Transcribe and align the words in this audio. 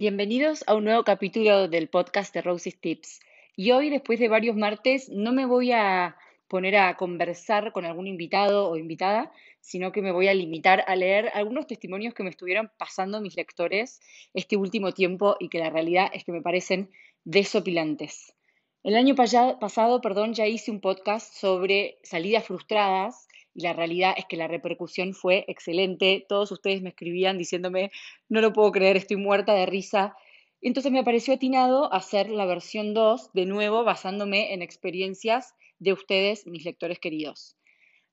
Bienvenidos 0.00 0.64
a 0.66 0.76
un 0.76 0.84
nuevo 0.84 1.04
capítulo 1.04 1.68
del 1.68 1.90
podcast 1.90 2.32
de 2.32 2.40
Rosie's 2.40 2.80
Tips. 2.80 3.20
Y 3.54 3.72
hoy, 3.72 3.90
después 3.90 4.18
de 4.18 4.28
varios 4.28 4.56
martes, 4.56 5.10
no 5.10 5.30
me 5.30 5.44
voy 5.44 5.72
a 5.72 6.16
poner 6.48 6.76
a 6.76 6.96
conversar 6.96 7.72
con 7.72 7.84
algún 7.84 8.06
invitado 8.06 8.70
o 8.70 8.78
invitada, 8.78 9.30
sino 9.60 9.92
que 9.92 10.00
me 10.00 10.10
voy 10.10 10.28
a 10.28 10.32
limitar 10.32 10.84
a 10.86 10.96
leer 10.96 11.30
algunos 11.34 11.66
testimonios 11.66 12.14
que 12.14 12.22
me 12.22 12.30
estuvieron 12.30 12.70
pasando 12.78 13.20
mis 13.20 13.36
lectores 13.36 14.00
este 14.32 14.56
último 14.56 14.92
tiempo 14.92 15.36
y 15.38 15.50
que 15.50 15.58
la 15.58 15.68
realidad 15.68 16.08
es 16.14 16.24
que 16.24 16.32
me 16.32 16.40
parecen 16.40 16.88
desopilantes. 17.24 18.32
El 18.82 18.96
año 18.96 19.14
pasado, 19.14 20.00
perdón, 20.00 20.32
ya 20.32 20.46
hice 20.46 20.70
un 20.70 20.80
podcast 20.80 21.34
sobre 21.34 21.98
salidas 22.04 22.46
frustradas 22.46 23.28
y 23.60 23.62
la 23.62 23.74
realidad 23.74 24.14
es 24.16 24.24
que 24.24 24.36
la 24.36 24.48
repercusión 24.48 25.12
fue 25.12 25.44
excelente. 25.46 26.24
Todos 26.28 26.50
ustedes 26.50 26.80
me 26.80 26.88
escribían 26.88 27.36
diciéndome, 27.36 27.92
no 28.28 28.40
lo 28.40 28.52
puedo 28.52 28.72
creer, 28.72 28.96
estoy 28.96 29.18
muerta 29.18 29.52
de 29.54 29.66
risa. 29.66 30.16
Entonces 30.62 30.90
me 30.90 31.04
pareció 31.04 31.34
atinado 31.34 31.92
hacer 31.92 32.30
la 32.30 32.46
versión 32.46 32.94
2, 32.94 33.32
de 33.34 33.44
nuevo 33.44 33.84
basándome 33.84 34.54
en 34.54 34.62
experiencias 34.62 35.54
de 35.78 35.92
ustedes, 35.92 36.46
mis 36.46 36.64
lectores 36.64 36.98
queridos. 36.98 37.56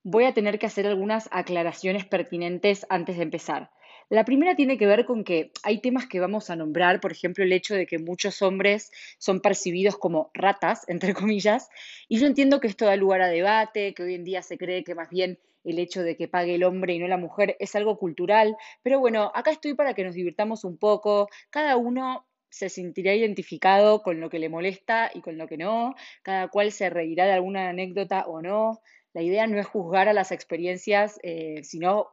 Voy 0.03 0.25
a 0.25 0.33
tener 0.33 0.59
que 0.59 0.65
hacer 0.65 0.85
algunas 0.85 1.29
aclaraciones 1.31 2.05
pertinentes 2.05 2.85
antes 2.89 3.17
de 3.17 3.23
empezar. 3.23 3.71
La 4.09 4.23
primera 4.23 4.55
tiene 4.55 4.77
que 4.77 4.85
ver 4.85 5.03
con 5.03 5.25
que 5.25 5.51
hay 5.63 5.81
temas 5.81 6.07
que 6.07 6.21
vamos 6.21 6.49
a 6.49 6.55
nombrar, 6.55 7.01
por 7.01 7.11
ejemplo, 7.11 7.43
el 7.43 7.51
hecho 7.51 7.75
de 7.75 7.85
que 7.85 7.99
muchos 7.99 8.41
hombres 8.41 8.89
son 9.17 9.41
percibidos 9.41 9.97
como 9.97 10.31
ratas, 10.33 10.85
entre 10.87 11.13
comillas, 11.13 11.69
y 12.07 12.19
yo 12.19 12.27
entiendo 12.27 12.61
que 12.61 12.67
esto 12.67 12.85
da 12.85 12.95
lugar 12.95 13.21
a 13.21 13.27
debate, 13.27 13.93
que 13.93 14.03
hoy 14.03 14.13
en 14.15 14.23
día 14.23 14.41
se 14.41 14.57
cree 14.57 14.83
que 14.85 14.95
más 14.95 15.09
bien 15.09 15.39
el 15.65 15.79
hecho 15.79 16.01
de 16.03 16.15
que 16.15 16.29
pague 16.29 16.55
el 16.55 16.63
hombre 16.63 16.93
y 16.93 16.99
no 16.99 17.07
la 17.09 17.17
mujer 17.17 17.57
es 17.59 17.75
algo 17.75 17.99
cultural, 17.99 18.55
pero 18.81 19.01
bueno, 19.01 19.29
acá 19.35 19.51
estoy 19.51 19.73
para 19.73 19.93
que 19.93 20.05
nos 20.05 20.15
divirtamos 20.15 20.63
un 20.63 20.77
poco, 20.77 21.27
cada 21.49 21.75
uno 21.75 22.25
se 22.49 22.69
sentirá 22.69 23.13
identificado 23.13 24.01
con 24.01 24.21
lo 24.21 24.29
que 24.29 24.39
le 24.39 24.47
molesta 24.47 25.11
y 25.13 25.19
con 25.19 25.37
lo 25.37 25.47
que 25.47 25.57
no, 25.57 25.95
cada 26.23 26.47
cual 26.47 26.71
se 26.71 26.89
reirá 26.89 27.25
de 27.25 27.33
alguna 27.33 27.67
anécdota 27.67 28.25
o 28.25 28.41
no. 28.41 28.79
La 29.13 29.21
idea 29.21 29.45
no 29.47 29.59
es 29.59 29.67
juzgar 29.67 30.07
a 30.07 30.13
las 30.13 30.31
experiencias, 30.31 31.19
eh, 31.23 31.61
sino 31.63 32.07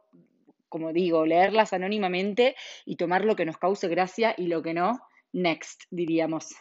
como 0.69 0.93
digo, 0.93 1.25
leerlas 1.25 1.73
anónimamente 1.73 2.55
y 2.85 2.95
tomar 2.95 3.25
lo 3.25 3.35
que 3.35 3.45
nos 3.45 3.57
cause 3.57 3.87
gracia 3.87 4.33
y 4.37 4.47
lo 4.47 4.61
que 4.61 4.73
no, 4.73 4.99
next, 5.33 5.83
diríamos. 5.91 6.55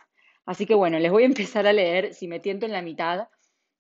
Así 0.46 0.66
que 0.66 0.74
bueno, 0.74 0.98
les 0.98 1.10
voy 1.10 1.22
a 1.22 1.26
empezar 1.26 1.66
a 1.66 1.72
leer. 1.72 2.14
Si 2.14 2.28
me 2.28 2.40
tiento 2.40 2.66
en 2.66 2.72
la 2.72 2.82
mitad, 2.82 3.28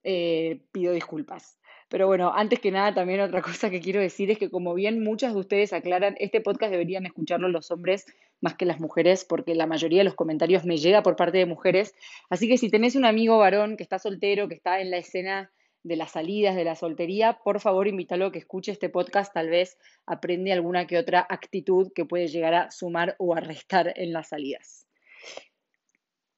eh, 0.02 0.62
pido 0.72 0.92
disculpas. 0.92 1.58
Pero 1.88 2.06
bueno, 2.06 2.32
antes 2.34 2.60
que 2.60 2.70
nada, 2.70 2.94
también 2.94 3.20
otra 3.20 3.42
cosa 3.42 3.70
que 3.70 3.80
quiero 3.80 4.00
decir 4.00 4.30
es 4.30 4.38
que 4.38 4.50
como 4.50 4.74
bien 4.74 5.02
muchas 5.02 5.34
de 5.34 5.40
ustedes 5.40 5.72
aclaran, 5.72 6.16
este 6.18 6.40
podcast 6.40 6.72
deberían 6.72 7.06
escucharlo 7.06 7.48
los 7.48 7.70
hombres 7.70 8.06
más 8.40 8.54
que 8.56 8.66
las 8.66 8.80
mujeres, 8.80 9.24
porque 9.24 9.54
la 9.54 9.66
mayoría 9.66 10.00
de 10.00 10.04
los 10.04 10.14
comentarios 10.14 10.64
me 10.64 10.76
llega 10.76 11.02
por 11.02 11.16
parte 11.16 11.38
de 11.38 11.46
mujeres. 11.46 11.94
Así 12.30 12.48
que 12.48 12.58
si 12.58 12.70
tenés 12.70 12.96
un 12.96 13.04
amigo 13.04 13.38
varón 13.38 13.76
que 13.76 13.82
está 13.82 13.98
soltero, 13.98 14.48
que 14.48 14.54
está 14.54 14.80
en 14.80 14.90
la 14.90 14.98
escena 14.98 15.52
de 15.84 15.96
las 15.96 16.12
salidas, 16.12 16.56
de 16.56 16.64
la 16.64 16.74
soltería, 16.74 17.38
por 17.44 17.60
favor 17.60 17.86
invítalo 17.86 18.26
a 18.26 18.32
que 18.32 18.38
escuche 18.38 18.72
este 18.72 18.88
podcast, 18.88 19.32
tal 19.32 19.50
vez 19.50 19.78
aprende 20.06 20.52
alguna 20.52 20.86
que 20.86 20.98
otra 20.98 21.24
actitud 21.28 21.92
que 21.94 22.06
puede 22.06 22.26
llegar 22.26 22.54
a 22.54 22.70
sumar 22.70 23.14
o 23.18 23.36
a 23.36 23.40
restar 23.40 23.92
en 23.96 24.12
las 24.12 24.30
salidas. 24.30 24.86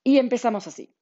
Y 0.02 0.18
empezamos 0.18 0.66
así. 0.66 0.92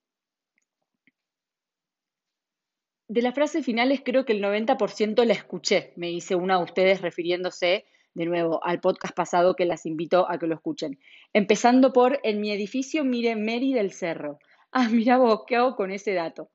De 3.08 3.22
las 3.22 3.34
frases 3.34 3.64
finales 3.64 4.02
creo 4.04 4.24
que 4.24 4.32
el 4.32 4.42
90% 4.42 5.24
la 5.24 5.32
escuché, 5.32 5.92
me 5.96 6.08
dice 6.08 6.34
una 6.34 6.58
de 6.58 6.64
ustedes 6.64 7.00
refiriéndose 7.00 7.86
de 8.14 8.26
nuevo 8.26 8.64
al 8.64 8.80
podcast 8.80 9.14
pasado 9.14 9.56
que 9.56 9.64
las 9.64 9.86
invito 9.86 10.30
a 10.30 10.38
que 10.38 10.46
lo 10.46 10.54
escuchen. 10.54 10.98
Empezando 11.32 11.92
por, 11.92 12.20
en 12.22 12.40
mi 12.40 12.50
edificio 12.52 13.04
mire 13.04 13.36
Mary 13.36 13.72
del 13.72 13.92
Cerro. 13.92 14.38
Ah, 14.70 14.88
mira 14.90 15.18
vos, 15.18 15.44
¿qué 15.46 15.56
hago 15.56 15.76
con 15.76 15.90
ese 15.92 16.12
dato? 16.12 16.50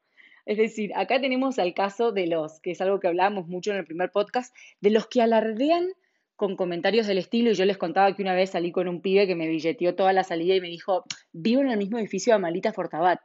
Es 0.50 0.58
decir, 0.58 0.92
acá 0.96 1.22
tenemos 1.22 1.60
al 1.60 1.76
caso 1.76 2.12
de 2.12 2.26
los, 2.26 2.60
que 2.60 2.72
es 2.72 2.82
algo 2.82 3.00
que 3.00 3.08
hablábamos 3.08 3.48
mucho 3.48 3.70
en 3.70 3.78
el 3.78 3.86
primer 3.86 4.10
podcast, 4.10 4.52
de 4.82 4.90
los 4.90 5.06
que 5.06 5.22
alardean 5.22 5.92
con 6.36 6.56
comentarios 6.56 7.06
del 7.06 7.20
estilo, 7.20 7.52
y 7.52 7.54
yo 7.54 7.66
les 7.66 7.78
contaba 7.78 8.16
que 8.16 8.24
una 8.24 8.34
vez 8.34 8.50
salí 8.50 8.72
con 8.72 8.88
un 8.88 9.00
pibe 9.00 9.28
que 9.28 9.36
me 9.36 9.48
billeteó 9.48 9.94
toda 9.94 10.12
la 10.12 10.24
salida 10.24 10.56
y 10.56 10.62
me 10.62 10.70
dijo, 10.70 11.06
vivo 11.34 11.62
en 11.62 11.70
el 11.70 11.78
mismo 11.78 12.00
edificio 12.00 12.32
de 12.32 12.38
Amalita 12.38 12.74
Fortabat. 12.74 13.20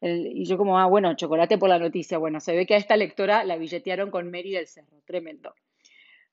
y 0.00 0.44
yo 0.46 0.58
como, 0.58 0.76
ah, 0.76 0.86
bueno, 0.86 1.14
chocolate 1.14 1.58
por 1.58 1.68
la 1.68 1.78
noticia. 1.78 2.18
Bueno, 2.18 2.40
se 2.40 2.56
ve 2.56 2.66
que 2.66 2.74
a 2.74 2.78
esta 2.78 2.96
lectora 2.96 3.44
la 3.44 3.56
billetearon 3.56 4.10
con 4.10 4.28
Mary 4.32 4.50
del 4.50 4.66
Cerro, 4.66 5.00
tremendo. 5.04 5.54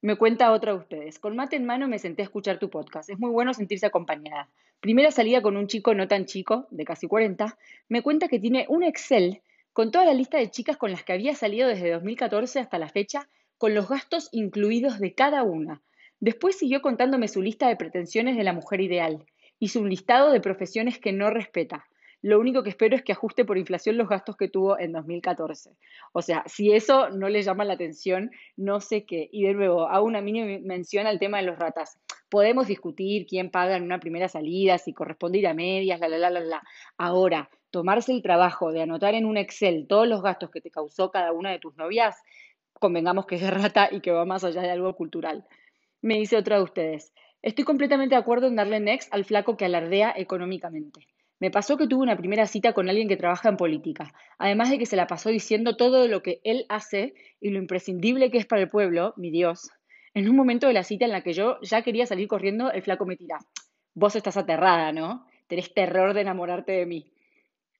Me 0.01 0.15
cuenta 0.15 0.51
otra 0.53 0.71
de 0.71 0.79
ustedes. 0.79 1.19
Con 1.19 1.35
mate 1.35 1.55
en 1.55 1.65
mano 1.65 1.87
me 1.87 1.99
senté 1.99 2.23
a 2.23 2.25
escuchar 2.25 2.57
tu 2.57 2.71
podcast. 2.71 3.11
Es 3.11 3.19
muy 3.19 3.29
bueno 3.29 3.53
sentirse 3.53 3.85
acompañada. 3.85 4.49
Primera 4.79 5.11
salida 5.11 5.43
con 5.43 5.55
un 5.55 5.67
chico 5.67 5.93
no 5.93 6.07
tan 6.07 6.25
chico, 6.25 6.65
de 6.71 6.83
casi 6.83 7.05
40. 7.05 7.59
Me 7.89 8.01
cuenta 8.01 8.27
que 8.27 8.39
tiene 8.39 8.65
un 8.69 8.81
Excel 8.81 9.43
con 9.73 9.91
toda 9.91 10.05
la 10.05 10.13
lista 10.13 10.37
de 10.37 10.51
chicas 10.51 10.77
con 10.77 10.91
las 10.91 11.03
que 11.03 11.13
había 11.13 11.35
salido 11.35 11.67
desde 11.67 11.91
2014 11.91 12.59
hasta 12.59 12.79
la 12.79 12.89
fecha, 12.89 13.29
con 13.57 13.73
los 13.73 13.87
gastos 13.87 14.29
incluidos 14.31 14.99
de 14.99 15.13
cada 15.13 15.43
una. 15.43 15.81
Después 16.19 16.57
siguió 16.57 16.81
contándome 16.81 17.27
su 17.27 17.41
lista 17.41 17.67
de 17.67 17.75
pretensiones 17.75 18.37
de 18.37 18.43
la 18.43 18.53
mujer 18.53 18.81
ideal. 18.81 19.25
Hizo 19.59 19.79
un 19.79 19.89
listado 19.89 20.31
de 20.31 20.41
profesiones 20.41 20.99
que 20.99 21.13
no 21.13 21.29
respeta. 21.29 21.85
Lo 22.21 22.39
único 22.39 22.61
que 22.61 22.69
espero 22.69 22.95
es 22.95 23.01
que 23.01 23.13
ajuste 23.13 23.45
por 23.45 23.57
inflación 23.57 23.97
los 23.97 24.07
gastos 24.07 24.37
que 24.37 24.47
tuvo 24.47 24.77
en 24.79 24.91
2014. 24.91 25.71
O 26.13 26.21
sea, 26.21 26.43
si 26.45 26.71
eso 26.71 27.09
no 27.09 27.29
le 27.29 27.41
llama 27.41 27.65
la 27.65 27.73
atención, 27.73 28.29
no 28.55 28.79
sé 28.79 29.05
qué. 29.05 29.27
Y 29.31 29.43
de 29.45 29.53
nuevo, 29.55 29.87
hago 29.87 30.05
una 30.05 30.21
mini 30.21 30.59
mención 30.59 31.07
al 31.07 31.17
tema 31.17 31.37
de 31.37 31.43
los 31.43 31.57
ratas. 31.57 31.97
Podemos 32.29 32.67
discutir 32.67 33.25
quién 33.25 33.49
paga 33.49 33.75
en 33.75 33.83
una 33.83 33.99
primera 33.99 34.27
salida, 34.27 34.77
si 34.77 34.93
corresponde 34.93 35.39
ir 35.39 35.47
a 35.47 35.55
medias, 35.55 35.99
la, 35.99 36.07
la, 36.07 36.17
la, 36.19 36.29
la, 36.29 36.39
la. 36.41 36.63
Ahora, 36.97 37.49
tomarse 37.71 38.11
el 38.11 38.21
trabajo 38.21 38.71
de 38.71 38.81
anotar 38.81 39.15
en 39.15 39.25
un 39.25 39.37
Excel 39.37 39.87
todos 39.87 40.07
los 40.07 40.21
gastos 40.21 40.51
que 40.51 40.61
te 40.61 40.69
causó 40.69 41.09
cada 41.09 41.31
una 41.31 41.51
de 41.51 41.59
tus 41.59 41.75
novias, 41.77 42.15
convengamos 42.73 43.25
que 43.25 43.35
es 43.35 43.41
de 43.41 43.51
rata 43.51 43.89
y 43.91 44.01
que 44.01 44.11
va 44.11 44.25
más 44.25 44.43
allá 44.43 44.61
de 44.61 44.71
algo 44.71 44.95
cultural. 44.95 45.45
Me 46.01 46.17
dice 46.17 46.37
otra 46.37 46.57
de 46.57 46.63
ustedes, 46.63 47.13
estoy 47.41 47.63
completamente 47.63 48.15
de 48.15 48.21
acuerdo 48.21 48.47
en 48.47 48.55
darle 48.55 48.79
next 48.79 49.13
al 49.13 49.25
flaco 49.25 49.57
que 49.57 49.65
alardea 49.65 50.13
económicamente. 50.15 51.07
Me 51.39 51.49
pasó 51.49 51.75
que 51.75 51.87
tuve 51.87 52.03
una 52.03 52.17
primera 52.17 52.45
cita 52.45 52.73
con 52.73 52.87
alguien 52.87 53.07
que 53.07 53.17
trabaja 53.17 53.49
en 53.49 53.57
política, 53.57 54.13
además 54.37 54.69
de 54.69 54.77
que 54.77 54.85
se 54.85 54.95
la 54.95 55.07
pasó 55.07 55.29
diciendo 55.29 55.75
todo 55.75 56.07
lo 56.07 56.21
que 56.21 56.39
él 56.43 56.65
hace 56.69 57.15
y 57.39 57.49
lo 57.49 57.57
imprescindible 57.57 58.29
que 58.29 58.37
es 58.37 58.45
para 58.45 58.61
el 58.61 58.69
pueblo, 58.69 59.15
mi 59.17 59.31
Dios. 59.31 59.71
En 60.13 60.29
un 60.29 60.35
momento 60.35 60.67
de 60.67 60.73
la 60.73 60.83
cita 60.83 61.05
en 61.05 61.11
la 61.11 61.21
que 61.21 61.33
yo 61.33 61.59
ya 61.61 61.81
quería 61.81 62.05
salir 62.05 62.27
corriendo, 62.27 62.71
el 62.71 62.83
flaco 62.83 63.05
me 63.05 63.15
tira. 63.15 63.39
Vos 63.95 64.15
estás 64.15 64.37
aterrada, 64.37 64.91
¿no? 64.91 65.25
Tenés 65.47 65.73
terror 65.73 66.13
de 66.13 66.21
enamorarte 66.21 66.73
de 66.73 66.85
mí. 66.85 67.11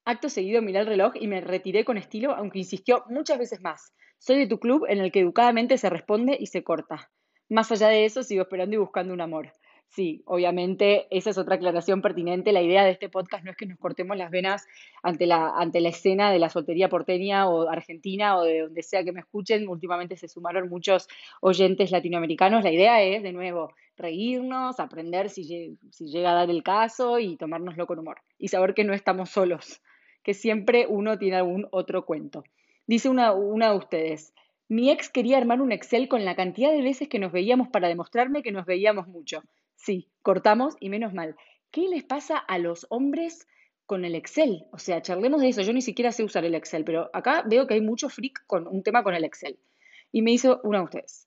Acto 0.03 0.29
seguido 0.29 0.63
miré 0.63 0.79
el 0.79 0.87
reloj 0.87 1.13
y 1.19 1.27
me 1.27 1.41
retiré 1.41 1.85
con 1.85 1.95
estilo, 1.95 2.33
aunque 2.33 2.57
insistió 2.57 3.03
muchas 3.07 3.37
veces 3.37 3.61
más. 3.61 3.93
Soy 4.17 4.39
de 4.39 4.47
tu 4.47 4.59
club 4.59 4.85
en 4.89 4.97
el 4.97 5.11
que 5.11 5.19
educadamente 5.19 5.77
se 5.77 5.91
responde 5.91 6.35
y 6.39 6.47
se 6.47 6.63
corta. 6.63 7.11
Más 7.49 7.71
allá 7.71 7.87
de 7.89 8.05
eso, 8.05 8.23
sigo 8.23 8.41
esperando 8.41 8.75
y 8.75 8.79
buscando 8.79 9.13
un 9.13 9.21
amor. 9.21 9.53
Sí, 9.89 10.23
obviamente 10.25 11.05
esa 11.11 11.29
es 11.29 11.37
otra 11.37 11.55
aclaración 11.55 12.01
pertinente. 12.01 12.51
La 12.51 12.63
idea 12.63 12.83
de 12.83 12.91
este 12.91 13.09
podcast 13.09 13.43
no 13.43 13.51
es 13.51 13.57
que 13.57 13.67
nos 13.67 13.77
cortemos 13.77 14.17
las 14.17 14.31
venas 14.31 14.65
ante 15.03 15.27
la, 15.27 15.49
ante 15.55 15.81
la 15.81 15.89
escena 15.89 16.31
de 16.31 16.39
la 16.39 16.49
soltería 16.49 16.89
porteña 16.89 17.47
o 17.47 17.69
argentina 17.69 18.37
o 18.37 18.43
de 18.43 18.61
donde 18.61 18.81
sea 18.81 19.03
que 19.03 19.11
me 19.11 19.19
escuchen. 19.19 19.67
Últimamente 19.67 20.17
se 20.17 20.27
sumaron 20.27 20.67
muchos 20.67 21.07
oyentes 21.41 21.91
latinoamericanos. 21.91 22.63
La 22.63 22.71
idea 22.71 23.03
es, 23.03 23.21
de 23.21 23.33
nuevo, 23.33 23.75
reírnos, 23.97 24.79
aprender 24.79 25.29
si, 25.29 25.77
si 25.91 26.07
llega 26.07 26.31
a 26.31 26.35
dar 26.35 26.49
el 26.49 26.63
caso 26.63 27.19
y 27.19 27.37
tomárnoslo 27.37 27.85
con 27.85 27.99
humor. 27.99 28.21
Y 28.39 28.47
saber 28.47 28.73
que 28.73 28.83
no 28.83 28.93
estamos 28.93 29.29
solos 29.29 29.81
que 30.23 30.33
siempre 30.33 30.85
uno 30.87 31.17
tiene 31.17 31.37
algún 31.37 31.67
otro 31.71 32.05
cuento. 32.05 32.43
Dice 32.87 33.09
una, 33.09 33.33
una 33.33 33.71
de 33.71 33.77
ustedes, 33.77 34.33
mi 34.67 34.89
ex 34.89 35.09
quería 35.09 35.37
armar 35.37 35.61
un 35.61 35.71
Excel 35.71 36.07
con 36.07 36.23
la 36.23 36.35
cantidad 36.35 36.71
de 36.71 36.81
veces 36.81 37.09
que 37.09 37.19
nos 37.19 37.31
veíamos 37.31 37.67
para 37.67 37.87
demostrarme 37.87 38.41
que 38.41 38.51
nos 38.51 38.65
veíamos 38.65 39.07
mucho. 39.07 39.43
Sí, 39.75 40.07
cortamos 40.21 40.77
y 40.79 40.89
menos 40.89 41.13
mal. 41.13 41.35
¿Qué 41.71 41.87
les 41.89 42.03
pasa 42.03 42.37
a 42.37 42.57
los 42.57 42.85
hombres 42.89 43.47
con 43.85 44.05
el 44.05 44.15
Excel? 44.15 44.65
O 44.71 44.77
sea, 44.77 45.01
charlemos 45.01 45.41
de 45.41 45.49
eso. 45.49 45.61
Yo 45.61 45.73
ni 45.73 45.81
siquiera 45.81 46.11
sé 46.11 46.23
usar 46.23 46.45
el 46.45 46.55
Excel, 46.55 46.83
pero 46.83 47.09
acá 47.13 47.43
veo 47.45 47.67
que 47.67 47.73
hay 47.73 47.81
mucho 47.81 48.09
freak 48.09 48.45
con 48.47 48.67
un 48.67 48.83
tema 48.83 49.03
con 49.03 49.15
el 49.15 49.23
Excel. 49.23 49.57
Y 50.11 50.21
me 50.21 50.31
hizo 50.31 50.61
una 50.63 50.79
de 50.79 50.83
ustedes. 50.85 51.25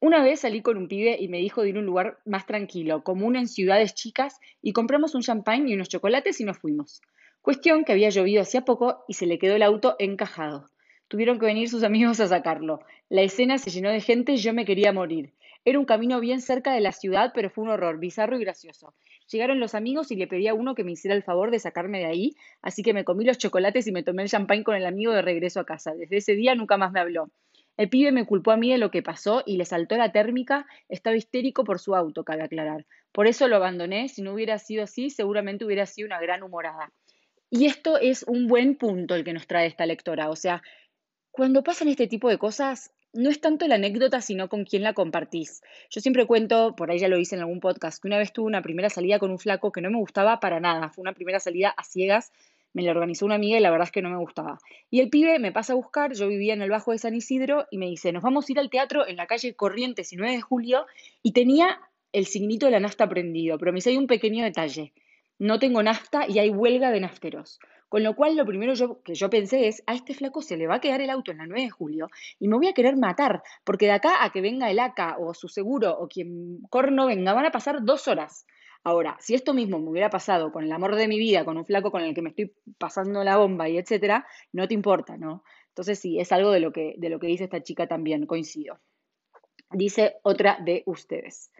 Una 0.00 0.22
vez 0.22 0.40
salí 0.40 0.60
con 0.60 0.76
un 0.76 0.88
pibe 0.88 1.16
y 1.18 1.28
me 1.28 1.38
dijo 1.38 1.62
de 1.62 1.70
ir 1.70 1.76
a 1.76 1.80
un 1.80 1.86
lugar 1.86 2.18
más 2.26 2.46
tranquilo, 2.46 3.02
común 3.02 3.36
en 3.36 3.48
ciudades 3.48 3.94
chicas, 3.94 4.38
y 4.60 4.72
compramos 4.72 5.14
un 5.14 5.22
champagne 5.22 5.70
y 5.70 5.74
unos 5.74 5.88
chocolates 5.88 6.40
y 6.40 6.44
nos 6.44 6.58
fuimos. 6.58 7.00
Cuestión 7.44 7.84
que 7.84 7.92
había 7.92 8.08
llovido 8.08 8.40
hacía 8.40 8.62
poco 8.62 9.04
y 9.06 9.12
se 9.12 9.26
le 9.26 9.38
quedó 9.38 9.54
el 9.54 9.62
auto 9.62 9.96
encajado. 9.98 10.70
Tuvieron 11.08 11.38
que 11.38 11.44
venir 11.44 11.68
sus 11.68 11.82
amigos 11.82 12.18
a 12.20 12.28
sacarlo. 12.28 12.80
La 13.10 13.20
escena 13.20 13.58
se 13.58 13.68
llenó 13.68 13.90
de 13.90 14.00
gente 14.00 14.32
y 14.32 14.36
yo 14.38 14.54
me 14.54 14.64
quería 14.64 14.94
morir. 14.94 15.34
Era 15.62 15.78
un 15.78 15.84
camino 15.84 16.20
bien 16.20 16.40
cerca 16.40 16.72
de 16.72 16.80
la 16.80 16.92
ciudad, 16.92 17.32
pero 17.34 17.50
fue 17.50 17.64
un 17.64 17.68
horror, 17.68 17.98
bizarro 17.98 18.38
y 18.38 18.40
gracioso. 18.40 18.94
Llegaron 19.30 19.60
los 19.60 19.74
amigos 19.74 20.10
y 20.10 20.16
le 20.16 20.26
pedí 20.26 20.48
a 20.48 20.54
uno 20.54 20.74
que 20.74 20.84
me 20.84 20.92
hiciera 20.92 21.14
el 21.14 21.22
favor 21.22 21.50
de 21.50 21.58
sacarme 21.58 21.98
de 21.98 22.06
ahí, 22.06 22.34
así 22.62 22.82
que 22.82 22.94
me 22.94 23.04
comí 23.04 23.26
los 23.26 23.36
chocolates 23.36 23.86
y 23.86 23.92
me 23.92 24.02
tomé 24.02 24.22
el 24.22 24.30
champán 24.30 24.64
con 24.64 24.74
el 24.74 24.86
amigo 24.86 25.12
de 25.12 25.20
regreso 25.20 25.60
a 25.60 25.66
casa. 25.66 25.92
Desde 25.92 26.16
ese 26.16 26.36
día 26.36 26.54
nunca 26.54 26.78
más 26.78 26.92
me 26.92 27.00
habló. 27.00 27.28
El 27.76 27.90
pibe 27.90 28.10
me 28.10 28.24
culpó 28.24 28.52
a 28.52 28.56
mí 28.56 28.70
de 28.70 28.78
lo 28.78 28.90
que 28.90 29.02
pasó 29.02 29.42
y 29.44 29.58
le 29.58 29.66
saltó 29.66 29.98
la 29.98 30.12
térmica, 30.12 30.64
estaba 30.88 31.14
histérico 31.14 31.62
por 31.62 31.78
su 31.78 31.94
auto, 31.94 32.24
cabe 32.24 32.42
aclarar. 32.42 32.86
Por 33.12 33.26
eso 33.26 33.48
lo 33.48 33.56
abandoné, 33.56 34.08
si 34.08 34.22
no 34.22 34.32
hubiera 34.32 34.58
sido 34.58 34.84
así, 34.84 35.10
seguramente 35.10 35.66
hubiera 35.66 35.84
sido 35.84 36.06
una 36.06 36.22
gran 36.22 36.42
humorada. 36.42 36.90
Y 37.50 37.66
esto 37.66 37.98
es 37.98 38.24
un 38.24 38.46
buen 38.46 38.76
punto 38.76 39.14
el 39.14 39.24
que 39.24 39.32
nos 39.32 39.46
trae 39.46 39.66
esta 39.66 39.86
lectora, 39.86 40.30
o 40.30 40.36
sea, 40.36 40.62
cuando 41.30 41.64
pasan 41.64 41.88
este 41.88 42.06
tipo 42.06 42.28
de 42.28 42.38
cosas, 42.38 42.92
no 43.12 43.30
es 43.30 43.40
tanto 43.40 43.66
la 43.68 43.76
anécdota, 43.76 44.20
sino 44.20 44.48
con 44.48 44.64
quién 44.64 44.82
la 44.82 44.92
compartís. 44.92 45.62
Yo 45.90 46.00
siempre 46.00 46.26
cuento, 46.26 46.74
por 46.76 46.90
ahí 46.90 46.98
ya 46.98 47.08
lo 47.08 47.18
hice 47.18 47.36
en 47.36 47.40
algún 47.40 47.60
podcast, 47.60 48.02
que 48.02 48.08
una 48.08 48.18
vez 48.18 48.32
tuve 48.32 48.46
una 48.46 48.62
primera 48.62 48.90
salida 48.90 49.18
con 49.18 49.30
un 49.30 49.38
flaco 49.38 49.72
que 49.72 49.80
no 49.80 49.90
me 49.90 49.98
gustaba 49.98 50.40
para 50.40 50.60
nada. 50.60 50.90
Fue 50.90 51.02
una 51.02 51.12
primera 51.12 51.40
salida 51.40 51.70
a 51.70 51.84
ciegas, 51.84 52.32
me 52.72 52.82
la 52.82 52.90
organizó 52.90 53.24
una 53.24 53.36
amiga 53.36 53.56
y 53.56 53.60
la 53.60 53.70
verdad 53.70 53.86
es 53.86 53.92
que 53.92 54.02
no 54.02 54.10
me 54.10 54.16
gustaba. 54.16 54.58
Y 54.90 55.00
el 55.00 55.10
pibe 55.10 55.38
me 55.38 55.52
pasa 55.52 55.72
a 55.72 55.76
buscar, 55.76 56.12
yo 56.14 56.28
vivía 56.28 56.54
en 56.54 56.62
el 56.62 56.70
Bajo 56.70 56.90
de 56.90 56.98
San 56.98 57.14
Isidro, 57.14 57.66
y 57.70 57.78
me 57.78 57.86
dice, 57.86 58.12
nos 58.12 58.22
vamos 58.22 58.48
a 58.48 58.52
ir 58.52 58.58
al 58.58 58.70
teatro 58.70 59.06
en 59.06 59.16
la 59.16 59.26
calle 59.26 59.54
Corrientes 59.54 60.12
y 60.12 60.16
9 60.16 60.34
de 60.34 60.40
julio, 60.40 60.86
y 61.22 61.32
tenía 61.32 61.80
el 62.12 62.26
signito 62.26 62.66
de 62.66 62.72
la 62.72 62.80
nafta 62.80 63.08
prendido, 63.08 63.58
pero 63.58 63.72
me 63.72 63.80
hay 63.84 63.96
un 63.96 64.06
pequeño 64.06 64.44
detalle. 64.44 64.92
No 65.38 65.58
tengo 65.58 65.82
nafta 65.82 66.26
y 66.28 66.38
hay 66.38 66.50
huelga 66.50 66.90
de 66.90 67.00
nafteros. 67.00 67.58
Con 67.88 68.02
lo 68.02 68.16
cual, 68.16 68.36
lo 68.36 68.44
primero 68.44 68.74
que 69.04 69.14
yo 69.14 69.30
pensé 69.30 69.68
es, 69.68 69.82
a 69.86 69.94
este 69.94 70.14
flaco 70.14 70.42
se 70.42 70.56
le 70.56 70.66
va 70.66 70.76
a 70.76 70.80
quedar 70.80 71.00
el 71.00 71.10
auto 71.10 71.30
en 71.30 71.38
la 71.38 71.46
9 71.46 71.62
de 71.62 71.70
julio 71.70 72.08
y 72.40 72.48
me 72.48 72.56
voy 72.56 72.66
a 72.66 72.72
querer 72.72 72.96
matar, 72.96 73.42
porque 73.62 73.86
de 73.86 73.92
acá 73.92 74.24
a 74.24 74.30
que 74.30 74.40
venga 74.40 74.70
el 74.70 74.80
ACA 74.80 75.16
o 75.18 75.32
su 75.34 75.48
seguro 75.48 75.96
o 75.96 76.08
quien 76.08 76.60
corno 76.70 77.06
venga, 77.06 77.32
van 77.34 77.46
a 77.46 77.52
pasar 77.52 77.84
dos 77.84 78.08
horas. 78.08 78.46
Ahora, 78.82 79.16
si 79.20 79.34
esto 79.34 79.54
mismo 79.54 79.78
me 79.78 79.90
hubiera 79.90 80.10
pasado 80.10 80.52
con 80.52 80.64
el 80.64 80.72
amor 80.72 80.96
de 80.96 81.08
mi 81.08 81.18
vida, 81.18 81.44
con 81.44 81.56
un 81.56 81.64
flaco 81.64 81.90
con 81.90 82.02
el 82.02 82.14
que 82.14 82.22
me 82.22 82.30
estoy 82.30 82.52
pasando 82.78 83.24
la 83.24 83.36
bomba 83.36 83.68
y 83.68 83.78
etcétera, 83.78 84.26
no 84.52 84.68
te 84.68 84.74
importa, 84.74 85.16
¿no? 85.16 85.42
Entonces 85.68 85.98
sí, 85.98 86.20
es 86.20 86.32
algo 86.32 86.50
de 86.50 86.60
lo 86.60 86.70
que, 86.70 86.94
de 86.98 87.08
lo 87.08 87.18
que 87.18 87.28
dice 87.28 87.44
esta 87.44 87.62
chica 87.62 87.86
también, 87.86 88.26
coincido. 88.26 88.78
Dice 89.70 90.16
otra 90.22 90.58
de 90.64 90.82
ustedes. 90.86 91.50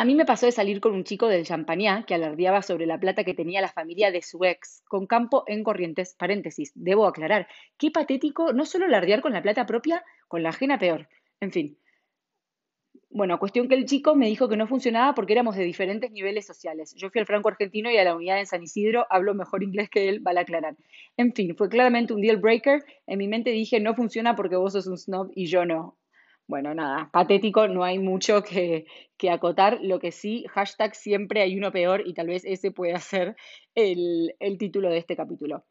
A 0.00 0.06
mí 0.06 0.14
me 0.14 0.24
pasó 0.24 0.46
de 0.46 0.52
salir 0.52 0.80
con 0.80 0.94
un 0.94 1.04
chico 1.04 1.28
del 1.28 1.44
Champañá 1.44 2.06
que 2.06 2.14
alardeaba 2.14 2.62
sobre 2.62 2.86
la 2.86 2.98
plata 2.98 3.22
que 3.22 3.34
tenía 3.34 3.60
la 3.60 3.68
familia 3.68 4.10
de 4.10 4.22
su 4.22 4.42
ex, 4.46 4.82
con 4.88 5.06
campo 5.06 5.44
en 5.46 5.62
Corrientes, 5.62 6.14
paréntesis, 6.14 6.72
debo 6.74 7.06
aclarar, 7.06 7.46
qué 7.76 7.90
patético 7.90 8.54
no 8.54 8.64
solo 8.64 8.86
alardear 8.86 9.20
con 9.20 9.34
la 9.34 9.42
plata 9.42 9.66
propia, 9.66 10.02
con 10.26 10.42
la 10.42 10.48
ajena 10.48 10.78
peor. 10.78 11.06
En 11.38 11.52
fin. 11.52 11.78
Bueno, 13.10 13.38
cuestión 13.38 13.68
que 13.68 13.74
el 13.74 13.84
chico 13.84 14.14
me 14.14 14.28
dijo 14.28 14.48
que 14.48 14.56
no 14.56 14.66
funcionaba 14.66 15.14
porque 15.14 15.34
éramos 15.34 15.54
de 15.54 15.64
diferentes 15.64 16.10
niveles 16.10 16.46
sociales. 16.46 16.94
Yo 16.96 17.10
fui 17.10 17.20
al 17.20 17.26
Franco 17.26 17.50
Argentino 17.50 17.90
y 17.90 17.98
a 17.98 18.04
la 18.04 18.16
unidad 18.16 18.40
en 18.40 18.46
San 18.46 18.62
Isidro, 18.62 19.06
hablo 19.10 19.34
mejor 19.34 19.62
inglés 19.62 19.90
que 19.90 20.08
él, 20.08 20.20
vale 20.20 20.40
aclarar. 20.40 20.78
En 21.18 21.34
fin, 21.34 21.54
fue 21.58 21.68
claramente 21.68 22.14
un 22.14 22.22
deal 22.22 22.38
breaker. 22.38 22.82
En 23.06 23.18
mi 23.18 23.28
mente 23.28 23.50
dije, 23.50 23.78
no 23.80 23.94
funciona 23.94 24.34
porque 24.34 24.56
vos 24.56 24.72
sos 24.72 24.86
un 24.86 24.96
snob 24.96 25.30
y 25.34 25.44
yo 25.44 25.66
no. 25.66 25.99
Bueno, 26.50 26.74
nada, 26.74 27.08
patético, 27.12 27.68
no 27.68 27.84
hay 27.84 28.00
mucho 28.00 28.42
que, 28.42 28.84
acotar. 29.30 29.78
Lo 29.82 30.00
que 30.00 30.10
sí, 30.10 30.46
hashtag 30.50 30.96
siempre 30.96 31.42
hay 31.42 31.56
uno 31.56 31.70
peor 31.70 32.02
y 32.04 32.12
tal 32.12 32.26
vez 32.26 32.44
ese 32.44 32.72
pueda 32.72 32.98
ser 32.98 33.36
el, 33.76 34.34
título 34.58 34.90
de 34.90 34.98
este 34.98 35.14
capítulo. 35.14 35.64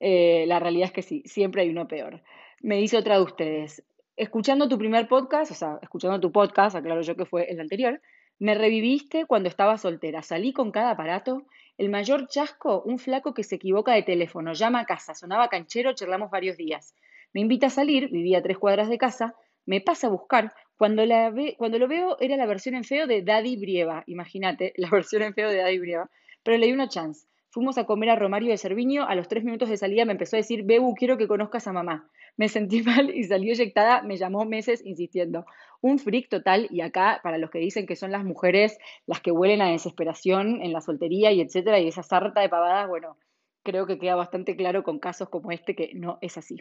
Eh, 0.00 0.44
la 0.48 0.58
realidad 0.58 0.86
es 0.86 0.92
que 0.92 1.02
sí, 1.02 1.22
siempre 1.24 1.62
hay 1.62 1.70
uno 1.70 1.86
peor. 1.86 2.20
Me 2.60 2.78
dice 2.78 2.96
otra 2.96 3.14
de 3.14 3.22
ustedes, 3.22 3.84
escuchando 4.16 4.68
tu 4.68 4.76
primer 4.76 5.06
podcast, 5.06 5.52
o 5.52 5.54
sea, 5.54 5.78
escuchando 5.82 6.18
tu 6.18 6.32
podcast, 6.32 6.74
aclaro 6.74 7.02
yo 7.02 7.14
que 7.14 7.24
fue 7.24 7.48
el 7.48 7.60
anterior, 7.60 8.00
me 8.40 8.56
reviviste 8.56 9.24
cuando 9.24 9.48
estaba 9.48 9.78
soltera, 9.78 10.22
salí 10.22 10.52
con 10.52 10.72
cada 10.72 10.90
aparato. 10.90 11.46
El 11.76 11.90
mayor 11.90 12.26
chasco, 12.26 12.82
un 12.82 12.98
flaco 12.98 13.34
que 13.34 13.44
se 13.44 13.54
equivoca 13.54 13.92
de 13.92 14.02
teléfono, 14.02 14.52
llama 14.52 14.80
a 14.80 14.84
casa, 14.84 15.14
sonaba 15.14 15.48
canchero, 15.48 15.92
charlamos 15.92 16.28
varios 16.32 16.56
días. 16.56 16.96
Me 17.32 17.40
invita 17.40 17.68
a 17.68 17.70
salir, 17.70 18.08
vivía 18.10 18.38
a 18.38 18.42
tres 18.42 18.58
cuadras 18.58 18.88
de 18.88 18.98
casa, 18.98 19.36
me 19.68 19.82
pasa 19.82 20.06
a 20.06 20.10
buscar. 20.10 20.54
Cuando, 20.78 21.04
la 21.04 21.28
ve, 21.30 21.54
cuando 21.58 21.78
lo 21.78 21.88
veo 21.88 22.16
era 22.20 22.38
la 22.38 22.46
versión 22.46 22.74
en 22.74 22.84
feo 22.84 23.06
de 23.06 23.22
Daddy 23.22 23.58
Brieva, 23.58 24.02
imagínate, 24.06 24.72
la 24.78 24.88
versión 24.88 25.22
en 25.22 25.34
feo 25.34 25.50
de 25.50 25.58
Daddy 25.58 25.78
Brieva, 25.78 26.10
pero 26.42 26.56
le 26.56 26.66
di 26.66 26.72
una 26.72 26.88
chance. 26.88 27.26
Fuimos 27.50 27.76
a 27.76 27.84
comer 27.84 28.10
a 28.10 28.16
Romario 28.16 28.50
de 28.50 28.56
Cerviño, 28.56 29.04
a 29.06 29.14
los 29.14 29.28
tres 29.28 29.44
minutos 29.44 29.68
de 29.68 29.76
salida 29.76 30.06
me 30.06 30.12
empezó 30.12 30.36
a 30.36 30.38
decir, 30.38 30.64
Bebu, 30.64 30.94
quiero 30.94 31.18
que 31.18 31.28
conozcas 31.28 31.66
a 31.66 31.74
mamá. 31.74 32.08
Me 32.38 32.48
sentí 32.48 32.82
mal 32.82 33.14
y 33.14 33.24
salió 33.24 33.52
eyectada, 33.52 34.02
me 34.02 34.16
llamó 34.16 34.46
meses 34.46 34.80
insistiendo. 34.86 35.44
Un 35.82 35.98
freak 35.98 36.30
total, 36.30 36.66
y 36.70 36.80
acá, 36.80 37.20
para 37.22 37.36
los 37.36 37.50
que 37.50 37.58
dicen 37.58 37.86
que 37.86 37.96
son 37.96 38.10
las 38.10 38.24
mujeres 38.24 38.78
las 39.06 39.20
que 39.20 39.32
huelen 39.32 39.60
a 39.60 39.70
desesperación 39.70 40.62
en 40.62 40.72
la 40.72 40.80
soltería 40.80 41.30
y 41.30 41.42
etcétera, 41.42 41.78
y 41.78 41.88
esa 41.88 42.02
sarta 42.02 42.40
de 42.40 42.48
pavadas, 42.48 42.88
bueno, 42.88 43.18
creo 43.62 43.86
que 43.86 43.98
queda 43.98 44.14
bastante 44.14 44.56
claro 44.56 44.82
con 44.82 44.98
casos 44.98 45.28
como 45.28 45.52
este 45.52 45.74
que 45.74 45.90
no 45.94 46.16
es 46.22 46.38
así. 46.38 46.56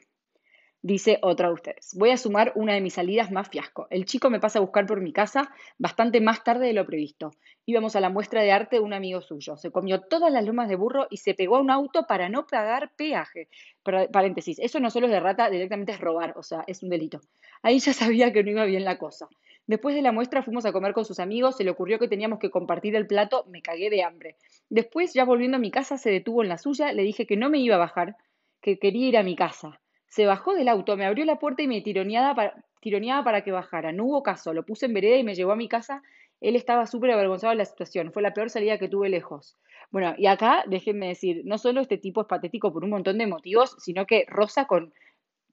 Dice 0.83 1.17
otra 1.23 1.47
de 1.47 1.55
ustedes. 1.55 1.95
Voy 1.95 2.11
a 2.11 2.17
sumar 2.17 2.51
una 2.55 2.73
de 2.73 2.81
mis 2.81 2.93
salidas 2.93 3.31
más 3.31 3.49
fiasco. 3.49 3.87
El 3.89 4.05
chico 4.05 4.29
me 4.29 4.39
pasa 4.39 4.59
a 4.59 4.61
buscar 4.61 4.85
por 4.85 5.01
mi 5.01 5.11
casa 5.11 5.51
bastante 5.79 6.21
más 6.21 6.43
tarde 6.43 6.67
de 6.67 6.73
lo 6.73 6.85
previsto. 6.85 7.31
Íbamos 7.65 7.95
a 7.95 7.99
la 7.99 8.09
muestra 8.09 8.43
de 8.43 8.51
arte 8.51 8.75
de 8.75 8.81
un 8.81 8.93
amigo 8.93 9.21
suyo. 9.21 9.57
Se 9.57 9.71
comió 9.71 10.01
todas 10.01 10.31
las 10.31 10.45
lomas 10.45 10.69
de 10.69 10.75
burro 10.75 11.07
y 11.09 11.17
se 11.17 11.33
pegó 11.33 11.57
a 11.57 11.61
un 11.61 11.71
auto 11.71 12.05
para 12.07 12.29
no 12.29 12.45
pagar 12.45 12.91
peaje. 12.95 13.49
paréntesis, 13.83 14.59
eso 14.59 14.79
no 14.79 14.91
solo 14.91 15.07
es 15.07 15.11
de 15.11 15.19
rata, 15.19 15.49
directamente 15.49 15.93
es 15.93 15.99
robar, 15.99 16.35
o 16.37 16.43
sea, 16.43 16.63
es 16.67 16.83
un 16.83 16.89
delito. 16.89 17.21
Ahí 17.63 17.79
ya 17.79 17.93
sabía 17.93 18.31
que 18.31 18.43
no 18.43 18.51
iba 18.51 18.65
bien 18.65 18.85
la 18.85 18.99
cosa. 18.99 19.27
Después 19.65 19.95
de 19.95 20.03
la 20.03 20.11
muestra 20.11 20.43
fuimos 20.43 20.65
a 20.65 20.71
comer 20.71 20.93
con 20.93 21.05
sus 21.05 21.19
amigos, 21.19 21.57
se 21.57 21.63
le 21.63 21.71
ocurrió 21.71 21.97
que 21.97 22.07
teníamos 22.07 22.39
que 22.39 22.51
compartir 22.51 22.95
el 22.95 23.07
plato, 23.07 23.45
me 23.49 23.61
cagué 23.63 23.89
de 23.89 24.03
hambre. 24.03 24.37
Después, 24.69 25.13
ya 25.13 25.25
volviendo 25.25 25.57
a 25.57 25.59
mi 25.59 25.71
casa, 25.71 25.97
se 25.97 26.11
detuvo 26.11 26.43
en 26.43 26.49
la 26.49 26.57
suya, 26.59 26.93
le 26.93 27.01
dije 27.01 27.25
que 27.25 27.35
no 27.35 27.49
me 27.49 27.59
iba 27.59 27.75
a 27.75 27.79
bajar, 27.79 28.15
que 28.61 28.79
quería 28.79 29.07
ir 29.07 29.17
a 29.17 29.23
mi 29.23 29.35
casa. 29.35 29.81
Se 30.07 30.25
bajó 30.25 30.53
del 30.53 30.67
auto, 30.69 30.97
me 30.97 31.05
abrió 31.05 31.25
la 31.25 31.39
puerta 31.39 31.61
y 31.61 31.67
me 31.67 31.81
tironeaba 31.81 32.35
para, 32.35 32.65
tironeaba 32.81 33.23
para 33.23 33.43
que 33.43 33.51
bajara. 33.51 33.91
No 33.91 34.05
hubo 34.05 34.23
caso, 34.23 34.53
lo 34.53 34.65
puse 34.65 34.85
en 34.85 34.93
vereda 34.93 35.17
y 35.17 35.23
me 35.23 35.35
llevó 35.35 35.51
a 35.51 35.55
mi 35.55 35.67
casa. 35.67 36.01
Él 36.39 36.55
estaba 36.55 36.85
súper 36.85 37.11
avergonzado 37.11 37.51
de 37.51 37.57
la 37.57 37.65
situación. 37.65 38.11
Fue 38.11 38.21
la 38.21 38.33
peor 38.33 38.49
salida 38.49 38.77
que 38.77 38.87
tuve 38.87 39.09
lejos. 39.09 39.57
Bueno, 39.91 40.13
y 40.17 40.27
acá 40.27 40.63
déjenme 40.67 41.07
decir, 41.07 41.41
no 41.45 41.57
solo 41.57 41.81
este 41.81 41.97
tipo 41.97 42.21
es 42.21 42.27
patético 42.27 42.73
por 42.73 42.83
un 42.83 42.89
montón 42.89 43.17
de 43.17 43.27
motivos, 43.27 43.75
sino 43.79 44.05
que 44.05 44.25
rosa 44.27 44.65
con 44.65 44.93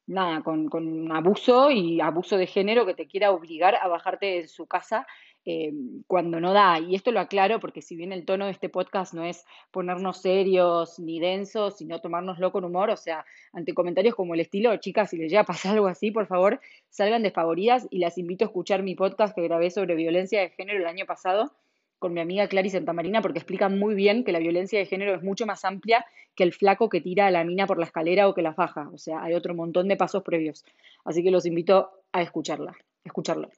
nada, 0.06 0.42
con, 0.42 0.68
con 0.68 1.10
abuso 1.12 1.70
y 1.70 2.00
abuso 2.00 2.36
de 2.36 2.46
género 2.46 2.84
que 2.84 2.94
te 2.94 3.06
quiera 3.06 3.30
obligar 3.30 3.76
a 3.76 3.88
bajarte 3.88 4.26
de 4.26 4.48
su 4.48 4.66
casa 4.66 5.06
eh, 5.46 5.72
cuando 6.06 6.40
no 6.40 6.52
da. 6.52 6.78
Y 6.80 6.94
esto 6.94 7.12
lo 7.12 7.20
aclaro 7.20 7.60
porque 7.60 7.82
si 7.82 7.96
bien 7.96 8.12
el 8.12 8.24
tono 8.24 8.46
de 8.46 8.52
este 8.52 8.68
podcast 8.68 9.14
no 9.14 9.24
es 9.24 9.44
ponernos 9.70 10.20
serios 10.22 10.98
ni 10.98 11.20
densos, 11.20 11.76
sino 11.76 12.00
tomárnoslo 12.00 12.52
con 12.52 12.64
humor, 12.64 12.90
o 12.90 12.96
sea, 12.96 13.24
ante 13.52 13.74
comentarios 13.74 14.14
como 14.14 14.34
el 14.34 14.40
estilo, 14.40 14.74
chicas, 14.76 15.10
si 15.10 15.16
les 15.16 15.30
llega 15.30 15.42
a 15.42 15.46
pasar 15.46 15.72
algo 15.74 15.86
así, 15.86 16.10
por 16.10 16.26
favor, 16.26 16.60
salgan 16.88 17.22
desfavoridas 17.22 17.86
y 17.90 17.98
las 17.98 18.18
invito 18.18 18.44
a 18.44 18.48
escuchar 18.48 18.82
mi 18.82 18.94
podcast 18.94 19.34
que 19.34 19.42
grabé 19.42 19.70
sobre 19.70 19.94
violencia 19.94 20.40
de 20.40 20.50
género 20.50 20.78
el 20.78 20.86
año 20.86 21.06
pasado 21.06 21.52
con 21.98 22.12
mi 22.12 22.20
amiga 22.20 22.48
Clary 22.48 22.68
Santamarina 22.68 23.22
porque 23.22 23.38
explica 23.38 23.68
muy 23.68 23.94
bien 23.94 24.24
que 24.24 24.32
la 24.32 24.38
violencia 24.38 24.78
de 24.78 24.86
género 24.86 25.14
es 25.14 25.22
mucho 25.22 25.46
más 25.46 25.64
amplia 25.64 26.04
que 26.34 26.44
el 26.44 26.52
flaco 26.52 26.88
que 26.88 27.00
tira 27.00 27.26
a 27.26 27.30
la 27.30 27.44
mina 27.44 27.66
por 27.66 27.78
la 27.78 27.86
escalera 27.86 28.28
o 28.28 28.34
que 28.34 28.42
la 28.42 28.52
faja. 28.52 28.90
O 28.92 28.98
sea, 28.98 29.22
hay 29.22 29.34
otro 29.34 29.54
montón 29.54 29.88
de 29.88 29.96
pasos 29.96 30.22
previos. 30.22 30.64
Así 31.04 31.22
que 31.22 31.30
los 31.30 31.46
invito 31.46 31.90
a 32.12 32.20
escucharla, 32.20 32.76
escucharlo. 33.04 33.48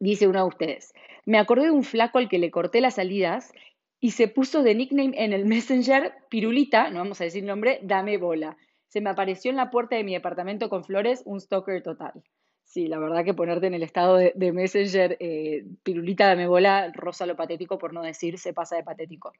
Dice 0.00 0.26
uno 0.26 0.40
de 0.40 0.48
ustedes, 0.48 0.94
me 1.26 1.38
acordé 1.38 1.66
de 1.66 1.70
un 1.70 1.84
flaco 1.84 2.18
al 2.18 2.30
que 2.30 2.38
le 2.38 2.50
corté 2.50 2.80
las 2.80 2.94
salidas 2.94 3.52
y 4.00 4.12
se 4.12 4.28
puso 4.28 4.62
de 4.62 4.74
nickname 4.74 5.12
en 5.14 5.34
el 5.34 5.44
Messenger 5.44 6.14
Pirulita, 6.30 6.88
no 6.88 7.00
vamos 7.00 7.20
a 7.20 7.24
decir 7.24 7.44
nombre, 7.44 7.80
dame 7.82 8.16
bola. 8.16 8.56
Se 8.88 9.02
me 9.02 9.10
apareció 9.10 9.50
en 9.50 9.58
la 9.58 9.70
puerta 9.70 9.96
de 9.96 10.04
mi 10.04 10.14
departamento 10.14 10.70
con 10.70 10.84
flores, 10.84 11.22
un 11.26 11.38
stalker 11.38 11.82
total. 11.82 12.22
Sí, 12.64 12.86
la 12.86 12.98
verdad 12.98 13.26
que 13.26 13.34
ponerte 13.34 13.66
en 13.66 13.74
el 13.74 13.82
estado 13.82 14.16
de, 14.16 14.52
Messenger 14.52 15.18
eh, 15.20 15.66
Pirulita, 15.82 16.28
dame 16.28 16.46
bola, 16.46 16.90
rosa 16.94 17.26
lo 17.26 17.36
patético, 17.36 17.76
por 17.76 17.92
no 17.92 18.00
decir 18.00 18.38
se 18.38 18.54
pasa 18.54 18.76
de 18.76 18.84
patético. 18.84 19.32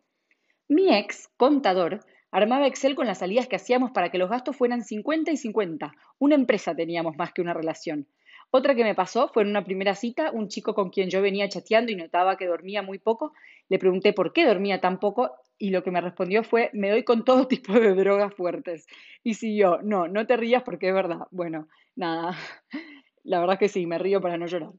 Mi 0.69 0.95
ex, 0.95 1.29
contador, 1.39 2.01
armaba 2.31 2.67
Excel 2.67 2.95
con 2.95 3.07
las 3.07 3.19
salidas 3.19 3.49
que 3.49 3.57
hacíamos 3.57 3.93
para 3.93 4.11
que 4.11 4.19
los 4.19 4.29
gastos 4.29 4.57
fueran 4.57 4.85
50 4.85 5.31
y 5.31 5.37
50. 5.39 5.95
Una 6.19 6.35
empresa 6.35 6.75
teníamos 6.75 7.17
más 7.17 7.33
que 7.33 7.41
una 7.41 7.55
relación. 7.55 8.07
Otra 8.53 8.75
que 8.75 8.83
me 8.83 8.97
pasó 8.97 9.29
fue 9.29 9.45
en 9.45 9.51
una 9.51 9.65
primera 9.65 9.95
cita, 9.95 10.33
un 10.33 10.49
chico 10.49 10.75
con 10.75 10.91
quien 10.91 11.09
yo 11.09 11.23
venía 11.23 11.49
chateando 11.49 11.93
y 11.93 11.97
notaba 11.97 12.37
que 12.37 12.47
dormía 12.47 12.83
muy 12.83 12.99
poco. 12.99 13.33
Le 13.69 13.79
pregunté 13.79 14.13
por 14.13 14.33
qué 14.33 14.45
dormía 14.45 14.81
tan 14.81 14.99
poco 14.99 15.31
y 15.57 15.71
lo 15.71 15.85
que 15.85 15.93
me 15.93 16.01
respondió 16.01 16.43
fue, 16.43 16.71
me 16.73 16.91
doy 16.91 17.05
con 17.05 17.25
todo 17.25 17.47
tipo 17.49 17.73
de 17.73 17.95
drogas 17.95 18.35
fuertes. 18.35 18.87
Y 19.23 19.35
si 19.35 19.57
yo, 19.57 19.79
no, 19.83 20.09
no 20.09 20.27
te 20.27 20.37
rías 20.37 20.65
porque 20.65 20.89
es 20.89 20.95
verdad. 20.95 21.29
Bueno, 21.31 21.69
nada, 21.95 22.37
la 23.23 23.39
verdad 23.39 23.55
es 23.55 23.61
que 23.61 23.69
sí, 23.69 23.87
me 23.87 23.99
río 23.99 24.21
para 24.21 24.37
no 24.37 24.47
llorar. 24.47 24.73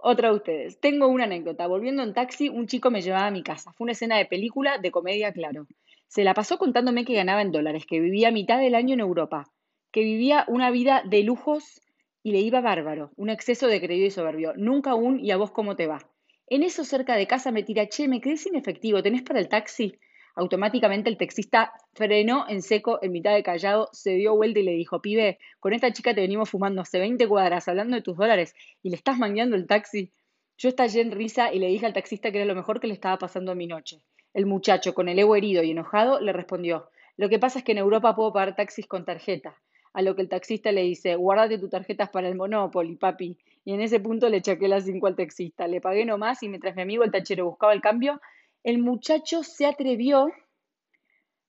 Otra 0.00 0.30
de 0.30 0.36
ustedes. 0.36 0.80
Tengo 0.80 1.08
una 1.08 1.24
anécdota. 1.24 1.66
Volviendo 1.66 2.02
en 2.02 2.14
taxi, 2.14 2.48
un 2.48 2.68
chico 2.68 2.90
me 2.90 3.02
llevaba 3.02 3.26
a 3.26 3.32
mi 3.32 3.42
casa. 3.42 3.72
Fue 3.72 3.84
una 3.84 3.92
escena 3.92 4.16
de 4.16 4.26
película, 4.26 4.78
de 4.78 4.92
comedia, 4.92 5.32
claro. 5.32 5.66
Se 6.06 6.24
la 6.24 6.34
pasó 6.34 6.56
contándome 6.56 7.04
que 7.04 7.14
ganaba 7.14 7.42
en 7.42 7.52
dólares, 7.52 7.84
que 7.84 8.00
vivía 8.00 8.30
mitad 8.30 8.60
del 8.60 8.76
año 8.76 8.94
en 8.94 9.00
Europa, 9.00 9.50
que 9.90 10.00
vivía 10.00 10.44
una 10.48 10.70
vida 10.70 11.02
de 11.04 11.22
lujos 11.22 11.82
y 12.28 12.30
le 12.30 12.40
iba 12.40 12.60
bárbaro, 12.60 13.10
un 13.16 13.30
exceso 13.30 13.68
de 13.68 13.80
crédito 13.80 14.08
y 14.08 14.10
soberbio. 14.10 14.52
Nunca 14.54 14.94
un 14.94 15.18
y 15.18 15.30
a 15.30 15.38
vos 15.38 15.50
cómo 15.50 15.76
te 15.76 15.86
va. 15.86 15.98
En 16.46 16.62
eso 16.62 16.84
cerca 16.84 17.16
de 17.16 17.26
casa 17.26 17.52
me 17.52 17.62
tira, 17.62 17.88
che, 17.88 18.06
me 18.06 18.20
quedé 18.20 18.36
sin 18.36 18.54
efectivo, 18.54 19.02
¿tenés 19.02 19.22
para 19.22 19.40
el 19.40 19.48
taxi? 19.48 19.98
Automáticamente 20.34 21.08
el 21.08 21.16
taxista 21.16 21.72
frenó 21.94 22.44
en 22.46 22.60
seco 22.60 22.98
en 23.00 23.12
mitad 23.12 23.32
de 23.32 23.42
callado, 23.42 23.88
se 23.92 24.10
dio 24.10 24.36
vuelta 24.36 24.60
y 24.60 24.62
le 24.62 24.72
dijo, 24.72 25.00
pibe, 25.00 25.38
con 25.58 25.72
esta 25.72 25.90
chica 25.90 26.14
te 26.14 26.20
venimos 26.20 26.50
fumando 26.50 26.82
hace 26.82 26.98
20 26.98 27.26
cuadras 27.26 27.66
hablando 27.66 27.96
de 27.96 28.02
tus 28.02 28.18
dólares 28.18 28.54
y 28.82 28.90
le 28.90 28.96
estás 28.96 29.16
mangueando 29.16 29.56
el 29.56 29.66
taxi. 29.66 30.12
Yo 30.58 30.68
estallé 30.68 31.00
en 31.00 31.12
risa 31.12 31.50
y 31.50 31.60
le 31.60 31.68
dije 31.68 31.86
al 31.86 31.94
taxista 31.94 32.30
que 32.30 32.36
era 32.36 32.46
lo 32.46 32.54
mejor 32.54 32.78
que 32.78 32.88
le 32.88 32.92
estaba 32.92 33.18
pasando 33.18 33.52
a 33.52 33.54
mi 33.54 33.66
noche. 33.66 34.02
El 34.34 34.44
muchacho, 34.44 34.92
con 34.92 35.08
el 35.08 35.18
ego 35.18 35.34
herido 35.34 35.62
y 35.62 35.70
enojado, 35.70 36.20
le 36.20 36.34
respondió, 36.34 36.90
lo 37.16 37.30
que 37.30 37.38
pasa 37.38 37.60
es 37.60 37.64
que 37.64 37.72
en 37.72 37.78
Europa 37.78 38.14
puedo 38.14 38.34
pagar 38.34 38.54
taxis 38.54 38.86
con 38.86 39.06
tarjeta. 39.06 39.56
A 39.98 40.02
lo 40.02 40.14
que 40.14 40.22
el 40.22 40.28
taxista 40.28 40.70
le 40.70 40.82
dice, 40.82 41.16
guárdate 41.16 41.58
tus 41.58 41.70
tarjetas 41.70 42.08
para 42.10 42.28
el 42.28 42.36
Monopoly, 42.36 42.94
papi. 42.94 43.36
Y 43.64 43.72
en 43.72 43.80
ese 43.80 43.98
punto 43.98 44.28
le 44.28 44.40
chaqué 44.40 44.68
las 44.68 44.84
cinco 44.84 45.08
al 45.08 45.16
taxista. 45.16 45.66
Le 45.66 45.80
pagué 45.80 46.04
nomás 46.04 46.40
y 46.44 46.48
mientras 46.48 46.76
mi 46.76 46.82
amigo 46.82 47.02
el 47.02 47.10
tachero 47.10 47.46
buscaba 47.46 47.72
el 47.72 47.80
cambio, 47.80 48.20
el 48.62 48.78
muchacho 48.78 49.42
se 49.42 49.66
atrevió 49.66 50.30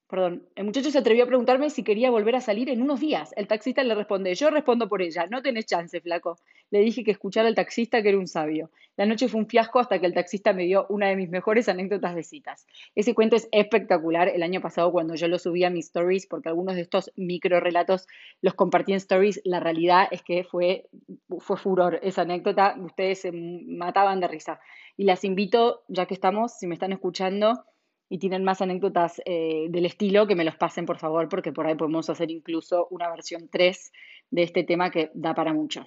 Perdón, 0.10 0.48
el 0.56 0.66
muchacho 0.66 0.90
se 0.90 0.98
atrevió 0.98 1.24
a 1.24 1.28
preguntarme 1.28 1.70
si 1.70 1.84
quería 1.84 2.10
volver 2.10 2.36
a 2.36 2.42
salir 2.42 2.68
en 2.72 2.82
unos 2.82 3.00
días. 3.00 3.32
El 3.38 3.46
taxista 3.46 3.84
le 3.84 3.94
responde, 3.94 4.34
yo 4.34 4.50
respondo 4.50 4.90
por 4.90 5.04
ella, 5.04 5.28
no 5.30 5.44
tenés 5.44 5.68
chance, 5.68 6.02
flaco. 6.02 6.40
Le 6.72 6.80
dije 6.80 7.04
que 7.04 7.12
escuchara 7.12 7.48
al 7.48 7.54
taxista 7.54 8.02
que 8.02 8.10
era 8.10 8.18
un 8.18 8.26
sabio. 8.26 8.72
La 8.98 9.06
noche 9.06 9.28
fue 9.28 9.40
un 9.40 9.48
fiasco 9.48 9.78
hasta 9.78 10.00
que 10.00 10.08
el 10.08 10.16
taxista 10.16 10.52
me 10.52 10.64
dio 10.64 10.88
una 10.90 11.10
de 11.10 11.16
mis 11.16 11.30
mejores 11.30 11.70
anécdotas 11.70 12.16
de 12.16 12.24
citas. 12.24 12.66
Ese 12.96 13.14
cuento 13.14 13.36
es 13.36 13.48
espectacular. 13.52 14.30
El 14.30 14.42
año 14.42 14.62
pasado 14.62 14.92
cuando 14.92 15.14
yo 15.14 15.28
lo 15.28 15.38
subí 15.38 15.64
a 15.64 15.70
mis 15.70 15.86
stories, 15.86 16.26
porque 16.26 16.50
algunos 16.50 16.74
de 16.74 16.82
estos 16.82 17.12
micro 17.16 17.60
relatos 17.60 18.08
los 18.42 18.56
compartí 18.56 18.94
en 18.94 18.98
stories, 18.98 19.42
la 19.44 19.60
realidad 19.60 20.08
es 20.10 20.24
que 20.24 20.44
fue, 20.44 20.90
fue 21.38 21.56
furor 21.56 22.00
esa 22.02 22.24
anécdota. 22.24 22.76
Ustedes 22.84 23.22
se 23.22 23.32
mataban 23.32 24.22
de 24.22 24.28
risa. 24.28 24.60
Y 24.98 25.04
las 25.04 25.24
invito, 25.24 25.84
ya 25.88 26.08
que 26.08 26.16
estamos, 26.16 26.58
si 26.58 26.66
me 26.66 26.74
están 26.74 26.94
escuchando, 26.94 27.64
y 28.10 28.18
tienen 28.18 28.44
más 28.44 28.62
anécdotas 28.62 29.22
eh, 29.26 29.68
del 29.70 29.86
estilo, 29.86 30.28
que 30.28 30.36
me 30.36 30.44
los 30.44 30.56
pasen 30.56 30.86
por 30.86 30.98
favor, 30.98 31.30
porque 31.30 31.54
por 31.54 31.68
ahí 31.68 31.76
podemos 31.76 32.10
hacer 32.10 32.32
incluso 32.32 32.88
una 32.90 33.10
versión 33.10 33.48
3 33.50 33.92
de 34.32 34.44
este 34.44 34.64
tema 34.64 34.90
que 34.90 35.12
da 35.14 35.36
para 35.36 35.54
mucho. 35.54 35.86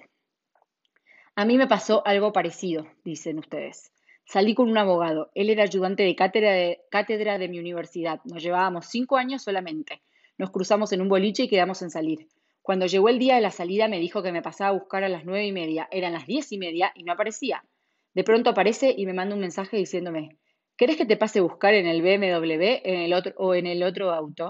A 1.35 1.45
mí 1.45 1.57
me 1.57 1.67
pasó 1.67 2.05
algo 2.05 2.31
parecido, 2.31 2.87
dicen 3.03 3.39
ustedes. 3.39 3.91
Salí 4.25 4.55
con 4.55 4.69
un 4.69 4.77
abogado. 4.77 5.31
Él 5.35 5.49
era 5.49 5.63
ayudante 5.63 6.03
de 6.03 6.15
cátedra, 6.15 6.51
de 6.53 6.81
cátedra 6.89 7.37
de 7.37 7.49
mi 7.49 7.59
universidad. 7.59 8.21
Nos 8.23 8.41
llevábamos 8.41 8.85
cinco 8.85 9.17
años 9.17 9.43
solamente. 9.43 10.01
Nos 10.37 10.51
cruzamos 10.51 10.93
en 10.93 11.01
un 11.01 11.09
boliche 11.09 11.43
y 11.43 11.49
quedamos 11.49 11.81
en 11.81 11.89
salir. 11.89 12.27
Cuando 12.61 12.85
llegó 12.85 13.09
el 13.09 13.19
día 13.19 13.35
de 13.35 13.41
la 13.41 13.51
salida 13.51 13.89
me 13.89 13.99
dijo 13.99 14.23
que 14.23 14.31
me 14.31 14.41
pasaba 14.41 14.69
a 14.69 14.79
buscar 14.79 15.03
a 15.03 15.09
las 15.09 15.25
nueve 15.25 15.45
y 15.45 15.51
media. 15.51 15.89
Eran 15.91 16.13
las 16.13 16.25
diez 16.25 16.51
y 16.53 16.57
media 16.57 16.93
y 16.95 17.03
no 17.03 17.11
aparecía. 17.11 17.65
De 18.13 18.23
pronto 18.23 18.51
aparece 18.51 18.93
y 18.95 19.05
me 19.05 19.13
manda 19.13 19.35
un 19.35 19.41
mensaje 19.41 19.75
diciéndome, 19.75 20.37
¿Querés 20.83 20.97
que 20.97 21.05
te 21.05 21.15
pase 21.15 21.39
a 21.39 21.43
buscar 21.43 21.73
en 21.75 21.87
el 21.87 22.01
BMW 22.01 22.81
en 22.83 22.99
el 22.99 23.13
otro, 23.13 23.33
o 23.37 23.55
en 23.55 23.67
el 23.67 23.83
otro 23.83 24.11
auto? 24.11 24.49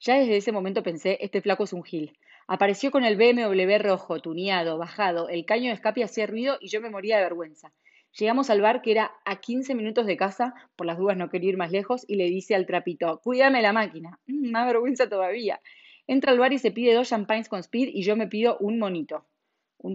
Ya 0.00 0.14
desde 0.14 0.38
ese 0.38 0.50
momento 0.50 0.82
pensé, 0.82 1.18
este 1.20 1.42
flaco 1.42 1.64
es 1.64 1.74
un 1.74 1.82
gil. 1.82 2.16
Apareció 2.46 2.90
con 2.90 3.04
el 3.04 3.18
BMW 3.18 3.76
rojo, 3.80 4.18
tuneado, 4.18 4.78
bajado, 4.78 5.28
el 5.28 5.44
caño 5.44 5.66
de 5.66 5.74
escape 5.74 6.02
hacía 6.02 6.26
ruido 6.26 6.56
y 6.58 6.68
yo 6.68 6.80
me 6.80 6.88
moría 6.88 7.18
de 7.18 7.24
vergüenza. 7.24 7.74
Llegamos 8.18 8.48
al 8.48 8.62
bar 8.62 8.80
que 8.80 8.92
era 8.92 9.12
a 9.26 9.42
15 9.42 9.74
minutos 9.74 10.06
de 10.06 10.16
casa, 10.16 10.54
por 10.74 10.86
las 10.86 10.96
dudas 10.96 11.18
no 11.18 11.28
quería 11.28 11.50
ir 11.50 11.58
más 11.58 11.70
lejos, 11.70 12.06
y 12.08 12.16
le 12.16 12.30
dice 12.30 12.54
al 12.54 12.64
trapito, 12.64 13.20
cuídame 13.22 13.60
la 13.60 13.74
máquina. 13.74 14.18
Mm, 14.26 14.52
más 14.52 14.66
vergüenza 14.66 15.10
todavía. 15.10 15.60
Entra 16.06 16.32
al 16.32 16.38
bar 16.38 16.54
y 16.54 16.58
se 16.58 16.70
pide 16.70 16.94
dos 16.94 17.10
champagnes 17.10 17.50
con 17.50 17.60
speed 17.60 17.90
y 17.92 18.04
yo 18.04 18.16
me 18.16 18.26
pido 18.26 18.56
un 18.58 18.78
monito. 18.78 19.26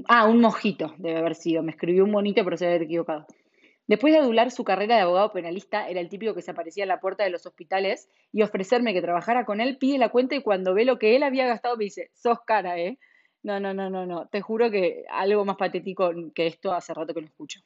ah, 0.08 0.28
un 0.28 0.40
mojito 0.40 0.94
debe 1.00 1.18
haber 1.18 1.34
sido. 1.34 1.64
Me 1.64 1.72
escribió 1.72 2.04
un 2.04 2.12
monito, 2.12 2.44
pero 2.44 2.58
se 2.58 2.68
haber 2.68 2.84
equivocado. 2.84 3.26
Después 3.90 4.14
de 4.14 4.20
adular 4.20 4.52
su 4.52 4.64
carrera 4.64 4.98
de 4.98 5.02
abogado 5.02 5.32
penalista, 5.32 5.90
era 5.90 6.00
el 6.00 6.10
típico 6.10 6.36
que 6.36 6.44
se 6.44 6.52
aparecía 6.52 6.84
en 6.84 6.90
la 6.90 7.00
puerta 7.00 7.24
de 7.24 7.32
los 7.32 7.48
hospitales 7.48 8.08
y 8.32 8.44
ofrecerme 8.44 8.94
que 8.94 9.02
trabajara 9.02 9.46
con 9.46 9.62
él, 9.62 9.80
pide 9.80 9.98
la 9.98 10.10
cuenta 10.10 10.36
y 10.36 10.44
cuando 10.44 10.76
ve 10.76 10.86
lo 10.86 11.00
que 11.00 11.16
él 11.16 11.24
había 11.24 11.48
gastado 11.48 11.76
me 11.76 11.86
dice, 11.86 12.12
sos 12.14 12.38
cara, 12.46 12.78
¿eh? 12.78 13.00
No, 13.42 13.60
no, 13.60 13.74
no, 13.74 13.90
no, 13.90 14.06
no. 14.06 14.28
Te 14.28 14.42
juro 14.42 14.70
que 14.70 15.06
algo 15.10 15.44
más 15.44 15.58
patético 15.58 16.12
que 16.36 16.46
esto 16.46 16.72
hace 16.72 16.94
rato 16.94 17.16
que 17.16 17.22
no 17.22 17.26
escucho. 17.26 17.62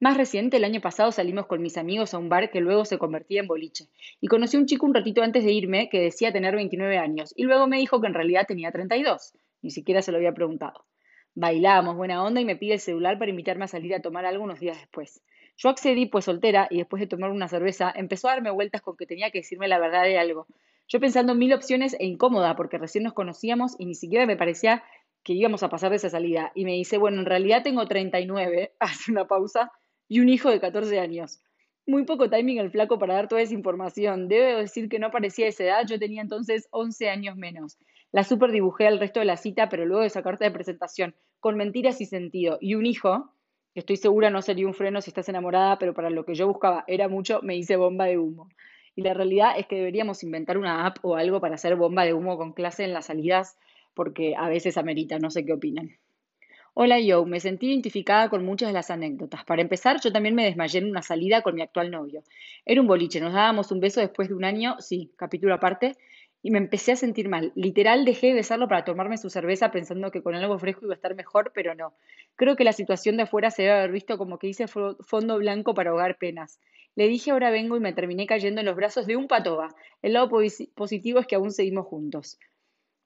Más 0.00 0.16
reciente, 0.16 0.56
el 0.56 0.64
año 0.64 0.80
pasado 0.80 1.12
salimos 1.12 1.46
con 1.46 1.60
mis 1.60 1.76
amigos 1.76 2.14
a 2.14 2.18
un 2.18 2.30
bar 2.30 2.50
que 2.50 2.62
luego 2.62 2.86
se 2.86 2.96
convertía 2.96 3.42
en 3.42 3.46
boliche. 3.46 3.84
Y 4.22 4.28
conocí 4.28 4.56
a 4.56 4.60
un 4.60 4.66
chico 4.66 4.86
un 4.86 4.94
ratito 4.94 5.22
antes 5.22 5.44
de 5.44 5.52
irme 5.52 5.90
que 5.90 6.00
decía 6.00 6.32
tener 6.32 6.56
29 6.56 6.96
años. 6.96 7.34
Y 7.36 7.42
luego 7.42 7.66
me 7.66 7.76
dijo 7.76 8.00
que 8.00 8.06
en 8.06 8.14
realidad 8.14 8.46
tenía 8.48 8.72
32. 8.72 9.34
Ni 9.60 9.70
siquiera 9.70 10.00
se 10.00 10.10
lo 10.10 10.16
había 10.16 10.32
preguntado. 10.32 10.86
Bailamos, 11.34 11.96
buena 11.96 12.24
onda, 12.24 12.40
y 12.40 12.44
me 12.44 12.56
pide 12.56 12.74
el 12.74 12.80
celular 12.80 13.18
para 13.18 13.30
invitarme 13.30 13.64
a 13.64 13.68
salir 13.68 13.92
a 13.94 14.00
tomar 14.00 14.24
algo 14.24 14.44
unos 14.44 14.60
días 14.60 14.78
después. 14.78 15.20
Yo 15.56 15.68
accedí 15.68 16.06
pues 16.06 16.24
soltera 16.24 16.66
y 16.70 16.78
después 16.78 17.00
de 17.00 17.06
tomar 17.06 17.30
una 17.30 17.48
cerveza 17.48 17.92
empezó 17.94 18.28
a 18.28 18.32
darme 18.32 18.50
vueltas 18.50 18.82
con 18.82 18.96
que 18.96 19.06
tenía 19.06 19.30
que 19.30 19.38
decirme 19.38 19.68
la 19.68 19.78
verdad 19.78 20.02
de 20.02 20.18
algo. 20.18 20.46
Yo 20.88 21.00
pensando 21.00 21.32
en 21.32 21.38
mil 21.38 21.52
opciones 21.52 21.96
e 21.98 22.04
incómoda 22.06 22.56
porque 22.56 22.78
recién 22.78 23.04
nos 23.04 23.14
conocíamos 23.14 23.74
y 23.78 23.86
ni 23.86 23.94
siquiera 23.94 24.26
me 24.26 24.36
parecía 24.36 24.82
que 25.22 25.32
íbamos 25.32 25.62
a 25.62 25.70
pasar 25.70 25.90
de 25.90 25.96
esa 25.96 26.10
salida. 26.10 26.52
Y 26.54 26.64
me 26.64 26.72
dice, 26.72 26.98
bueno, 26.98 27.20
en 27.20 27.26
realidad 27.26 27.62
tengo 27.62 27.86
39, 27.86 28.74
hace 28.80 29.10
una 29.10 29.26
pausa, 29.26 29.72
y 30.08 30.20
un 30.20 30.28
hijo 30.28 30.50
de 30.50 30.60
14 30.60 31.00
años. 31.00 31.40
Muy 31.86 32.04
poco 32.04 32.30
timing 32.30 32.58
el 32.58 32.70
flaco 32.70 32.98
para 32.98 33.14
dar 33.14 33.28
toda 33.28 33.42
esa 33.42 33.54
información. 33.54 34.28
Debo 34.28 34.60
decir 34.60 34.88
que 34.88 34.98
no 34.98 35.10
parecía 35.10 35.48
esa 35.48 35.64
edad, 35.64 35.86
yo 35.86 35.98
tenía 35.98 36.22
entonces 36.22 36.68
11 36.70 37.08
años 37.08 37.36
menos. 37.36 37.78
La 38.12 38.22
super 38.22 38.52
dibujé 38.52 38.86
al 38.86 39.00
resto 39.00 39.20
de 39.20 39.26
la 39.26 39.36
cita, 39.36 39.68
pero 39.68 39.84
luego 39.84 40.02
de 40.02 40.06
esa 40.06 40.22
carta 40.22 40.44
de 40.44 40.50
presentación, 40.50 41.14
con 41.40 41.56
mentiras 41.56 42.00
y 42.00 42.06
sentido, 42.06 42.58
y 42.60 42.74
un 42.74 42.86
hijo, 42.86 43.33
estoy 43.74 43.96
segura 43.96 44.30
no 44.30 44.42
sería 44.42 44.66
un 44.66 44.74
freno 44.74 45.00
si 45.00 45.10
estás 45.10 45.28
enamorada, 45.28 45.78
pero 45.78 45.94
para 45.94 46.10
lo 46.10 46.24
que 46.24 46.34
yo 46.34 46.46
buscaba 46.46 46.84
era 46.86 47.08
mucho, 47.08 47.40
me 47.42 47.56
hice 47.56 47.76
bomba 47.76 48.06
de 48.06 48.18
humo. 48.18 48.48
Y 48.96 49.02
la 49.02 49.14
realidad 49.14 49.58
es 49.58 49.66
que 49.66 49.76
deberíamos 49.76 50.22
inventar 50.22 50.56
una 50.58 50.86
app 50.86 50.98
o 51.02 51.16
algo 51.16 51.40
para 51.40 51.56
hacer 51.56 51.74
bomba 51.76 52.04
de 52.04 52.14
humo 52.14 52.36
con 52.36 52.52
clase 52.52 52.84
en 52.84 52.92
las 52.92 53.06
salidas, 53.06 53.58
porque 53.94 54.34
a 54.36 54.48
veces 54.48 54.78
amerita, 54.78 55.18
no 55.18 55.30
sé 55.30 55.44
qué 55.44 55.52
opinan. 55.52 55.98
Hola 56.76 56.98
yo, 56.98 57.24
me 57.24 57.38
sentí 57.38 57.68
identificada 57.68 58.28
con 58.28 58.44
muchas 58.44 58.68
de 58.68 58.72
las 58.72 58.90
anécdotas. 58.90 59.44
Para 59.44 59.62
empezar, 59.62 60.00
yo 60.00 60.12
también 60.12 60.34
me 60.34 60.44
desmayé 60.44 60.80
en 60.80 60.90
una 60.90 61.02
salida 61.02 61.40
con 61.42 61.54
mi 61.54 61.62
actual 61.62 61.90
novio. 61.90 62.24
Era 62.64 62.80
un 62.80 62.88
boliche, 62.88 63.20
nos 63.20 63.32
dábamos 63.32 63.70
un 63.70 63.78
beso 63.78 64.00
después 64.00 64.28
de 64.28 64.34
un 64.34 64.44
año, 64.44 64.74
sí, 64.80 65.12
capítulo 65.16 65.54
aparte, 65.54 65.96
y 66.44 66.50
me 66.50 66.58
empecé 66.58 66.92
a 66.92 66.96
sentir 66.96 67.30
mal. 67.30 67.52
Literal 67.54 68.04
dejé 68.04 68.26
de 68.26 68.34
besarlo 68.34 68.68
para 68.68 68.84
tomarme 68.84 69.16
su 69.16 69.30
cerveza 69.30 69.70
pensando 69.70 70.10
que 70.10 70.22
con 70.22 70.34
algo 70.34 70.58
fresco 70.58 70.84
iba 70.84 70.92
a 70.92 70.96
estar 70.96 71.14
mejor, 71.14 71.52
pero 71.54 71.74
no. 71.74 71.94
Creo 72.36 72.54
que 72.54 72.64
la 72.64 72.74
situación 72.74 73.16
de 73.16 73.22
afuera 73.22 73.50
se 73.50 73.62
debe 73.62 73.74
haber 73.74 73.92
visto 73.92 74.18
como 74.18 74.38
que 74.38 74.48
hice 74.48 74.66
fondo 74.68 75.38
blanco 75.38 75.72
para 75.72 75.88
ahogar 75.88 76.18
penas. 76.18 76.60
Le 76.96 77.08
dije 77.08 77.30
ahora 77.30 77.50
vengo 77.50 77.78
y 77.78 77.80
me 77.80 77.94
terminé 77.94 78.26
cayendo 78.26 78.60
en 78.60 78.66
los 78.66 78.76
brazos 78.76 79.06
de 79.06 79.16
un 79.16 79.26
patoba. 79.26 79.74
El 80.02 80.12
lado 80.12 80.28
positivo 80.74 81.18
es 81.18 81.26
que 81.26 81.36
aún 81.36 81.50
seguimos 81.50 81.86
juntos. 81.86 82.38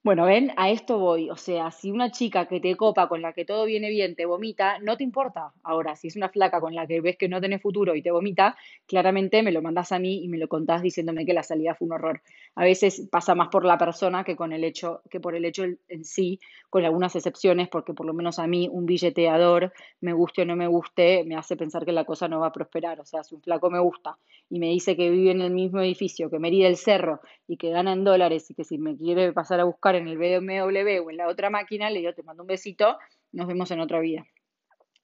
Bueno, 0.09 0.25
ven, 0.25 0.55
a 0.57 0.71
esto 0.71 0.99
voy. 0.99 1.29
O 1.29 1.37
sea, 1.37 1.71
si 1.71 1.91
una 1.91 2.11
chica 2.11 2.47
que 2.47 2.61
te 2.61 2.75
copa, 2.77 3.11
con 3.11 3.21
la 3.21 3.35
que 3.35 3.45
todo 3.45 3.67
viene 3.67 3.91
bien, 3.91 4.17
te 4.17 4.25
vomita, 4.25 4.79
no 4.79 4.97
te 4.97 5.05
importa. 5.05 5.53
Ahora, 5.63 5.97
si 5.97 6.09
es 6.09 6.17
una 6.17 6.31
flaca 6.31 6.63
con 6.63 6.75
la 6.75 6.87
que 6.87 7.03
ves 7.03 7.19
que 7.19 7.29
no 7.29 7.43
tenés 7.43 7.61
futuro 7.61 7.95
y 7.95 8.01
te 8.01 8.11
vomita, 8.11 8.57
claramente 8.87 9.43
me 9.43 9.53
lo 9.53 9.61
mandas 9.61 9.93
a 9.93 9.99
mí 9.99 10.25
y 10.25 10.29
me 10.29 10.39
lo 10.39 10.49
contás 10.49 10.81
diciéndome 10.81 11.27
que 11.27 11.35
la 11.35 11.43
salida 11.43 11.75
fue 11.75 11.89
un 11.89 11.93
horror. 11.93 12.23
A 12.55 12.65
veces 12.65 13.07
pasa 13.11 13.35
más 13.35 13.49
por 13.49 13.67
la 13.67 13.77
persona 13.77 14.25
que 14.25 14.35
con 14.35 14.55
el 14.55 14.65
hecho, 14.65 15.03
que 15.11 15.21
por 15.21 15.35
el 15.35 15.45
hecho 15.45 15.65
en 15.65 16.05
sí, 16.07 16.41
con 16.71 16.87
algunas 16.87 17.15
excepciones, 17.15 17.69
porque 17.69 17.93
por 17.93 18.07
lo 18.07 18.15
menos 18.15 18.39
a 18.39 18.47
mí 18.47 18.67
un 18.73 18.87
billeteador, 18.87 19.75
me 20.01 20.15
guste 20.15 20.41
o 20.41 20.45
no 20.47 20.57
me 20.57 20.69
guste, 20.69 21.23
me 21.25 21.37
hace 21.37 21.55
pensar 21.55 21.85
que 21.85 21.93
la 21.93 22.07
cosa 22.07 22.29
no 22.29 22.41
va 22.41 22.47
a 22.47 22.53
prosperar. 22.53 22.99
O 22.99 23.05
sea, 23.05 23.25
si 23.25 23.35
un 23.35 23.43
flaco 23.43 23.69
me 23.69 23.79
gusta 23.79 24.17
y 24.49 24.59
me 24.59 24.69
dice 24.69 24.97
que 24.97 25.11
vive 25.11 25.33
en 25.33 25.43
el 25.43 25.51
mismo 25.51 25.81
edificio, 25.81 26.31
que 26.31 26.39
Merida 26.39 26.67
el 26.67 26.79
Cerro 26.79 27.21
y 27.47 27.59
que 27.59 27.69
gana 27.69 27.93
en 27.93 28.05
dólares 28.05 28.51
y 28.51 28.55
que 28.55 28.65
si 28.65 28.79
me 28.79 28.97
quiere 28.97 29.35
pasar 29.35 29.61
a 29.61 29.65
buscar 29.65 29.98
en 29.99 30.09
el 30.09 30.17
BMW 30.17 31.05
o 31.05 31.11
en 31.11 31.17
la 31.17 31.29
otra 31.29 31.51
máquina, 31.51 31.91
le 31.91 32.01
digo, 32.01 32.15
te 32.15 32.23
mando 32.23 32.43
un 32.43 32.47
besito, 32.47 32.99
nos 33.33 33.47
vemos 33.47 33.71
en 33.71 33.81
otra 33.81 34.01
vida. 34.01 34.27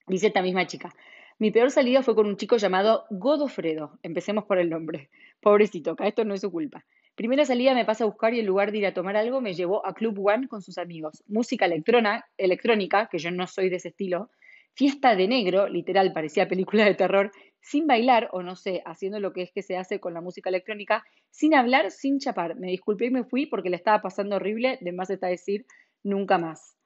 Dice 0.06 0.28
esta 0.28 0.42
misma 0.42 0.66
chica. 0.66 0.94
Mi 1.38 1.50
peor 1.50 1.70
salida 1.70 2.02
fue 2.02 2.14
con 2.14 2.26
un 2.26 2.36
chico 2.36 2.56
llamado 2.56 3.06
Godofredo. 3.10 3.98
Empecemos 4.02 4.44
por 4.44 4.58
el 4.58 4.70
nombre. 4.70 5.10
Pobrecito, 5.40 5.92
acá 5.92 6.06
esto 6.06 6.24
no 6.24 6.34
es 6.34 6.40
su 6.40 6.50
culpa. 6.50 6.84
Primera 7.16 7.44
salida 7.44 7.74
me 7.74 7.84
pasa 7.84 8.04
a 8.04 8.06
buscar 8.06 8.34
y 8.34 8.40
en 8.40 8.46
lugar 8.46 8.72
de 8.72 8.78
ir 8.78 8.86
a 8.86 8.94
tomar 8.94 9.16
algo 9.16 9.40
me 9.40 9.54
llevó 9.54 9.86
a 9.86 9.94
Club 9.94 10.26
One 10.26 10.48
con 10.48 10.62
sus 10.62 10.78
amigos. 10.78 11.22
Música 11.26 11.66
electrona, 11.66 12.24
electrónica, 12.36 13.08
que 13.10 13.18
yo 13.18 13.30
no 13.30 13.46
soy 13.46 13.68
de 13.68 13.76
ese 13.76 13.88
estilo. 13.88 14.30
Fiesta 14.74 15.14
de 15.14 15.28
negro, 15.28 15.68
literal, 15.68 16.12
parecía 16.12 16.48
película 16.48 16.84
de 16.84 16.94
terror 16.94 17.30
sin 17.60 17.86
bailar, 17.86 18.28
o 18.32 18.42
no 18.42 18.56
sé, 18.56 18.82
haciendo 18.84 19.20
lo 19.20 19.32
que 19.32 19.42
es 19.42 19.52
que 19.52 19.62
se 19.62 19.76
hace 19.76 20.00
con 20.00 20.12
la 20.12 20.20
música 20.20 20.50
electrónica, 20.50 21.04
sin 21.30 21.54
hablar, 21.54 21.90
sin 21.90 22.18
chapar. 22.18 22.56
Me 22.56 22.68
disculpé 22.68 23.06
y 23.06 23.10
me 23.10 23.24
fui 23.24 23.46
porque 23.46 23.70
le 23.70 23.76
estaba 23.76 24.02
pasando 24.02 24.36
horrible, 24.36 24.78
de 24.80 24.92
más 24.92 25.08
está 25.08 25.28
decir, 25.28 25.64
nunca 26.02 26.38
más. 26.38 26.76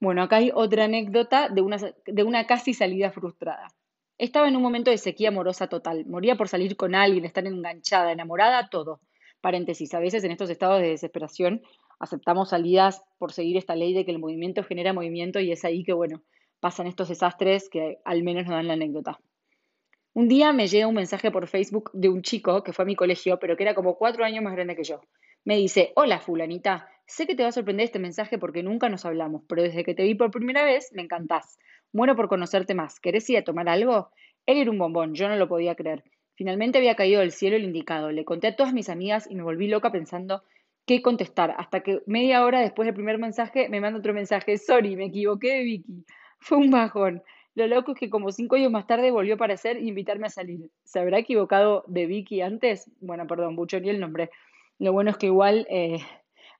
Bueno, 0.00 0.22
acá 0.22 0.36
hay 0.36 0.50
otra 0.54 0.84
anécdota 0.84 1.48
de 1.48 1.60
una, 1.60 1.76
de 2.06 2.22
una 2.22 2.46
casi 2.46 2.72
salida 2.72 3.10
frustrada. 3.10 3.68
Estaba 4.16 4.48
en 4.48 4.56
un 4.56 4.62
momento 4.62 4.90
de 4.90 4.98
sequía 4.98 5.28
amorosa 5.28 5.68
total. 5.68 6.06
Moría 6.06 6.36
por 6.36 6.48
salir 6.48 6.76
con 6.76 6.94
alguien, 6.94 7.24
estar 7.24 7.46
enganchada, 7.46 8.12
enamorada, 8.12 8.68
todo. 8.70 9.00
Paréntesis, 9.40 9.92
a 9.94 10.00
veces 10.00 10.24
en 10.24 10.30
estos 10.30 10.48
estados 10.48 10.80
de 10.80 10.88
desesperación 10.88 11.62
aceptamos 11.98 12.50
salidas 12.50 13.02
por 13.18 13.32
seguir 13.32 13.56
esta 13.56 13.76
ley 13.76 13.92
de 13.92 14.04
que 14.04 14.10
el 14.12 14.18
movimiento 14.18 14.64
genera 14.64 14.92
movimiento 14.92 15.40
y 15.40 15.52
es 15.52 15.64
ahí 15.64 15.84
que, 15.84 15.92
bueno, 15.92 16.22
pasan 16.62 16.86
estos 16.86 17.08
desastres 17.08 17.68
que 17.68 17.98
al 18.04 18.22
menos 18.22 18.44
nos 18.44 18.54
dan 18.54 18.68
la 18.68 18.74
anécdota. 18.74 19.18
Un 20.14 20.28
día 20.28 20.52
me 20.52 20.68
llega 20.68 20.86
un 20.86 20.94
mensaje 20.94 21.32
por 21.32 21.48
Facebook 21.48 21.90
de 21.92 22.08
un 22.08 22.22
chico 22.22 22.62
que 22.62 22.72
fue 22.72 22.84
a 22.84 22.86
mi 22.86 22.94
colegio, 22.94 23.40
pero 23.40 23.56
que 23.56 23.64
era 23.64 23.74
como 23.74 23.96
cuatro 23.96 24.24
años 24.24 24.44
más 24.44 24.54
grande 24.54 24.76
que 24.76 24.84
yo. 24.84 25.00
Me 25.44 25.56
dice, 25.56 25.92
hola 25.96 26.20
fulanita, 26.20 26.88
sé 27.04 27.26
que 27.26 27.34
te 27.34 27.42
va 27.42 27.48
a 27.48 27.52
sorprender 27.52 27.86
este 27.86 27.98
mensaje 27.98 28.38
porque 28.38 28.62
nunca 28.62 28.88
nos 28.88 29.04
hablamos, 29.04 29.42
pero 29.48 29.62
desde 29.62 29.82
que 29.82 29.94
te 29.94 30.04
vi 30.04 30.14
por 30.14 30.30
primera 30.30 30.64
vez 30.64 30.92
me 30.92 31.02
encantás. 31.02 31.58
Muero 31.92 32.14
por 32.14 32.28
conocerte 32.28 32.76
más. 32.76 33.00
¿Querés 33.00 33.28
ir 33.28 33.38
a 33.38 33.44
tomar 33.44 33.68
algo? 33.68 34.10
Él 34.46 34.58
era 34.58 34.70
un 34.70 34.78
bombón, 34.78 35.14
yo 35.14 35.28
no 35.28 35.34
lo 35.34 35.48
podía 35.48 35.74
creer. 35.74 36.04
Finalmente 36.36 36.78
había 36.78 36.94
caído 36.94 37.20
del 37.20 37.32
cielo 37.32 37.56
el 37.56 37.64
indicado. 37.64 38.12
Le 38.12 38.24
conté 38.24 38.46
a 38.46 38.56
todas 38.56 38.72
mis 38.72 38.88
amigas 38.88 39.28
y 39.28 39.34
me 39.34 39.42
volví 39.42 39.66
loca 39.66 39.90
pensando 39.90 40.44
qué 40.86 41.02
contestar, 41.02 41.54
hasta 41.58 41.80
que 41.80 42.02
media 42.06 42.44
hora 42.44 42.60
después 42.60 42.86
del 42.86 42.94
primer 42.94 43.18
mensaje 43.18 43.68
me 43.68 43.80
manda 43.80 43.98
otro 43.98 44.14
mensaje, 44.14 44.58
sorry, 44.58 44.94
me 44.94 45.06
equivoqué 45.06 45.62
Vicky. 45.62 46.04
Fue 46.42 46.58
un 46.58 46.70
bajón. 46.70 47.22
Lo 47.54 47.68
loco 47.68 47.92
es 47.92 47.98
que 48.00 48.10
como 48.10 48.32
cinco 48.32 48.56
años 48.56 48.72
más 48.72 48.88
tarde 48.88 49.12
volvió 49.12 49.34
a 49.34 49.36
aparecer 49.36 49.76
e 49.76 49.84
invitarme 49.84 50.26
a 50.26 50.30
salir. 50.30 50.70
¿Se 50.82 50.98
habrá 50.98 51.18
equivocado 51.18 51.84
de 51.86 52.06
Vicky 52.06 52.40
antes? 52.40 52.90
Bueno, 53.00 53.28
perdón, 53.28 53.54
Bucho 53.54 53.78
ni 53.78 53.90
el 53.90 54.00
nombre. 54.00 54.30
Lo 54.80 54.92
bueno 54.92 55.10
es 55.10 55.16
que 55.18 55.26
igual 55.26 55.68
eh, 55.70 55.98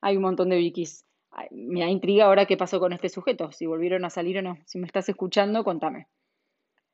hay 0.00 0.16
un 0.16 0.22
montón 0.22 0.50
de 0.50 0.58
Vickys. 0.58 1.04
Me 1.50 1.80
da 1.80 1.88
intriga 1.88 2.26
ahora 2.26 2.46
qué 2.46 2.56
pasó 2.56 2.78
con 2.78 2.92
este 2.92 3.08
sujeto, 3.08 3.50
si 3.50 3.66
volvieron 3.66 4.04
a 4.04 4.10
salir 4.10 4.38
o 4.38 4.42
no. 4.42 4.58
Si 4.66 4.78
me 4.78 4.86
estás 4.86 5.08
escuchando, 5.08 5.64
contame. 5.64 6.06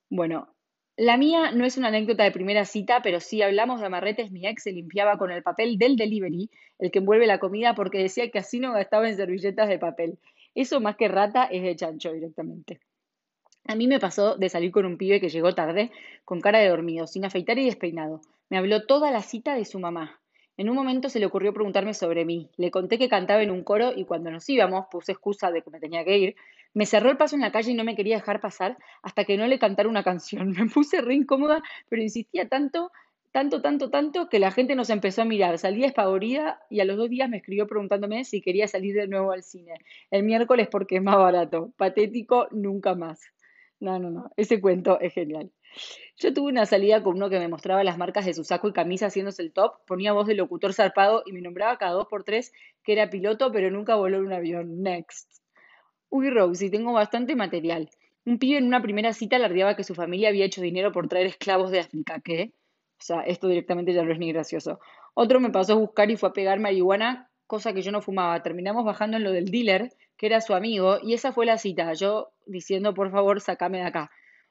Bueno, 0.08 0.54
la 0.96 1.18
mía 1.18 1.50
no 1.50 1.66
es 1.66 1.76
una 1.76 1.88
anécdota 1.88 2.24
de 2.24 2.32
primera 2.32 2.64
cita, 2.64 3.02
pero 3.02 3.20
sí 3.20 3.42
hablamos 3.42 3.80
de 3.80 3.86
amarretes. 3.86 4.30
Mi 4.30 4.46
ex 4.46 4.62
se 4.62 4.72
limpiaba 4.72 5.18
con 5.18 5.30
el 5.30 5.42
papel 5.42 5.76
del 5.76 5.96
delivery, 5.96 6.50
el 6.78 6.90
que 6.90 7.00
envuelve 7.00 7.26
la 7.26 7.38
comida, 7.38 7.74
porque 7.74 7.98
decía 7.98 8.30
que 8.30 8.38
así 8.38 8.60
no 8.60 8.72
gastaba 8.72 9.08
en 9.08 9.16
servilletas 9.16 9.68
de 9.68 9.78
papel. 9.78 10.18
Eso 10.58 10.80
más 10.80 10.96
que 10.96 11.06
rata 11.06 11.44
es 11.44 11.62
de 11.62 11.76
chancho 11.76 12.12
directamente. 12.12 12.80
A 13.68 13.76
mí 13.76 13.86
me 13.86 14.00
pasó 14.00 14.34
de 14.34 14.48
salir 14.48 14.72
con 14.72 14.86
un 14.86 14.98
pibe 14.98 15.20
que 15.20 15.28
llegó 15.28 15.54
tarde, 15.54 15.92
con 16.24 16.40
cara 16.40 16.58
de 16.58 16.68
dormido, 16.68 17.06
sin 17.06 17.24
afeitar 17.24 17.60
y 17.60 17.66
despeinado. 17.66 18.22
Me 18.50 18.58
habló 18.58 18.84
toda 18.84 19.12
la 19.12 19.22
cita 19.22 19.54
de 19.54 19.64
su 19.64 19.78
mamá. 19.78 20.20
En 20.56 20.68
un 20.68 20.74
momento 20.74 21.10
se 21.10 21.20
le 21.20 21.26
ocurrió 21.26 21.54
preguntarme 21.54 21.94
sobre 21.94 22.24
mí. 22.24 22.50
Le 22.56 22.72
conté 22.72 22.98
que 22.98 23.08
cantaba 23.08 23.40
en 23.40 23.52
un 23.52 23.62
coro 23.62 23.92
y 23.94 24.04
cuando 24.04 24.32
nos 24.32 24.48
íbamos, 24.48 24.86
puse 24.90 25.12
excusa 25.12 25.52
de 25.52 25.62
que 25.62 25.70
me 25.70 25.78
tenía 25.78 26.04
que 26.04 26.18
ir, 26.18 26.36
me 26.74 26.86
cerró 26.86 27.08
el 27.08 27.16
paso 27.16 27.36
en 27.36 27.42
la 27.42 27.52
calle 27.52 27.70
y 27.70 27.74
no 27.74 27.84
me 27.84 27.94
quería 27.94 28.16
dejar 28.16 28.40
pasar 28.40 28.78
hasta 29.02 29.24
que 29.24 29.36
no 29.36 29.46
le 29.46 29.60
cantara 29.60 29.88
una 29.88 30.02
canción. 30.02 30.50
Me 30.58 30.68
puse 30.68 31.00
re 31.02 31.14
incómoda, 31.14 31.62
pero 31.88 32.02
insistía 32.02 32.48
tanto, 32.48 32.90
tanto, 33.32 33.62
tanto, 33.62 33.90
tanto 33.90 34.28
que 34.28 34.38
la 34.38 34.50
gente 34.50 34.74
nos 34.74 34.90
empezó 34.90 35.22
a 35.22 35.24
mirar. 35.24 35.58
Salía 35.58 35.86
espavorida 35.86 36.60
y 36.70 36.80
a 36.80 36.84
los 36.84 36.96
dos 36.96 37.08
días 37.10 37.28
me 37.28 37.38
escribió 37.38 37.66
preguntándome 37.66 38.24
si 38.24 38.40
quería 38.40 38.68
salir 38.68 38.94
de 38.94 39.08
nuevo 39.08 39.32
al 39.32 39.42
cine. 39.42 39.74
El 40.10 40.24
miércoles 40.24 40.68
porque 40.70 40.96
es 40.96 41.02
más 41.02 41.16
barato. 41.16 41.72
Patético, 41.76 42.48
nunca 42.50 42.94
más. 42.94 43.20
No, 43.80 43.98
no, 43.98 44.10
no. 44.10 44.30
Ese 44.36 44.60
cuento 44.60 44.98
es 45.00 45.14
genial. 45.14 45.50
Yo 46.16 46.32
tuve 46.34 46.50
una 46.50 46.66
salida 46.66 47.02
con 47.02 47.16
uno 47.16 47.30
que 47.30 47.38
me 47.38 47.48
mostraba 47.48 47.84
las 47.84 47.98
marcas 47.98 48.26
de 48.26 48.34
su 48.34 48.42
saco 48.42 48.68
y 48.68 48.72
camisa 48.72 49.06
haciéndose 49.06 49.42
el 49.42 49.52
top, 49.52 49.84
ponía 49.86 50.12
voz 50.12 50.26
de 50.26 50.34
locutor 50.34 50.72
zarpado 50.72 51.22
y 51.26 51.32
me 51.32 51.40
nombraba 51.40 51.78
cada 51.78 51.92
dos 51.92 52.06
por 52.08 52.24
tres 52.24 52.52
que 52.82 52.92
era 52.92 53.10
piloto, 53.10 53.52
pero 53.52 53.70
nunca 53.70 53.94
voló 53.94 54.18
en 54.18 54.26
un 54.26 54.32
avión. 54.32 54.82
Next. 54.82 55.30
Uy, 56.08 56.30
Rosie, 56.30 56.70
tengo 56.70 56.92
bastante 56.92 57.36
material. 57.36 57.90
Un 58.24 58.38
pibe 58.38 58.58
en 58.58 58.66
una 58.66 58.82
primera 58.82 59.12
cita 59.12 59.36
alardeaba 59.36 59.76
que 59.76 59.84
su 59.84 59.94
familia 59.94 60.30
había 60.30 60.44
hecho 60.44 60.60
dinero 60.60 60.92
por 60.92 61.08
traer 61.08 61.26
esclavos 61.26 61.70
de 61.70 61.80
África. 61.80 62.20
¿Qué? 62.20 62.52
O 62.98 63.02
sea, 63.02 63.20
esto 63.22 63.48
directamente 63.48 63.92
ya 63.92 64.02
no 64.02 64.12
es 64.12 64.18
ni 64.18 64.32
gracioso. 64.32 64.80
Otro 65.14 65.40
me 65.40 65.50
pasó 65.50 65.74
a 65.74 65.76
buscar 65.76 66.10
y 66.10 66.16
fue 66.16 66.30
a 66.30 66.32
pegar 66.32 66.58
marihuana, 66.58 67.30
cosa 67.46 67.72
que 67.72 67.82
yo 67.82 67.92
no 67.92 68.02
fumaba. 68.02 68.42
Terminamos 68.42 68.84
bajando 68.84 69.16
en 69.16 69.24
lo 69.24 69.32
del 69.32 69.46
dealer, 69.46 69.92
que 70.16 70.26
era 70.26 70.40
su 70.40 70.54
amigo, 70.54 70.98
y 71.02 71.14
esa 71.14 71.32
fue 71.32 71.46
la 71.46 71.58
cita. 71.58 71.92
Yo 71.94 72.30
diciendo, 72.46 72.94
por 72.94 73.10
favor, 73.10 73.40
sacame 73.40 73.78
de 73.78 73.84
acá. 73.84 74.10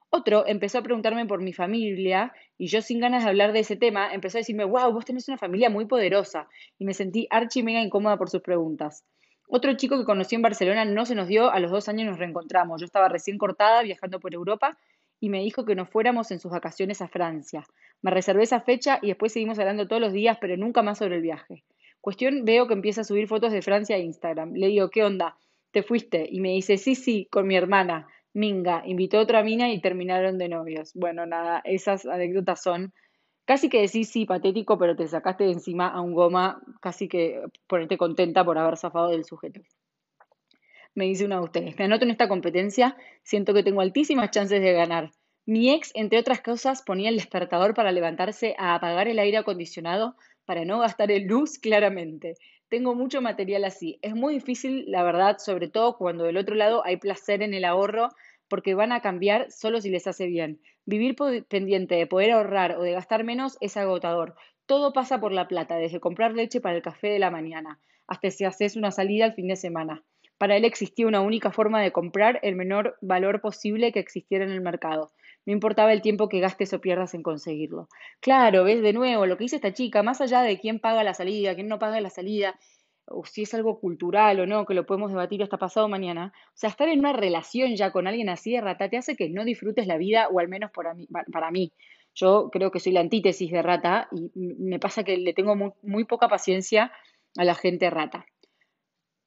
Otro 0.10 0.48
empezó 0.48 0.77
a 0.77 0.84
preguntarme 0.84 1.25
por 1.25 1.42
mi 1.42 1.51
familia 1.51 2.34
y 2.58 2.68
yo 2.68 2.82
sin 2.82 3.00
ganas 3.01 3.24
de 3.24 3.30
hablar 3.30 3.51
de 3.51 3.60
ese 3.60 3.75
tema 3.75 4.13
empezó 4.13 4.38
a 4.38 4.39
decirme, 4.39 4.63
wow, 4.63 4.92
vos 4.94 5.04
tenés 5.04 5.27
una 5.27 5.38
familia 5.38 5.70
muy 5.70 5.86
poderosa 5.86 6.48
y 6.80 6.86
me 6.86 6.94
sentí 6.94 7.27
archi 7.30 7.62
mega 7.62 7.82
incómoda 7.82 8.18
por 8.18 8.30
sus 8.30 8.42
preguntas. 8.42 9.04
Otro 9.50 9.74
chico 9.75 9.98
que 9.98 10.06
conocí 10.06 10.36
en 10.36 10.42
Barcelona 10.42 10.86
no 10.86 11.06
se 11.06 11.16
nos 11.16 11.27
dio, 11.27 11.51
a 11.51 11.60
los 11.60 11.72
dos 11.72 11.89
años 11.89 12.08
nos 12.08 12.20
reencontramos. 12.20 12.80
Yo 12.80 12.86
estaba 12.86 13.10
recién 13.10 13.38
cortada 13.38 13.82
viajando 13.82 14.20
por 14.20 14.34
Europa 14.34 14.77
y 15.20 15.30
me 15.30 15.42
dijo 15.42 15.66
que 15.66 15.75
nos 15.75 15.89
fuéramos 15.89 16.32
en 16.32 16.39
sus 16.39 16.51
vacaciones 16.51 17.01
a 17.01 17.08
Francia. 17.10 17.66
Me 18.01 18.12
reservé 18.12 18.43
esa 18.43 18.62
fecha 18.62 19.00
y 19.02 19.08
después 19.08 19.34
seguimos 19.34 19.60
hablando 19.60 19.88
todos 19.88 20.02
los 20.02 20.13
días, 20.13 20.38
pero 20.39 20.56
nunca 20.58 20.82
más 20.82 21.00
sobre 21.00 21.15
el 21.15 21.22
viaje. 21.22 21.63
Cuestión, 22.02 22.45
veo 22.45 22.67
que 22.67 22.74
empieza 22.74 23.02
a 23.02 23.04
subir 23.04 23.28
fotos 23.28 23.52
de 23.52 23.62
Francia 23.62 23.95
a 23.95 24.00
Instagram. 24.00 24.54
Le 24.54 24.67
digo, 24.67 24.89
¿qué 24.89 25.04
onda? 25.04 25.38
¿Te 25.72 25.84
fuiste? 25.84 26.28
Y 26.30 26.39
me 26.39 26.50
dice, 26.50 26.78
sí, 26.78 26.95
sí, 26.95 27.28
con 27.32 27.48
mi 27.48 27.56
hermana. 27.56 28.08
Minga, 28.34 28.84
invitó 28.86 29.17
a 29.17 29.22
otra 29.22 29.43
mina 29.43 29.72
y 29.72 29.82
terminaron 29.82 30.38
de 30.38 30.48
novios. 30.48 30.93
Bueno, 30.93 31.26
nada, 31.26 31.62
esas 31.65 32.06
anécdotas 32.06 32.62
son 32.62 32.93
casi 33.45 33.69
que 33.69 33.82
decís 33.82 34.10
sí, 34.10 34.26
patético, 34.26 34.78
pero 34.78 34.95
te 34.95 35.08
sacaste 35.08 35.45
de 35.45 35.54
encima 35.54 35.88
a 35.88 36.02
un 36.02 36.13
goma, 36.13 36.62
casi 36.82 37.08
que 37.08 37.41
ponerte 37.65 37.98
contenta 37.98 38.45
por 38.45 38.58
haber 38.58 38.78
zafado 38.78 39.10
del 39.10 39.26
sujeto. 39.26 39.62
Me 40.93 41.06
dice 41.06 41.26
una 41.26 41.38
de 41.38 41.43
ustedes, 41.43 41.80
me 41.80 41.86
anoto 41.86 42.06
en 42.06 42.12
esta 42.12 42.28
competencia, 42.28 42.98
siento 43.24 43.54
que 43.54 43.63
tengo 43.63 43.82
altísimas 43.82 44.32
chances 44.32 44.62
de 44.62 44.74
ganar. 44.74 45.12
Mi 45.48 45.74
ex, 45.74 45.92
entre 45.96 46.20
otras 46.20 46.42
cosas, 46.42 46.84
ponía 46.84 47.08
el 47.08 47.16
despertador 47.16 47.74
para 47.74 47.94
levantarse 47.94 48.54
a 48.58 48.76
apagar 48.76 49.08
el 49.08 49.18
aire 49.18 49.38
acondicionado 49.38 50.18
para 50.46 50.66
no 50.66 50.80
gastar 50.80 51.10
el 51.10 51.24
luz 51.24 51.58
claramente. 51.58 52.36
Tengo 52.68 52.96
mucho 52.96 53.22
material 53.22 53.64
así. 53.64 53.98
Es 54.02 54.14
muy 54.14 54.34
difícil, 54.34 54.84
la 54.92 55.04
verdad, 55.04 55.38
sobre 55.40 55.70
todo 55.70 55.98
cuando 55.98 56.26
del 56.26 56.36
otro 56.36 56.54
lado 56.54 56.86
hay 56.86 56.98
placer 56.98 57.42
en 57.42 57.54
el 57.54 57.64
ahorro 57.64 58.10
porque 58.50 58.76
van 58.76 58.92
a 58.92 59.02
cambiar 59.02 59.50
solo 59.50 59.80
si 59.80 59.90
les 59.90 60.06
hace 60.06 60.28
bien. 60.28 60.60
Vivir 60.86 61.16
pendiente 61.48 61.96
de 61.96 62.08
poder 62.08 62.32
ahorrar 62.32 62.78
o 62.78 62.84
de 62.84 62.92
gastar 62.92 63.24
menos 63.24 63.58
es 63.62 63.78
agotador. 63.78 64.36
Todo 64.66 64.92
pasa 64.92 65.22
por 65.22 65.32
la 65.32 65.48
plata, 65.48 65.78
desde 65.78 66.02
comprar 66.02 66.34
leche 66.34 66.60
para 66.60 66.76
el 66.76 66.82
café 66.82 67.08
de 67.08 67.20
la 67.20 67.32
mañana 67.32 67.80
hasta 68.06 68.32
si 68.32 68.46
haces 68.46 68.76
una 68.76 68.92
salida 68.92 69.24
al 69.24 69.34
fin 69.34 69.48
de 69.48 69.56
semana. 69.56 70.04
Para 70.38 70.56
él 70.56 70.66
existía 70.66 71.08
una 71.08 71.22
única 71.22 71.52
forma 71.52 71.82
de 71.82 71.92
comprar 71.92 72.40
el 72.44 72.56
menor 72.56 72.98
valor 73.02 73.42
posible 73.42 73.92
que 73.92 74.00
existiera 74.00 74.46
en 74.46 74.52
el 74.52 74.62
mercado. 74.62 75.12
No 75.48 75.54
importaba 75.54 75.94
el 75.94 76.02
tiempo 76.02 76.28
que 76.28 76.42
gastes 76.42 76.74
o 76.74 76.82
pierdas 76.82 77.14
en 77.14 77.24
conseguirlo. 77.24 77.88
Claro, 78.20 78.66
ves 78.66 78.82
de 78.82 78.92
nuevo 78.92 79.26
lo 79.26 79.38
que 79.38 79.46
dice 79.46 79.56
esta 79.56 79.74
chica, 79.74 80.04
más 80.04 80.20
allá 80.20 80.42
de 80.42 80.60
quién 80.60 80.80
paga 80.80 81.06
la 81.06 81.14
salida, 81.14 81.56
quién 81.56 81.70
no 81.70 81.80
paga 81.80 82.02
la 82.02 82.10
salida, 82.10 82.60
o 83.06 83.26
si 83.26 83.44
es 83.44 83.54
algo 83.54 83.80
cultural 83.80 84.42
o 84.42 84.46
no, 84.46 84.66
que 84.66 84.74
lo 84.74 84.86
podemos 84.86 85.10
debatir 85.10 85.42
hasta 85.42 85.58
pasado 85.58 85.88
mañana. 85.88 86.34
O 86.50 86.52
sea, 86.54 86.70
estar 86.70 86.90
en 86.90 87.00
una 87.00 87.14
relación 87.14 87.78
ya 87.78 87.92
con 87.92 88.08
alguien 88.08 88.28
así 88.28 88.52
de 88.52 88.60
rata 88.60 88.90
te 88.90 88.98
hace 88.98 89.16
que 89.16 89.30
no 89.30 89.46
disfrutes 89.46 89.88
la 89.88 89.96
vida, 89.96 90.28
o 90.28 90.40
al 90.40 90.50
menos 90.50 90.70
para 90.72 91.50
mí. 91.50 91.72
Yo 92.14 92.50
creo 92.52 92.70
que 92.70 92.82
soy 92.82 92.92
la 92.92 93.00
antítesis 93.00 93.50
de 93.50 93.62
rata 93.62 94.10
y 94.12 94.30
me 94.36 94.80
pasa 94.80 95.06
que 95.06 95.16
le 95.16 95.34
tengo 95.34 95.56
muy, 95.56 95.72
muy 95.82 96.04
poca 96.04 96.28
paciencia 96.28 96.92
a 97.38 97.46
la 97.46 97.56
gente 97.56 97.90
rata. 97.90 98.26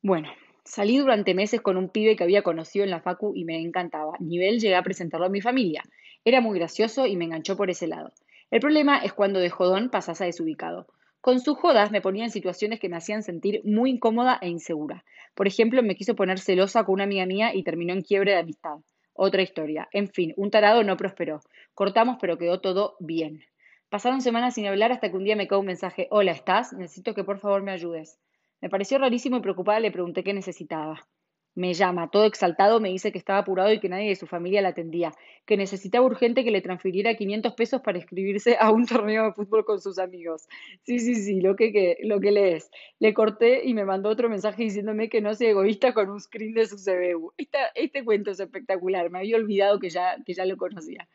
Bueno, 0.02 0.28
salí 0.64 0.98
durante 0.98 1.34
meses 1.34 1.62
con 1.62 1.78
un 1.78 1.88
pibe 1.88 2.14
que 2.14 2.24
había 2.24 2.42
conocido 2.42 2.84
en 2.84 2.90
la 2.90 3.00
Facu 3.00 3.32
y 3.34 3.46
me 3.46 3.58
encantaba. 3.58 4.12
Nivel 4.18 4.60
llegué 4.60 4.74
a 4.74 4.82
presentarlo 4.82 5.26
a 5.26 5.30
mi 5.30 5.40
familia. 5.40 5.82
Era 6.24 6.40
muy 6.40 6.58
gracioso 6.58 7.06
y 7.06 7.16
me 7.16 7.24
enganchó 7.24 7.56
por 7.56 7.70
ese 7.70 7.86
lado. 7.86 8.12
El 8.50 8.60
problema 8.60 8.98
es 8.98 9.12
cuando 9.12 9.40
de 9.40 9.48
jodón 9.48 9.90
pasas 9.90 10.20
a 10.20 10.26
desubicado. 10.26 10.86
Con 11.20 11.40
sus 11.40 11.56
jodas 11.58 11.90
me 11.90 12.00
ponía 12.00 12.24
en 12.24 12.30
situaciones 12.30 12.80
que 12.80 12.88
me 12.88 12.96
hacían 12.96 13.22
sentir 13.22 13.62
muy 13.64 13.90
incómoda 13.90 14.38
e 14.40 14.48
insegura. 14.48 15.04
Por 15.34 15.46
ejemplo, 15.46 15.82
me 15.82 15.94
quiso 15.94 16.14
poner 16.14 16.38
celosa 16.38 16.84
con 16.84 16.94
una 16.94 17.04
amiga 17.04 17.26
mía 17.26 17.54
y 17.54 17.62
terminó 17.62 17.92
en 17.92 18.02
quiebre 18.02 18.32
de 18.32 18.38
amistad. 18.38 18.78
Otra 19.14 19.42
historia. 19.42 19.88
En 19.92 20.08
fin, 20.08 20.32
un 20.36 20.50
tarado 20.50 20.82
no 20.82 20.96
prosperó. 20.96 21.40
Cortamos, 21.74 22.16
pero 22.20 22.38
quedó 22.38 22.60
todo 22.60 22.96
bien. 23.00 23.44
Pasaron 23.90 24.20
semanas 24.20 24.54
sin 24.54 24.66
hablar 24.66 24.92
hasta 24.92 25.10
que 25.10 25.16
un 25.16 25.24
día 25.24 25.36
me 25.36 25.46
cae 25.46 25.58
un 25.58 25.66
mensaje. 25.66 26.06
Hola, 26.10 26.32
¿estás? 26.32 26.72
Necesito 26.72 27.14
que 27.14 27.24
por 27.24 27.38
favor 27.38 27.62
me 27.62 27.72
ayudes. 27.72 28.18
Me 28.60 28.70
pareció 28.70 28.98
rarísimo 28.98 29.38
y 29.38 29.40
preocupada 29.40 29.80
le 29.80 29.90
pregunté 29.90 30.22
qué 30.22 30.32
necesitaba. 30.32 31.06
Me 31.54 31.74
llama, 31.74 32.10
todo 32.10 32.26
exaltado, 32.26 32.80
me 32.80 32.90
dice 32.90 33.10
que 33.10 33.18
estaba 33.18 33.40
apurado 33.40 33.72
y 33.72 33.80
que 33.80 33.88
nadie 33.88 34.08
de 34.08 34.16
su 34.16 34.26
familia 34.26 34.62
la 34.62 34.68
atendía, 34.68 35.12
que 35.46 35.56
necesitaba 35.56 36.06
urgente 36.06 36.44
que 36.44 36.50
le 36.52 36.60
transfiriera 36.60 37.16
500 37.16 37.54
pesos 37.54 37.80
para 37.82 37.98
inscribirse 37.98 38.56
a 38.58 38.70
un 38.70 38.86
torneo 38.86 39.24
de 39.24 39.32
fútbol 39.32 39.64
con 39.64 39.80
sus 39.80 39.98
amigos. 39.98 40.48
Sí, 40.84 41.00
sí, 41.00 41.16
sí, 41.16 41.40
lo 41.40 41.56
que, 41.56 41.98
lo 42.02 42.20
que 42.20 42.30
lees. 42.30 42.70
Le 43.00 43.14
corté 43.14 43.66
y 43.66 43.74
me 43.74 43.84
mandó 43.84 44.10
otro 44.10 44.28
mensaje 44.28 44.62
diciéndome 44.62 45.08
que 45.08 45.20
no 45.20 45.34
sea 45.34 45.50
egoísta 45.50 45.92
con 45.92 46.08
un 46.10 46.20
screen 46.20 46.54
de 46.54 46.66
su 46.66 46.76
CBU. 46.76 47.32
este 47.74 48.04
cuento 48.04 48.30
es 48.30 48.40
espectacular, 48.40 49.10
me 49.10 49.18
había 49.18 49.36
olvidado 49.36 49.80
que 49.80 49.90
ya, 49.90 50.16
que 50.24 50.34
ya 50.34 50.44
lo 50.44 50.56
conocía. 50.56 51.08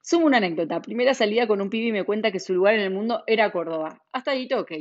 Sumo 0.00 0.24
una 0.24 0.38
anécdota. 0.38 0.80
Primera 0.80 1.12
salida 1.12 1.46
con 1.46 1.60
un 1.60 1.68
pibe 1.68 1.88
y 1.88 1.92
me 1.92 2.04
cuenta 2.04 2.32
que 2.32 2.40
su 2.40 2.54
lugar 2.54 2.74
en 2.74 2.80
el 2.80 2.90
mundo 2.90 3.24
era 3.26 3.52
Córdoba. 3.52 4.00
Hasta 4.12 4.30
ahí 4.30 4.48
todo 4.48 4.62
ok. 4.62 4.72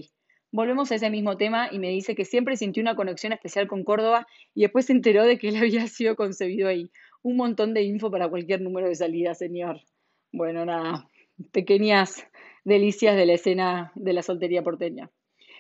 Volvemos 0.52 0.92
a 0.92 0.96
ese 0.96 1.10
mismo 1.10 1.36
tema 1.38 1.70
y 1.72 1.80
me 1.80 1.90
dice 1.90 2.16
que 2.16 2.24
siempre 2.24 2.56
sintió 2.56 2.82
una 2.82 2.96
conexión 2.96 3.34
especial 3.34 3.68
con 3.68 3.84
Córdoba 3.84 4.28
y 4.54 4.62
después 4.62 4.86
se 4.86 4.94
enteró 4.94 5.26
de 5.26 5.38
que 5.38 5.50
él 5.50 5.56
había 5.58 5.88
sido 5.88 6.16
concebido 6.16 6.68
ahí. 6.68 6.90
Un 7.22 7.36
montón 7.38 7.74
de 7.74 7.84
info 7.84 8.10
para 8.10 8.30
cualquier 8.30 8.62
número 8.62 8.88
de 8.88 8.96
salida, 8.96 9.34
señor. 9.34 9.82
Bueno, 10.32 10.66
nada, 10.66 11.10
pequeñas 11.52 12.26
delicias 12.64 13.16
de 13.16 13.26
la 13.26 13.34
escena 13.34 13.92
de 13.96 14.14
la 14.14 14.22
soltería 14.22 14.64
porteña. 14.64 15.10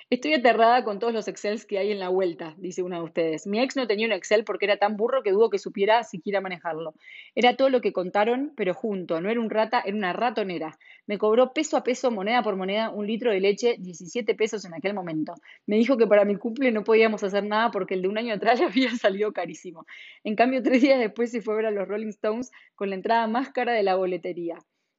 Estoy 0.09 0.35
aterrada 0.35 0.85
con 0.85 0.99
todos 0.99 1.13
los 1.13 1.27
Excels 1.27 1.65
que 1.65 1.79
hay 1.79 1.91
en 1.91 1.99
la 1.99 2.07
vuelta, 2.07 2.55
dice 2.57 2.81
una 2.81 2.99
de 2.99 3.03
ustedes. 3.03 3.45
Mi 3.45 3.59
ex 3.59 3.75
no 3.75 3.87
tenía 3.87 4.07
un 4.07 4.13
Excel 4.13 4.45
porque 4.45 4.63
era 4.63 4.77
tan 4.77 4.95
burro 4.95 5.21
que 5.21 5.33
dudo 5.33 5.49
que 5.49 5.59
supiera 5.59 6.01
siquiera 6.05 6.39
manejarlo. 6.39 6.93
Era 7.35 7.57
todo 7.57 7.69
lo 7.69 7.81
que 7.81 7.91
contaron, 7.91 8.53
pero 8.55 8.73
junto. 8.73 9.19
No 9.19 9.29
era 9.29 9.41
un 9.41 9.49
rata, 9.49 9.81
era 9.85 9.97
una 9.97 10.13
ratonera. 10.13 10.79
Me 11.07 11.17
cobró 11.17 11.51
peso 11.51 11.75
a 11.75 11.83
peso, 11.83 12.09
moneda 12.09 12.41
por 12.41 12.55
moneda, 12.55 12.89
un 12.89 13.05
litro 13.05 13.31
de 13.33 13.41
leche, 13.41 13.75
17 13.79 14.33
pesos 14.35 14.63
en 14.63 14.73
aquel 14.73 14.93
momento. 14.93 15.33
Me 15.65 15.75
dijo 15.75 15.97
que 15.97 16.07
para 16.07 16.23
mi 16.23 16.37
cumple 16.37 16.71
no 16.71 16.85
podíamos 16.85 17.21
hacer 17.25 17.43
nada 17.43 17.69
porque 17.71 17.95
el 17.95 18.01
de 18.01 18.07
un 18.07 18.17
año 18.17 18.33
atrás 18.33 18.59
ya 18.61 18.67
había 18.67 18.91
salido 18.95 19.33
carísimo. 19.33 19.85
En 20.23 20.37
cambio, 20.37 20.63
tres 20.63 20.81
días 20.81 20.99
después 20.99 21.31
se 21.31 21.41
fue 21.41 21.55
a 21.55 21.57
ver 21.57 21.65
a 21.65 21.71
los 21.71 21.85
Rolling 21.85 22.07
Stones 22.07 22.51
con 22.75 22.89
la 22.89 22.95
entrada 22.95 23.27
más 23.27 23.49
cara 23.49 23.73
de 23.73 23.83
la 23.83 23.95
boletería. 23.95 24.57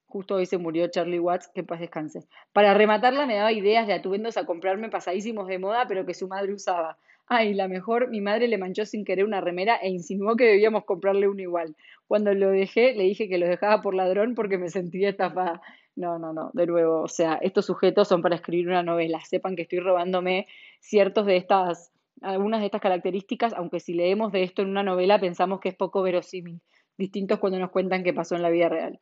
Justo 0.09 0.37
hoy 0.37 0.47
se 0.47 0.57
murió 0.57 0.88
Charlie 0.88 1.21
Watts, 1.21 1.49
que 1.55 1.62
paz 1.62 1.81
descanse. 1.81 2.21
Para 2.55 2.73
rematarla 2.73 3.27
me 3.27 3.37
daba 3.37 3.53
ideas 3.53 3.87
de 3.87 3.92
atuendos 3.92 4.38
a 4.38 4.47
comprarme 4.47 4.88
pasadísimos 4.88 5.47
de 5.49 5.59
moda, 5.59 5.87
pero 5.87 6.07
que 6.07 6.14
su 6.14 6.29
madre 6.29 6.55
usaba. 6.55 6.97
Ay, 7.27 7.53
la 7.53 7.68
mejor, 7.68 8.09
mi 8.09 8.23
madre 8.23 8.49
le 8.49 8.57
manchó 8.57 8.87
sin 8.87 9.05
querer 9.05 9.27
una 9.27 9.42
remera 9.42 9.77
e 9.77 9.90
insinuó 9.90 10.35
que 10.35 10.47
debíamos 10.47 10.87
comprarle 10.87 11.29
una 11.29 11.42
igual. 11.42 11.77
Cuando 12.07 12.33
lo 12.33 12.49
dejé, 12.49 12.94
le 12.94 13.05
dije 13.05 13.29
que 13.29 13.37
lo 13.37 13.47
dejaba 13.47 13.83
por 13.83 13.94
ladrón 13.94 14.35
porque 14.35 14.57
me 14.57 14.71
sentía 14.71 15.11
estafada. 15.11 15.61
No, 15.94 16.18
no, 16.18 16.33
no, 16.33 16.53
de 16.55 16.66
nuevo, 16.66 17.03
o 17.03 17.09
sea, 17.09 17.35
estos 17.42 17.66
sujetos 17.66 18.09
son 18.09 18.23
para 18.23 18.37
escribir 18.37 18.68
una 18.68 18.83
novela. 18.83 19.21
Sepan 19.21 19.57
que 19.57 19.62
estoy 19.62 19.81
robándome 19.81 20.47
ciertos 20.81 21.27
de 21.27 21.37
estas, 21.37 21.92
algunas 22.23 22.61
de 22.61 22.66
estas 22.66 22.81
características, 22.81 23.53
aunque 23.53 23.79
si 23.79 23.92
leemos 23.92 24.33
de 24.33 24.42
esto 24.42 24.62
en 24.62 24.68
una 24.68 24.83
novela 24.83 25.21
pensamos 25.21 25.61
que 25.61 25.68
es 25.68 25.75
poco 25.75 26.01
verosímil. 26.01 26.62
Distintos 26.97 27.40
cuando 27.40 27.59
nos 27.59 27.71
cuentan 27.71 28.05
que 28.05 28.14
pasó 28.14 28.37
en 28.37 28.42
la 28.42 28.49
vida 28.49 28.71
real. 28.71 29.01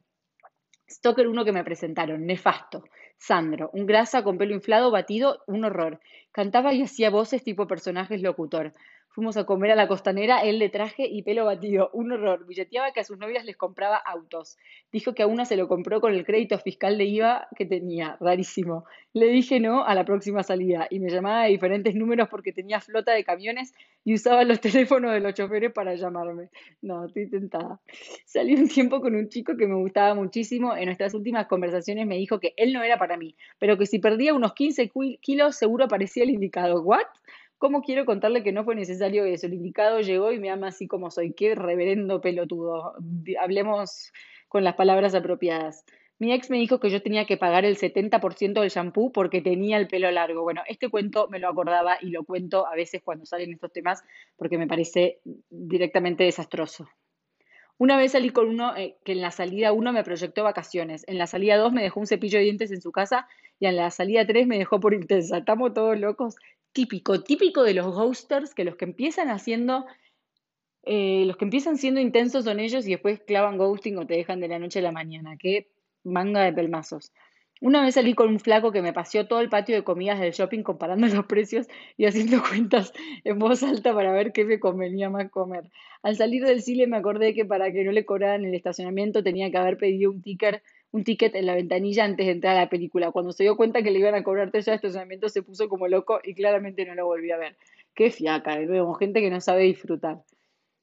Stoker 0.88 1.26
uno 1.26 1.44
que 1.44 1.52
me 1.52 1.64
presentaron, 1.64 2.26
nefasto. 2.26 2.84
Sandro, 3.18 3.70
un 3.72 3.86
grasa 3.86 4.22
con 4.22 4.38
pelo 4.38 4.54
inflado, 4.54 4.90
batido, 4.90 5.42
un 5.46 5.64
horror. 5.64 6.00
Cantaba 6.32 6.74
y 6.74 6.82
hacía 6.82 7.10
voces 7.10 7.42
tipo 7.42 7.66
personajes 7.66 8.22
locutor. 8.22 8.72
Fuimos 9.16 9.38
a 9.38 9.46
comer 9.46 9.70
a 9.70 9.76
la 9.76 9.88
costanera, 9.88 10.40
él 10.40 10.58
de 10.58 10.68
traje 10.68 11.06
y 11.06 11.22
pelo 11.22 11.46
batido, 11.46 11.88
un 11.94 12.12
horror. 12.12 12.44
Billeteaba 12.46 12.92
que 12.92 13.00
a 13.00 13.04
sus 13.04 13.16
novias 13.16 13.46
les 13.46 13.56
compraba 13.56 13.96
autos. 13.96 14.58
Dijo 14.92 15.14
que 15.14 15.22
a 15.22 15.26
una 15.26 15.46
se 15.46 15.56
lo 15.56 15.68
compró 15.68 16.02
con 16.02 16.12
el 16.12 16.26
crédito 16.26 16.58
fiscal 16.58 16.98
de 16.98 17.06
IVA 17.06 17.48
que 17.56 17.64
tenía, 17.64 18.18
rarísimo. 18.20 18.84
Le 19.14 19.28
dije 19.28 19.58
no 19.58 19.86
a 19.86 19.94
la 19.94 20.04
próxima 20.04 20.42
salida 20.42 20.86
y 20.90 21.00
me 21.00 21.08
llamaba 21.08 21.44
a 21.44 21.46
diferentes 21.46 21.94
números 21.94 22.28
porque 22.28 22.52
tenía 22.52 22.78
flota 22.82 23.12
de 23.12 23.24
camiones 23.24 23.72
y 24.04 24.12
usaba 24.12 24.44
los 24.44 24.60
teléfonos 24.60 25.14
de 25.14 25.20
los 25.20 25.32
choferes 25.32 25.72
para 25.72 25.94
llamarme. 25.94 26.50
No, 26.82 27.06
estoy 27.06 27.30
tentada. 27.30 27.80
Salí 28.26 28.54
un 28.54 28.68
tiempo 28.68 29.00
con 29.00 29.16
un 29.16 29.30
chico 29.30 29.56
que 29.56 29.66
me 29.66 29.76
gustaba 29.76 30.14
muchísimo. 30.14 30.76
En 30.76 30.84
nuestras 30.84 31.14
últimas 31.14 31.46
conversaciones 31.46 32.06
me 32.06 32.18
dijo 32.18 32.38
que 32.38 32.52
él 32.58 32.74
no 32.74 32.82
era 32.82 32.98
para 32.98 33.16
mí, 33.16 33.34
pero 33.58 33.78
que 33.78 33.86
si 33.86 33.98
perdía 33.98 34.34
unos 34.34 34.52
15 34.52 34.92
kilos 35.22 35.56
seguro 35.56 35.88
parecía 35.88 36.24
el 36.24 36.28
indicado. 36.28 36.82
¿What? 36.82 37.06
¿Cómo 37.58 37.82
quiero 37.82 38.04
contarle 38.04 38.42
que 38.42 38.52
no 38.52 38.64
fue 38.64 38.74
necesario 38.74 39.24
eso? 39.24 39.46
El 39.46 39.54
indicado 39.54 40.00
llegó 40.00 40.30
y 40.32 40.38
me 40.38 40.50
ama 40.50 40.68
así 40.68 40.86
como 40.86 41.10
soy. 41.10 41.32
Qué 41.32 41.54
reverendo 41.54 42.20
pelotudo. 42.20 42.94
Hablemos 43.40 44.12
con 44.48 44.62
las 44.62 44.74
palabras 44.74 45.14
apropiadas. 45.14 45.84
Mi 46.18 46.32
ex 46.32 46.50
me 46.50 46.58
dijo 46.58 46.80
que 46.80 46.90
yo 46.90 47.02
tenía 47.02 47.26
que 47.26 47.36
pagar 47.36 47.64
el 47.64 47.76
70% 47.76 48.60
del 48.60 48.70
shampoo 48.70 49.12
porque 49.12 49.42
tenía 49.42 49.76
el 49.76 49.86
pelo 49.86 50.10
largo. 50.10 50.42
Bueno, 50.42 50.62
este 50.66 50.88
cuento 50.88 51.28
me 51.28 51.38
lo 51.38 51.48
acordaba 51.48 51.98
y 52.00 52.10
lo 52.10 52.24
cuento 52.24 52.66
a 52.66 52.74
veces 52.74 53.02
cuando 53.02 53.26
salen 53.26 53.52
estos 53.52 53.72
temas 53.72 54.02
porque 54.36 54.56
me 54.56 54.66
parece 54.66 55.20
directamente 55.50 56.24
desastroso. 56.24 56.88
Una 57.78 57.98
vez 57.98 58.12
salí 58.12 58.30
con 58.30 58.48
uno 58.48 58.74
eh, 58.74 58.96
que 59.04 59.12
en 59.12 59.20
la 59.20 59.30
salida 59.30 59.72
uno 59.72 59.92
me 59.92 60.02
proyectó 60.02 60.42
vacaciones, 60.42 61.04
en 61.06 61.18
la 61.18 61.26
salida 61.26 61.58
dos 61.58 61.74
me 61.74 61.82
dejó 61.82 62.00
un 62.00 62.06
cepillo 62.06 62.38
de 62.38 62.44
dientes 62.44 62.72
en 62.72 62.80
su 62.80 62.90
casa 62.90 63.28
y 63.60 63.66
en 63.66 63.76
la 63.76 63.90
salida 63.90 64.26
tres 64.26 64.46
me 64.46 64.56
dejó 64.56 64.80
por 64.80 64.94
intensa. 64.94 65.38
Estamos 65.38 65.74
todos 65.74 65.98
locos 65.98 66.36
típico, 66.76 67.22
típico 67.22 67.62
de 67.62 67.72
los 67.72 67.86
ghosters, 67.86 68.54
que 68.54 68.62
los 68.62 68.76
que 68.76 68.84
empiezan 68.84 69.30
haciendo, 69.30 69.86
eh, 70.82 71.24
los 71.24 71.38
que 71.38 71.46
empiezan 71.46 71.78
siendo 71.78 72.00
intensos 72.02 72.44
son 72.44 72.60
ellos 72.60 72.86
y 72.86 72.90
después 72.90 73.18
clavan 73.26 73.56
ghosting 73.56 73.96
o 73.96 74.06
te 74.06 74.12
dejan 74.12 74.40
de 74.40 74.48
la 74.48 74.58
noche 74.58 74.80
a 74.80 74.82
la 74.82 74.92
mañana. 74.92 75.38
Qué 75.38 75.70
manga 76.04 76.42
de 76.42 76.52
pelmazos. 76.52 77.12
Una 77.62 77.82
vez 77.82 77.94
salí 77.94 78.12
con 78.12 78.28
un 78.28 78.40
flaco 78.40 78.72
que 78.72 78.82
me 78.82 78.92
paseó 78.92 79.26
todo 79.26 79.40
el 79.40 79.48
patio 79.48 79.74
de 79.74 79.84
comidas 79.84 80.20
del 80.20 80.32
shopping 80.32 80.62
comparando 80.62 81.06
los 81.14 81.24
precios 81.24 81.66
y 81.96 82.04
haciendo 82.04 82.42
cuentas 82.46 82.92
en 83.24 83.38
voz 83.38 83.62
alta 83.62 83.94
para 83.94 84.12
ver 84.12 84.32
qué 84.34 84.44
me 84.44 84.60
convenía 84.60 85.08
más 85.08 85.30
comer. 85.30 85.70
Al 86.02 86.16
salir 86.16 86.44
del 86.44 86.60
cine 86.60 86.86
me 86.86 86.98
acordé 86.98 87.32
que 87.32 87.46
para 87.46 87.72
que 87.72 87.84
no 87.84 87.92
le 87.92 88.04
cobraran 88.04 88.44
el 88.44 88.54
estacionamiento 88.54 89.22
tenía 89.22 89.50
que 89.50 89.56
haber 89.56 89.78
pedido 89.78 90.10
un 90.10 90.20
ticket 90.20 90.62
un 90.92 91.04
ticket 91.04 91.34
en 91.34 91.46
la 91.46 91.54
ventanilla 91.54 92.04
antes 92.04 92.26
de 92.26 92.32
entrar 92.32 92.56
a 92.56 92.60
la 92.60 92.68
película. 92.68 93.10
Cuando 93.10 93.32
se 93.32 93.42
dio 93.42 93.56
cuenta 93.56 93.82
que 93.82 93.90
le 93.90 93.98
iban 93.98 94.14
a 94.14 94.22
cobrar 94.22 94.50
tres 94.50 94.66
de 94.66 94.74
estacionamiento, 94.74 95.28
se 95.28 95.42
puso 95.42 95.68
como 95.68 95.88
loco 95.88 96.20
y 96.22 96.34
claramente 96.34 96.84
no 96.86 96.94
lo 96.94 97.06
volví 97.06 97.30
a 97.30 97.36
ver. 97.36 97.56
Qué 97.94 98.10
fiaca, 98.10 98.56
de 98.56 98.66
nuevo, 98.66 98.94
gente 98.94 99.20
que 99.20 99.30
no 99.30 99.40
sabe 99.40 99.62
disfrutar. 99.62 100.22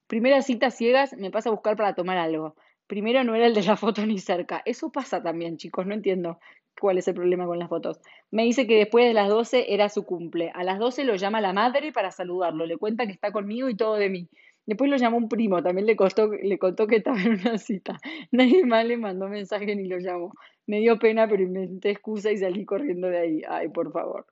Primera 0.07 0.41
cita 0.41 0.71
ciegas, 0.71 1.15
me 1.17 1.31
pasa 1.31 1.49
a 1.49 1.53
buscar 1.53 1.75
para 1.75 1.95
tomar 1.95 2.17
algo. 2.17 2.55
Primero 2.87 3.23
no 3.23 3.35
era 3.35 3.47
el 3.47 3.53
de 3.53 3.63
la 3.63 3.77
foto 3.77 4.05
ni 4.05 4.19
cerca. 4.19 4.61
Eso 4.65 4.91
pasa 4.91 5.23
también, 5.23 5.57
chicos, 5.57 5.85
no 5.85 5.93
entiendo 5.93 6.39
cuál 6.79 6.97
es 6.97 7.07
el 7.07 7.15
problema 7.15 7.45
con 7.45 7.59
las 7.59 7.69
fotos. 7.69 7.99
Me 8.31 8.43
dice 8.43 8.67
que 8.67 8.77
después 8.77 9.05
de 9.05 9.13
las 9.13 9.29
12 9.29 9.73
era 9.73 9.89
su 9.89 10.05
cumple. 10.05 10.51
A 10.53 10.63
las 10.63 10.79
12 10.79 11.03
lo 11.03 11.15
llama 11.15 11.41
la 11.41 11.53
madre 11.53 11.91
para 11.91 12.11
saludarlo. 12.11 12.65
Le 12.65 12.77
cuenta 12.77 13.05
que 13.05 13.13
está 13.13 13.31
conmigo 13.31 13.69
y 13.69 13.75
todo 13.75 13.95
de 13.95 14.09
mí. 14.09 14.27
Después 14.65 14.89
lo 14.89 14.97
llamó 14.97 15.17
un 15.17 15.27
primo, 15.27 15.61
también 15.61 15.85
le, 15.85 15.95
costó, 15.95 16.27
le 16.27 16.57
contó 16.57 16.87
que 16.87 16.97
estaba 16.97 17.21
en 17.21 17.33
una 17.33 17.57
cita. 17.57 17.99
Nadie 18.31 18.65
más 18.65 18.85
le 18.85 18.97
mandó 18.97 19.27
mensaje 19.27 19.75
ni 19.75 19.87
lo 19.87 19.99
llamó. 19.99 20.33
Me 20.67 20.79
dio 20.79 20.97
pena, 20.97 21.27
pero 21.27 21.43
inventé 21.43 21.91
excusa 21.91 22.31
y 22.31 22.37
salí 22.37 22.65
corriendo 22.65 23.09
de 23.09 23.17
ahí. 23.17 23.41
Ay, 23.47 23.67
por 23.69 23.91
favor. 23.91 24.25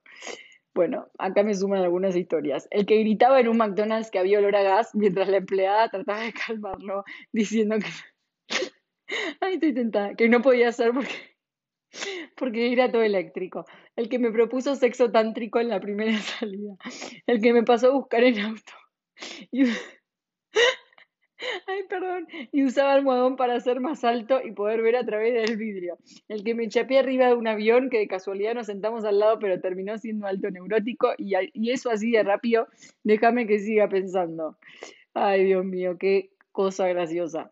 Bueno, 0.73 1.07
acá 1.17 1.43
me 1.43 1.53
suman 1.53 1.81
algunas 1.81 2.15
historias. 2.15 2.67
El 2.71 2.85
que 2.85 2.99
gritaba 2.99 3.41
en 3.41 3.49
un 3.49 3.57
McDonald's 3.57 4.09
que 4.09 4.19
había 4.19 4.39
olor 4.39 4.55
a 4.55 4.63
gas 4.63 4.95
mientras 4.95 5.27
la 5.27 5.37
empleada 5.37 5.89
trataba 5.89 6.21
de 6.21 6.33
calmarlo, 6.33 7.03
diciendo 7.33 7.75
que. 7.79 7.87
Ay, 9.41 9.55
estoy 9.55 9.73
tentada. 9.73 10.15
Que 10.15 10.29
no 10.29 10.41
podía 10.41 10.69
hacer 10.69 10.91
porque. 10.93 11.31
Porque 12.37 12.71
era 12.71 12.89
todo 12.89 13.01
eléctrico. 13.01 13.65
El 13.97 14.07
que 14.07 14.17
me 14.17 14.31
propuso 14.31 14.75
sexo 14.75 15.11
tántrico 15.11 15.59
en 15.59 15.67
la 15.67 15.81
primera 15.81 16.17
salida. 16.19 16.75
El 17.27 17.41
que 17.41 17.51
me 17.51 17.63
pasó 17.63 17.87
a 17.87 17.95
buscar 17.95 18.23
en 18.23 18.39
auto. 18.39 18.73
Y... 19.51 19.65
Ay, 21.67 21.83
perdón. 21.89 22.27
Y 22.51 22.63
usaba 22.63 22.93
almohadón 22.93 23.35
para 23.35 23.59
ser 23.59 23.79
más 23.79 24.03
alto 24.03 24.41
y 24.43 24.51
poder 24.51 24.81
ver 24.81 24.95
a 24.95 25.05
través 25.05 25.33
del 25.33 25.57
vidrio. 25.57 25.97
El 26.27 26.43
que 26.43 26.53
me 26.53 26.69
chapé 26.69 26.99
arriba 26.99 27.27
de 27.27 27.33
un 27.33 27.47
avión 27.47 27.89
que 27.89 27.99
de 27.99 28.07
casualidad 28.07 28.53
nos 28.53 28.67
sentamos 28.67 29.05
al 29.05 29.19
lado, 29.19 29.39
pero 29.39 29.59
terminó 29.59 29.97
siendo 29.97 30.27
alto 30.27 30.51
neurótico. 30.51 31.13
Y, 31.17 31.33
y 31.53 31.71
eso 31.71 31.89
así 31.89 32.11
de 32.11 32.23
rápido, 32.23 32.67
déjame 33.03 33.47
que 33.47 33.59
siga 33.59 33.89
pensando. 33.89 34.57
Ay, 35.13 35.45
Dios 35.45 35.65
mío, 35.65 35.97
qué 35.99 36.31
cosa 36.51 36.87
graciosa. 36.87 37.51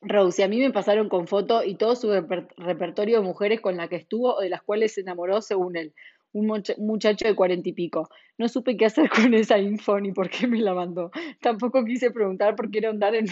Rose, 0.00 0.44
a 0.44 0.48
mí 0.48 0.60
me 0.60 0.70
pasaron 0.70 1.08
con 1.08 1.26
foto 1.26 1.64
y 1.64 1.76
todo 1.76 1.96
su 1.96 2.10
repertorio 2.12 3.20
de 3.20 3.26
mujeres 3.26 3.62
con 3.62 3.78
la 3.78 3.88
que 3.88 3.96
estuvo 3.96 4.34
o 4.34 4.40
de 4.40 4.50
las 4.50 4.62
cuales 4.62 4.92
se 4.92 5.00
enamoró 5.00 5.40
según 5.40 5.76
él 5.76 5.94
un 6.34 6.62
muchacho 6.78 7.26
de 7.26 7.34
cuarenta 7.34 7.68
y 7.68 7.72
pico. 7.72 8.10
No 8.36 8.48
supe 8.48 8.76
qué 8.76 8.86
hacer 8.86 9.08
con 9.10 9.32
esa 9.32 9.58
info 9.58 9.98
ni 10.00 10.12
por 10.12 10.28
qué 10.28 10.46
me 10.46 10.60
la 10.60 10.74
mandó. 10.74 11.10
Tampoco 11.40 11.84
quise 11.84 12.10
preguntar 12.10 12.56
por 12.56 12.70
qué 12.70 12.78
era 12.78 12.90
andar 12.90 13.14
en, 13.14 13.26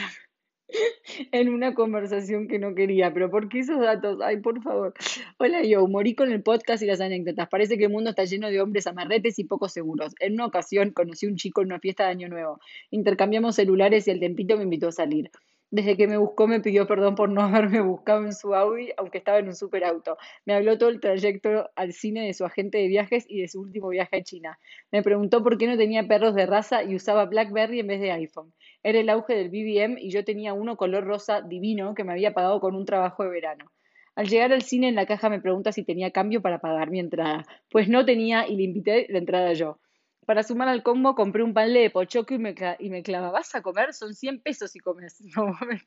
en 1.33 1.49
una 1.49 1.75
conversación 1.75 2.47
que 2.47 2.59
no 2.59 2.75
quería. 2.75 3.13
Pero 3.13 3.29
¿por 3.29 3.49
qué 3.49 3.59
esos 3.59 3.81
datos? 3.81 4.21
Ay, 4.23 4.41
por 4.41 4.63
favor. 4.63 4.95
Hola, 5.39 5.63
yo 5.65 5.87
morí 5.89 6.15
con 6.15 6.31
el 6.31 6.43
podcast 6.43 6.83
y 6.83 6.87
las 6.87 7.01
anécdotas. 7.01 7.49
Parece 7.49 7.77
que 7.77 7.85
el 7.85 7.91
mundo 7.91 8.11
está 8.11 8.25
lleno 8.25 8.49
de 8.49 8.61
hombres 8.61 8.87
amarretes 8.87 9.39
y 9.41 9.45
poco 9.45 9.69
seguros. 9.69 10.15
En 10.21 10.35
una 10.35 10.47
ocasión 10.47 10.93
conocí 10.93 11.27
a 11.27 11.29
un 11.29 11.37
chico 11.37 11.61
en 11.61 11.67
una 11.67 11.81
fiesta 11.81 12.05
de 12.05 12.11
Año 12.11 12.29
Nuevo. 12.29 12.61
Intercambiamos 12.91 13.57
celulares 13.57 14.07
y 14.07 14.13
el 14.13 14.21
tempito 14.21 14.57
me 14.57 14.63
invitó 14.63 14.89
a 14.89 14.93
salir. 14.93 15.31
Desde 15.73 15.97
que 15.97 16.07
me 16.07 16.19
buscó 16.19 16.47
me 16.47 16.61
pidió 16.61 16.87
perdón 16.87 17.15
por 17.15 17.31
no 17.31 17.41
haberme 17.41 17.81
buscado 17.81 18.27
en 18.27 18.35
su 18.35 18.55
Audi, 18.55 18.91
aunque 18.99 19.17
estaba 19.17 19.39
en 19.39 19.47
un 19.47 19.57
superauto. 19.57 20.19
Me 20.45 20.53
habló 20.53 20.77
todo 20.77 20.91
el 20.91 21.01
trayecto 21.01 21.71
al 21.75 21.95
cine 21.95 22.27
de 22.27 22.35
su 22.35 22.45
agente 22.45 22.77
de 22.77 22.89
viajes 22.89 23.25
y 23.27 23.41
de 23.41 23.49
su 23.49 23.63
último 23.63 23.89
viaje 23.89 24.19
a 24.19 24.23
China. 24.23 24.59
Me 24.91 25.03
preguntó 25.03 25.43
por 25.43 25.57
qué 25.57 25.67
no 25.67 25.79
tenía 25.79 26.07
perros 26.07 26.35
de 26.35 26.45
raza 26.45 26.83
y 26.83 26.95
usaba 26.95 27.25
BlackBerry 27.25 27.81
en 27.81 27.87
vez 27.87 28.03
de 28.03 28.13
iPhone. 28.13 28.53
Era 28.83 29.01
el 29.01 29.09
auge 29.09 29.35
del 29.35 29.49
BBM 29.49 29.99
y 29.99 30.11
yo 30.11 30.27
tenía 30.27 30.53
uno 30.53 30.77
color 30.77 31.05
rosa 31.05 31.41
divino 31.41 31.95
que 31.95 32.05
me 32.05 32.13
había 32.13 32.35
pagado 32.35 32.61
con 32.61 32.77
un 32.77 32.85
trabajo 32.85 33.25
de 33.25 33.31
verano. 33.31 33.73
Al 34.15 34.29
llegar 34.29 34.53
al 34.53 34.61
cine 34.61 34.89
en 34.89 34.95
la 34.95 35.07
caja 35.07 35.31
me 35.31 35.41
pregunta 35.41 35.73
si 35.73 35.85
tenía 35.85 36.11
cambio 36.11 36.43
para 36.43 36.61
pagar 36.61 36.91
mi 36.91 37.01
entrada. 37.01 37.47
Pues 37.71 37.89
no 37.89 38.05
tenía 38.05 38.47
y 38.47 38.57
le 38.57 38.65
invité 38.65 39.07
la 39.09 39.17
entrada 39.17 39.55
yo. 39.55 39.79
Para 40.27 40.43
sumar 40.43 40.69
al 40.69 40.83
combo 40.83 41.15
compré 41.15 41.43
un 41.43 41.53
pan 41.53 41.73
de 41.73 41.91
pochoco 41.91 42.35
y 42.35 42.39
me, 42.39 42.55
y 42.79 42.91
me 42.91 43.03
¿vas 43.03 43.55
a 43.55 43.63
comer? 43.63 43.93
Son 43.93 44.15
100 44.15 44.41
pesos 44.41 44.71
si 44.71 44.79
comes. 44.79 45.21
No, 45.37 45.47
me 45.67 45.81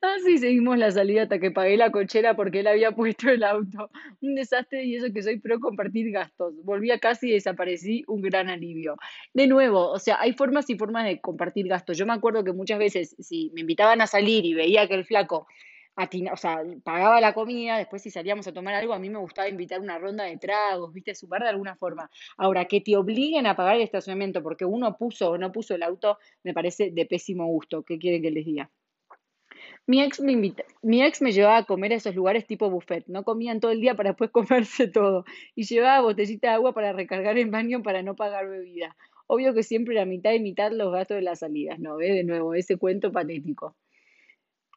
Así 0.00 0.38
seguimos 0.38 0.78
la 0.78 0.90
salida 0.90 1.22
hasta 1.22 1.38
que 1.38 1.50
pagué 1.50 1.76
la 1.76 1.92
cochera 1.92 2.34
porque 2.34 2.60
él 2.60 2.66
había 2.66 2.92
puesto 2.92 3.30
el 3.30 3.44
auto. 3.44 3.90
Un 4.20 4.34
desastre 4.34 4.84
y 4.84 4.96
eso 4.96 5.12
que 5.12 5.22
soy 5.22 5.38
pro 5.38 5.60
compartir 5.60 6.10
gastos. 6.10 6.54
Volví 6.64 6.90
a 6.90 6.98
casa 6.98 7.26
y 7.26 7.30
desaparecí, 7.30 8.04
un 8.08 8.20
gran 8.20 8.48
alivio. 8.48 8.96
De 9.32 9.46
nuevo, 9.46 9.90
o 9.90 9.98
sea, 9.98 10.20
hay 10.20 10.32
formas 10.32 10.68
y 10.70 10.76
formas 10.76 11.04
de 11.04 11.20
compartir 11.20 11.68
gastos. 11.68 11.96
Yo 11.96 12.06
me 12.06 12.12
acuerdo 12.12 12.42
que 12.42 12.52
muchas 12.52 12.78
veces 12.78 13.14
si 13.20 13.50
me 13.54 13.60
invitaban 13.60 14.00
a 14.00 14.06
salir 14.06 14.44
y 14.44 14.54
veía 14.54 14.88
que 14.88 14.94
el 14.94 15.04
flaco 15.04 15.46
o 15.96 16.36
sea, 16.36 16.62
pagaba 16.82 17.20
la 17.20 17.34
comida, 17.34 17.76
después 17.76 18.02
si 18.02 18.10
salíamos 18.10 18.46
a 18.46 18.52
tomar 18.52 18.74
algo, 18.74 18.94
a 18.94 18.98
mí 18.98 19.10
me 19.10 19.18
gustaba 19.18 19.48
invitar 19.48 19.80
una 19.80 19.98
ronda 19.98 20.24
de 20.24 20.36
tragos, 20.38 20.92
viste, 20.92 21.14
sumar 21.14 21.42
de 21.42 21.50
alguna 21.50 21.76
forma. 21.76 22.10
Ahora, 22.36 22.66
que 22.66 22.80
te 22.80 22.96
obliguen 22.96 23.46
a 23.46 23.56
pagar 23.56 23.76
el 23.76 23.82
estacionamiento 23.82 24.42
porque 24.42 24.64
uno 24.64 24.96
puso 24.96 25.30
o 25.30 25.38
no 25.38 25.52
puso 25.52 25.74
el 25.74 25.82
auto, 25.82 26.18
me 26.42 26.54
parece 26.54 26.90
de 26.90 27.06
pésimo 27.06 27.46
gusto. 27.46 27.82
¿Qué 27.82 27.98
quieren 27.98 28.22
que 28.22 28.30
les 28.30 28.44
diga? 28.44 28.70
Mi 29.86 30.00
ex 30.02 30.20
me 30.20 30.54
mi 30.82 31.02
ex 31.02 31.22
me 31.22 31.32
llevaba 31.32 31.58
a 31.58 31.64
comer 31.64 31.92
a 31.92 31.96
esos 31.96 32.14
lugares 32.14 32.46
tipo 32.46 32.70
buffet, 32.70 33.04
no 33.08 33.24
comían 33.24 33.60
todo 33.60 33.72
el 33.72 33.80
día 33.80 33.94
para 33.94 34.10
después 34.10 34.30
comerse 34.32 34.88
todo, 34.88 35.24
y 35.54 35.64
llevaba 35.64 36.00
botellita 36.02 36.48
de 36.48 36.54
agua 36.54 36.72
para 36.72 36.92
recargar 36.92 37.36
el 37.38 37.50
baño 37.50 37.82
para 37.82 38.02
no 38.02 38.16
pagar 38.16 38.48
bebida. 38.48 38.96
Obvio 39.26 39.54
que 39.54 39.62
siempre 39.62 39.94
era 39.94 40.04
mitad 40.04 40.32
y 40.32 40.40
mitad 40.40 40.72
los 40.72 40.92
gastos 40.92 41.16
de 41.16 41.22
las 41.22 41.40
salidas, 41.40 41.78
¿no? 41.78 41.96
ve 41.96 42.12
De 42.12 42.24
nuevo, 42.24 42.54
ese 42.54 42.76
cuento 42.76 43.12
patético. 43.12 43.76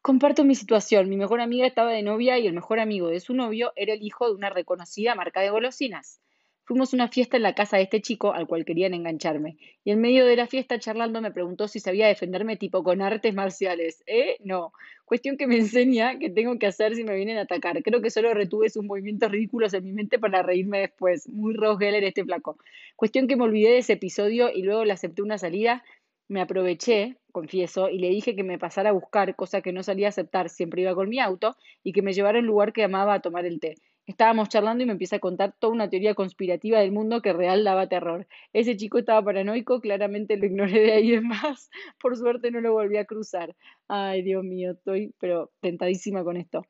Comparto 0.06 0.44
mi 0.44 0.54
situación. 0.54 1.08
Mi 1.08 1.16
mejor 1.16 1.40
amiga 1.40 1.66
estaba 1.66 1.90
de 1.90 2.04
novia 2.04 2.38
y 2.38 2.46
el 2.46 2.52
mejor 2.52 2.78
amigo 2.78 3.08
de 3.08 3.18
su 3.18 3.34
novio 3.34 3.72
era 3.74 3.92
el 3.92 4.04
hijo 4.04 4.28
de 4.28 4.36
una 4.36 4.50
reconocida 4.50 5.16
marca 5.16 5.40
de 5.40 5.50
golosinas. 5.50 6.20
Fuimos 6.62 6.92
a 6.92 6.96
una 6.96 7.08
fiesta 7.08 7.36
en 7.36 7.42
la 7.42 7.56
casa 7.56 7.76
de 7.76 7.82
este 7.82 8.00
chico 8.00 8.32
al 8.32 8.46
cual 8.46 8.64
querían 8.64 8.94
engancharme. 8.94 9.56
Y 9.82 9.90
en 9.90 10.00
medio 10.00 10.24
de 10.24 10.36
la 10.36 10.46
fiesta, 10.46 10.78
charlando, 10.78 11.20
me 11.20 11.32
preguntó 11.32 11.66
si 11.66 11.80
sabía 11.80 12.06
defenderme 12.06 12.56
tipo 12.56 12.84
con 12.84 13.02
artes 13.02 13.34
marciales. 13.34 14.04
¿Eh? 14.06 14.36
No. 14.44 14.72
Cuestión 15.06 15.36
que 15.36 15.48
me 15.48 15.56
enseña 15.56 16.20
qué 16.20 16.30
tengo 16.30 16.56
que 16.56 16.68
hacer 16.68 16.94
si 16.94 17.02
me 17.02 17.16
vienen 17.16 17.38
a 17.38 17.42
atacar. 17.42 17.82
Creo 17.82 18.00
que 18.00 18.10
solo 18.10 18.32
retuve 18.32 18.70
sus 18.70 18.84
movimientos 18.84 19.32
ridículos 19.32 19.74
en 19.74 19.82
mi 19.82 19.92
mente 19.92 20.20
para 20.20 20.40
reírme 20.40 20.78
después. 20.78 21.28
Muy 21.28 21.54
Rose 21.54 21.84
Geller 21.84 22.04
este 22.04 22.22
flaco. 22.22 22.58
Cuestión 22.94 23.26
que 23.26 23.34
me 23.34 23.42
olvidé 23.42 23.70
de 23.70 23.78
ese 23.78 23.94
episodio 23.94 24.50
y 24.54 24.62
luego 24.62 24.84
le 24.84 24.92
acepté 24.92 25.22
una 25.22 25.36
salida 25.36 25.82
me 26.28 26.40
aproveché, 26.40 27.16
confieso, 27.32 27.88
y 27.88 27.98
le 27.98 28.08
dije 28.08 28.34
que 28.36 28.42
me 28.44 28.58
pasara 28.58 28.90
a 28.90 28.92
buscar, 28.92 29.36
cosa 29.36 29.60
que 29.62 29.72
no 29.72 29.82
salía 29.82 30.06
a 30.06 30.10
aceptar, 30.10 30.48
siempre 30.48 30.82
iba 30.82 30.94
con 30.94 31.08
mi 31.08 31.20
auto, 31.20 31.56
y 31.82 31.92
que 31.92 32.02
me 32.02 32.12
llevara 32.12 32.38
a 32.38 32.40
un 32.40 32.46
lugar 32.46 32.72
que 32.72 32.84
amaba 32.84 33.14
a 33.14 33.20
tomar 33.20 33.44
el 33.46 33.60
té. 33.60 33.76
Estábamos 34.06 34.48
charlando 34.48 34.84
y 34.84 34.86
me 34.86 34.92
empieza 34.92 35.16
a 35.16 35.18
contar 35.20 35.54
toda 35.58 35.72
una 35.72 35.90
teoría 35.90 36.14
conspirativa 36.14 36.78
del 36.80 36.92
mundo 36.92 37.22
que 37.22 37.32
real 37.32 37.64
daba 37.64 37.88
terror. 37.88 38.26
Ese 38.52 38.76
chico 38.76 38.98
estaba 38.98 39.22
paranoico, 39.24 39.80
claramente 39.80 40.36
lo 40.36 40.46
ignoré 40.46 40.80
de 40.80 40.92
ahí 40.92 41.12
en 41.14 41.26
más. 41.26 41.70
Por 42.00 42.16
suerte 42.16 42.52
no 42.52 42.60
lo 42.60 42.72
volví 42.72 42.98
a 42.98 43.04
cruzar. 43.04 43.56
Ay, 43.88 44.22
Dios 44.22 44.44
mío, 44.44 44.72
estoy 44.72 45.12
pero 45.18 45.50
tentadísima 45.60 46.22
con 46.22 46.36
esto 46.36 46.62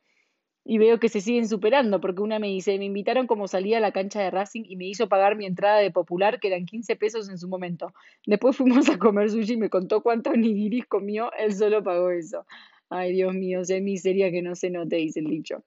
y 0.68 0.78
veo 0.78 0.98
que 0.98 1.08
se 1.08 1.20
siguen 1.20 1.46
superando, 1.48 2.00
porque 2.00 2.22
una 2.22 2.40
me 2.40 2.48
dice, 2.48 2.76
me 2.76 2.86
invitaron 2.86 3.28
como 3.28 3.46
salía 3.46 3.78
a 3.78 3.80
la 3.80 3.92
cancha 3.92 4.20
de 4.20 4.32
Racing 4.32 4.64
y 4.66 4.74
me 4.74 4.86
hizo 4.86 5.08
pagar 5.08 5.36
mi 5.36 5.46
entrada 5.46 5.78
de 5.78 5.92
popular, 5.92 6.40
que 6.40 6.48
eran 6.48 6.66
15 6.66 6.96
pesos 6.96 7.28
en 7.28 7.38
su 7.38 7.46
momento. 7.46 7.94
Después 8.26 8.56
fuimos 8.56 8.88
a 8.90 8.98
comer 8.98 9.30
sushi 9.30 9.52
y 9.52 9.56
me 9.56 9.70
contó 9.70 10.02
cuánto 10.02 10.32
nigiris 10.32 10.86
comió, 10.86 11.30
él 11.38 11.54
solo 11.54 11.84
pagó 11.84 12.10
eso. 12.10 12.46
Ay, 12.90 13.12
Dios 13.12 13.32
mío, 13.32 13.64
sé 13.64 13.80
miseria 13.80 14.32
que 14.32 14.42
no 14.42 14.56
se 14.56 14.70
note, 14.70 14.96
dice 14.96 15.20
el 15.20 15.26
dicho. 15.26 15.62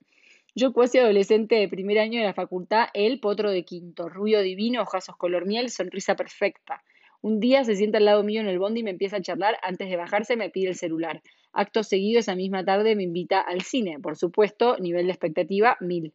Yo 0.53 0.73
cuasi 0.73 0.97
adolescente 0.97 1.55
de 1.55 1.69
primer 1.69 1.99
año 1.99 2.19
de 2.19 2.25
la 2.25 2.33
facultad, 2.33 2.87
él 2.93 3.21
potro 3.21 3.51
de 3.51 3.63
quinto, 3.63 4.09
rubio 4.09 4.41
divino, 4.41 4.81
ojazos 4.81 5.15
color 5.15 5.45
miel, 5.45 5.69
sonrisa 5.69 6.17
perfecta. 6.17 6.83
Un 7.21 7.39
día 7.39 7.63
se 7.63 7.75
sienta 7.75 7.99
al 7.99 8.05
lado 8.05 8.23
mío 8.23 8.41
en 8.41 8.47
el 8.47 8.59
bondi 8.59 8.81
y 8.81 8.83
me 8.83 8.91
empieza 8.91 9.17
a 9.17 9.21
charlar. 9.21 9.57
Antes 9.61 9.89
de 9.89 9.95
bajarse 9.95 10.35
me 10.35 10.49
pide 10.49 10.69
el 10.69 10.75
celular. 10.75 11.21
Acto 11.53 11.83
seguido 11.83 12.19
esa 12.19 12.35
misma 12.35 12.63
tarde 12.63 12.95
me 12.95 13.03
invita 13.03 13.41
al 13.41 13.61
cine. 13.61 13.99
Por 13.99 14.17
supuesto, 14.17 14.77
nivel 14.77 15.05
de 15.05 15.11
expectativa, 15.11 15.77
mil. 15.79 16.13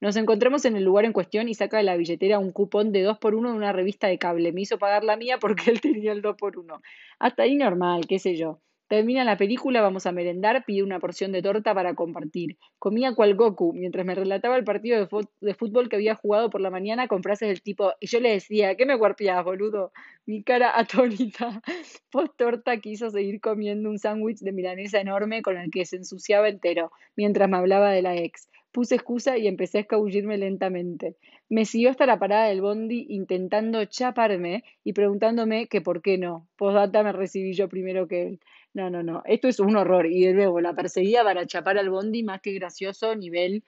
Nos 0.00 0.16
encontramos 0.16 0.64
en 0.64 0.76
el 0.76 0.84
lugar 0.84 1.04
en 1.04 1.12
cuestión 1.12 1.48
y 1.48 1.54
saca 1.54 1.76
de 1.76 1.82
la 1.82 1.96
billetera 1.96 2.38
un 2.38 2.52
cupón 2.52 2.90
de 2.90 3.02
2 3.02 3.18
por 3.18 3.34
1 3.34 3.50
de 3.50 3.56
una 3.56 3.72
revista 3.72 4.06
de 4.08 4.18
cable. 4.18 4.52
Me 4.52 4.62
hizo 4.62 4.78
pagar 4.78 5.04
la 5.04 5.16
mía 5.16 5.38
porque 5.38 5.64
él 5.70 5.80
tenía 5.80 6.12
el 6.12 6.22
2 6.22 6.36
por 6.36 6.58
1 6.58 6.80
Hasta 7.18 7.42
ahí 7.42 7.56
normal, 7.56 8.06
qué 8.08 8.18
sé 8.18 8.36
yo. 8.36 8.60
Termina 8.90 9.22
la 9.22 9.36
película, 9.36 9.82
vamos 9.82 10.06
a 10.06 10.10
merendar, 10.10 10.64
pide 10.64 10.82
una 10.82 10.98
porción 10.98 11.30
de 11.30 11.42
torta 11.42 11.72
para 11.72 11.94
compartir. 11.94 12.56
Comía 12.80 13.14
cual 13.14 13.36
Goku 13.36 13.72
mientras 13.72 14.04
me 14.04 14.16
relataba 14.16 14.56
el 14.56 14.64
partido 14.64 14.98
de, 14.98 15.54
fútbol 15.54 15.88
que 15.88 15.94
había 15.94 16.16
jugado 16.16 16.50
por 16.50 16.60
la 16.60 16.70
mañana 16.70 17.06
con 17.06 17.22
frases 17.22 17.50
del 17.50 17.62
tipo, 17.62 17.92
y 18.00 18.08
yo 18.08 18.18
le 18.18 18.32
decía, 18.32 18.74
¿qué 18.74 18.86
me 18.86 18.96
guarpias, 18.96 19.44
boludo? 19.44 19.92
Mi 20.26 20.42
cara 20.42 20.76
atónita. 20.76 21.62
Post 22.10 22.36
torta 22.36 22.78
quiso 22.78 23.10
seguir 23.10 23.40
comiendo 23.40 23.88
un 23.88 24.00
sándwich 24.00 24.40
de 24.40 24.50
milanesa 24.50 25.00
enorme 25.00 25.42
con 25.42 25.56
el 25.56 25.70
que 25.70 25.84
se 25.84 25.94
ensuciaba 25.94 26.48
entero, 26.48 26.90
mientras 27.14 27.48
me 27.48 27.58
hablaba 27.58 27.92
de 27.92 28.02
la 28.02 28.16
ex. 28.16 28.48
Puse 28.72 28.96
excusa 28.96 29.38
y 29.38 29.46
empecé 29.46 29.78
a 29.78 29.80
escabullirme 29.82 30.36
lentamente. 30.36 31.16
Me 31.48 31.64
siguió 31.64 31.90
hasta 31.90 32.06
la 32.06 32.18
parada 32.18 32.46
del 32.46 32.60
bondi 32.60 33.06
intentando 33.08 33.84
chaparme 33.84 34.62
y 34.84 34.92
preguntándome 34.92 35.66
que 35.66 35.80
por 35.80 36.02
qué 36.02 36.18
no. 36.18 36.48
Postdata 36.56 37.02
me 37.02 37.12
recibí 37.12 37.52
yo 37.52 37.68
primero 37.68 38.06
que 38.06 38.22
él. 38.22 38.40
No, 38.72 38.88
no, 38.88 39.02
no. 39.02 39.22
Esto 39.26 39.48
es 39.48 39.60
un 39.60 39.76
horror. 39.76 40.06
Y 40.06 40.24
de 40.26 40.32
nuevo, 40.32 40.60
la 40.60 40.74
perseguía 40.74 41.24
para 41.24 41.46
chapar 41.46 41.78
al 41.78 41.90
bondi, 41.90 42.22
más 42.22 42.40
que 42.40 42.52
gracioso, 42.52 43.14
nivel, 43.16 43.64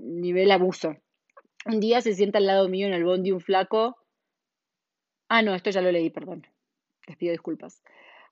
nivel 0.00 0.50
abuso. 0.50 0.96
Un 1.66 1.80
día 1.80 2.00
se 2.00 2.14
sienta 2.14 2.38
al 2.38 2.46
lado 2.46 2.68
mío 2.68 2.86
en 2.86 2.94
el 2.94 3.04
bondi 3.04 3.32
un 3.32 3.40
flaco. 3.40 3.96
Ah, 5.28 5.42
no, 5.42 5.54
esto 5.54 5.70
ya 5.70 5.80
lo 5.80 5.92
leí, 5.92 6.10
perdón. 6.10 6.46
Les 7.06 7.16
pido 7.16 7.32
disculpas. 7.32 7.82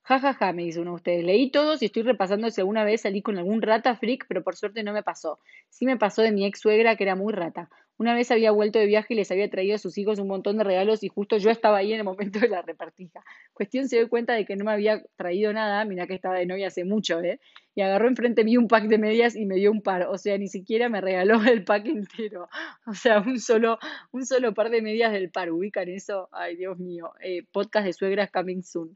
Ja, 0.03 0.19
ja, 0.19 0.33
ja, 0.33 0.53
me 0.53 0.63
dice 0.63 0.79
uno 0.79 0.91
de 0.91 0.95
ustedes. 0.95 1.23
Leí 1.23 1.51
todos 1.51 1.81
y 1.81 1.85
estoy 1.85 2.03
repasando 2.03 2.49
si 2.49 2.61
alguna 2.61 2.83
vez 2.83 3.01
salí 3.01 3.21
con 3.21 3.37
algún 3.37 3.61
rata 3.61 3.95
freak, 3.95 4.25
pero 4.27 4.43
por 4.43 4.55
suerte 4.55 4.83
no 4.83 4.93
me 4.93 5.03
pasó. 5.03 5.39
Sí 5.69 5.85
me 5.85 5.97
pasó 5.97 6.21
de 6.21 6.31
mi 6.31 6.45
ex 6.45 6.59
suegra, 6.59 6.95
que 6.95 7.03
era 7.03 7.15
muy 7.15 7.33
rata. 7.33 7.69
Una 7.99 8.13
vez 8.13 8.31
había 8.31 8.51
vuelto 8.51 8.79
de 8.79 8.85
viaje 8.85 9.13
y 9.13 9.17
les 9.17 9.29
había 9.29 9.49
traído 9.49 9.75
a 9.75 9.77
sus 9.77 9.97
hijos 9.97 10.19
un 10.19 10.29
montón 10.29 10.57
de 10.57 10.63
regalos 10.63 11.03
y 11.03 11.09
justo 11.09 11.35
yo 11.35 11.49
estaba 11.49 11.79
ahí 11.79 11.91
en 11.91 11.99
el 11.99 12.05
momento 12.05 12.39
de 12.39 12.47
la 12.47 12.61
repartija. 12.61 13.25
Cuestión 13.51 13.89
se 13.89 13.97
dio 13.97 14.07
cuenta 14.07 14.35
de 14.35 14.45
que 14.45 14.55
no 14.55 14.63
me 14.63 14.71
había 14.71 15.03
traído 15.17 15.51
nada, 15.51 15.83
mira 15.83 16.07
que 16.07 16.13
estaba 16.13 16.35
de 16.35 16.45
novia 16.45 16.67
hace 16.67 16.85
mucho, 16.85 17.19
¿eh? 17.19 17.41
Y 17.75 17.81
agarró 17.81 18.07
enfrente 18.07 18.45
mí 18.45 18.55
un 18.55 18.69
pack 18.69 18.85
de 18.85 18.99
medias 18.99 19.35
y 19.35 19.45
me 19.45 19.55
dio 19.55 19.69
un 19.69 19.81
par, 19.81 20.03
o 20.03 20.17
sea, 20.17 20.37
ni 20.37 20.47
siquiera 20.47 20.87
me 20.87 21.01
regaló 21.01 21.39
el 21.43 21.65
pack 21.65 21.87
entero. 21.87 22.47
O 22.87 22.93
sea, 22.93 23.19
un 23.19 23.37
solo, 23.37 23.77
un 24.13 24.25
solo 24.25 24.53
par 24.53 24.69
de 24.69 24.81
medias 24.81 25.11
del 25.11 25.29
par, 25.29 25.51
ubican 25.51 25.89
eso, 25.89 26.29
ay 26.31 26.55
Dios 26.55 26.79
mío, 26.79 27.11
eh, 27.21 27.43
podcast 27.51 27.85
de 27.85 27.91
suegras 27.91 28.31
coming 28.31 28.61
soon. 28.63 28.95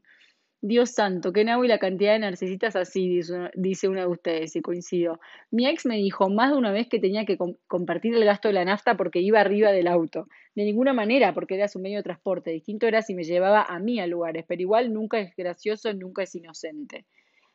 Dios 0.66 0.92
santo, 0.92 1.34
qué 1.34 1.42
y 1.42 1.68
la 1.68 1.78
cantidad 1.78 2.14
de 2.14 2.20
narcisistas 2.20 2.74
así, 2.74 3.20
dice 3.54 3.86
una 3.86 4.00
de 4.00 4.06
ustedes, 4.06 4.56
y 4.56 4.62
coincido. 4.62 5.20
Mi 5.50 5.68
ex 5.68 5.84
me 5.84 5.98
dijo 5.98 6.30
más 6.30 6.52
de 6.52 6.56
una 6.56 6.72
vez 6.72 6.88
que 6.88 6.98
tenía 6.98 7.26
que 7.26 7.36
compartir 7.66 8.14
el 8.14 8.24
gasto 8.24 8.48
de 8.48 8.54
la 8.54 8.64
nafta 8.64 8.96
porque 8.96 9.20
iba 9.20 9.42
arriba 9.42 9.72
del 9.72 9.88
auto. 9.88 10.26
De 10.54 10.64
ninguna 10.64 10.94
manera, 10.94 11.34
porque 11.34 11.56
era 11.56 11.68
su 11.68 11.80
medio 11.80 11.98
de 11.98 12.04
transporte. 12.04 12.50
Distinto 12.50 12.86
era 12.86 13.02
si 13.02 13.14
me 13.14 13.24
llevaba 13.24 13.62
a 13.62 13.78
mí 13.78 14.00
a 14.00 14.06
lugares, 14.06 14.46
pero 14.48 14.62
igual 14.62 14.90
nunca 14.90 15.20
es 15.20 15.36
gracioso, 15.36 15.92
nunca 15.92 16.22
es 16.22 16.34
inocente. 16.34 17.04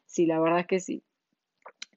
Sí, 0.05 0.27
la 0.27 0.39
verdad 0.39 0.59
es 0.59 0.67
que 0.67 0.79
sí. 0.79 1.01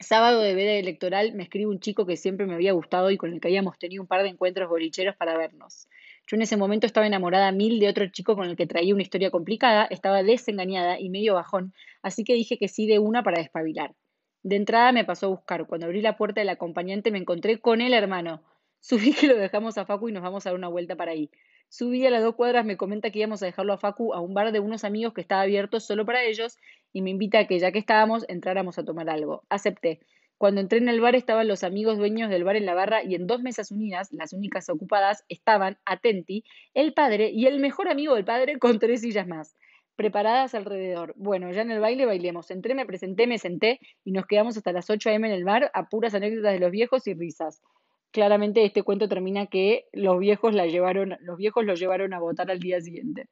Sábado 0.01 0.40
de 0.40 0.55
veda 0.55 0.72
electoral 0.72 1.35
me 1.35 1.42
escribe 1.42 1.70
un 1.70 1.81
chico 1.81 2.07
que 2.07 2.16
siempre 2.16 2.46
me 2.46 2.55
había 2.55 2.72
gustado 2.72 3.11
y 3.11 3.18
con 3.18 3.35
el 3.35 3.40
que 3.42 3.48
habíamos 3.48 3.79
tenido 3.79 4.03
un 4.03 4.09
par 4.09 4.22
de 4.22 4.31
encuentros 4.31 4.66
bolicheros 4.66 5.14
para 5.16 5.37
vernos. 5.37 5.88
Yo 6.26 6.37
en 6.37 6.42
ese 6.42 6.56
momento 6.56 6.87
estaba 6.87 7.06
enamorada 7.06 7.52
mil 7.52 7.78
de 7.80 7.88
otro 7.88 8.06
chico 8.08 8.37
con 8.37 8.48
el 8.48 8.56
que 8.56 8.66
traía 8.66 8.94
una 8.94 9.02
historia 9.02 9.30
complicada, 9.30 9.87
estaba 9.90 10.22
desengañada 10.22 10.98
y 11.00 11.11
medio 11.11 11.35
bajón, 11.35 11.74
así 12.02 12.24
que 12.24 12.35
dije 12.35 12.58
que 12.58 12.68
sí 12.68 12.87
de 12.87 12.98
una 12.98 13.22
para 13.22 13.38
despabilar. 13.38 13.94
De 14.42 14.56
entrada 14.56 14.92
me 14.92 15.04
pasó 15.04 15.26
a 15.26 15.30
buscar. 15.30 15.66
Cuando 15.66 15.87
abrí 15.87 16.00
la 16.00 16.16
puerta 16.16 16.40
del 16.40 16.48
acompañante 16.48 17.11
me 17.11 17.18
encontré 17.18 17.61
con 17.61 17.80
el 17.80 17.94
hermano. 17.94 18.42
Subí 18.80 19.12
que 19.12 19.28
lo 19.28 19.37
dejamos 19.37 19.78
a 19.78 19.85
Facu 19.87 20.08
y 20.08 20.12
nos 20.12 20.22
vamos 20.22 20.44
a 20.44 20.50
dar 20.50 20.58
una 20.58 20.68
vuelta 20.68 20.96
para 20.96 21.12
ahí. 21.12 21.30
Subí 21.68 22.04
a 22.04 22.11
las 22.11 22.22
dos 22.22 22.35
cuadras, 22.35 22.64
me 22.66 22.76
comenta 22.76 23.11
que 23.11 23.20
íbamos 23.20 23.42
a 23.42 23.46
dejarlo 23.46 23.72
a 23.72 23.78
Facu 23.78 24.12
a 24.12 24.20
un 24.20 24.35
bar 24.35 24.52
de 24.52 24.61
unos 24.61 24.85
amigos 24.85 25.14
que 25.14 25.20
estaba 25.20 25.42
abierto 25.42 25.80
solo 25.80 26.04
para 26.04 26.24
ellos 26.24 26.58
y 26.92 27.02
me 27.02 27.11
invita 27.11 27.38
a 27.38 27.46
que 27.46 27.58
ya 27.58 27.72
que 27.72 27.78
estábamos 27.78 28.24
entráramos 28.28 28.78
a 28.78 28.85
tomar 28.85 29.08
algo. 29.08 29.44
Acepté. 29.48 30.00
Cuando 30.42 30.61
entré 30.61 30.78
en 30.78 30.88
el 30.88 31.00
bar 31.00 31.14
estaban 31.14 31.46
los 31.46 31.62
amigos 31.62 31.98
dueños 31.98 32.28
del 32.28 32.42
bar 32.42 32.57
en 32.57 32.66
la 32.66 32.74
barra 32.74 33.05
y 33.05 33.14
en 33.14 33.28
dos 33.28 33.40
mesas 33.42 33.70
unidas, 33.70 34.11
las 34.11 34.33
únicas 34.33 34.68
ocupadas, 34.70 35.24
estaban 35.28 35.78
Atenti, 35.85 36.42
el 36.74 36.94
padre 36.94 37.31
y 37.31 37.46
el 37.46 37.61
mejor 37.61 37.88
amigo 37.88 38.16
del 38.16 38.24
padre 38.24 38.59
con 38.59 38.81
tres 38.81 39.02
sillas 39.02 39.28
más, 39.28 39.55
preparadas 39.94 40.57
alrededor. 40.57 41.14
Bueno, 41.16 41.52
ya 41.52 41.62
en 41.62 41.70
el 41.70 41.78
baile 41.78 42.07
bailemos. 42.07 42.50
Entré, 42.50 42.74
me 42.74 42.85
presenté, 42.85 43.28
me 43.28 43.38
senté 43.38 43.78
y 44.02 44.11
nos 44.11 44.26
quedamos 44.26 44.57
hasta 44.57 44.72
las 44.72 44.90
8 44.90 45.11
a.m. 45.11 45.28
en 45.28 45.33
el 45.33 45.44
bar 45.44 45.70
a 45.74 45.88
puras 45.88 46.12
anécdotas 46.12 46.55
de 46.55 46.59
los 46.59 46.72
viejos 46.72 47.07
y 47.07 47.14
risas. 47.14 47.62
Claramente 48.11 48.64
este 48.64 48.83
cuento 48.83 49.09
termina 49.09 49.46
que 49.46 49.85
los 49.92 50.18
viejos 50.18 50.57
la 50.57 50.66
llevaron, 50.66 51.18
los 51.20 51.37
viejos 51.37 51.64
lo 51.64 51.76
llevaron 51.76 52.14
a 52.14 52.18
votar 52.18 52.50
al 52.50 52.59
día 52.59 52.81
siguiente. 52.81 53.28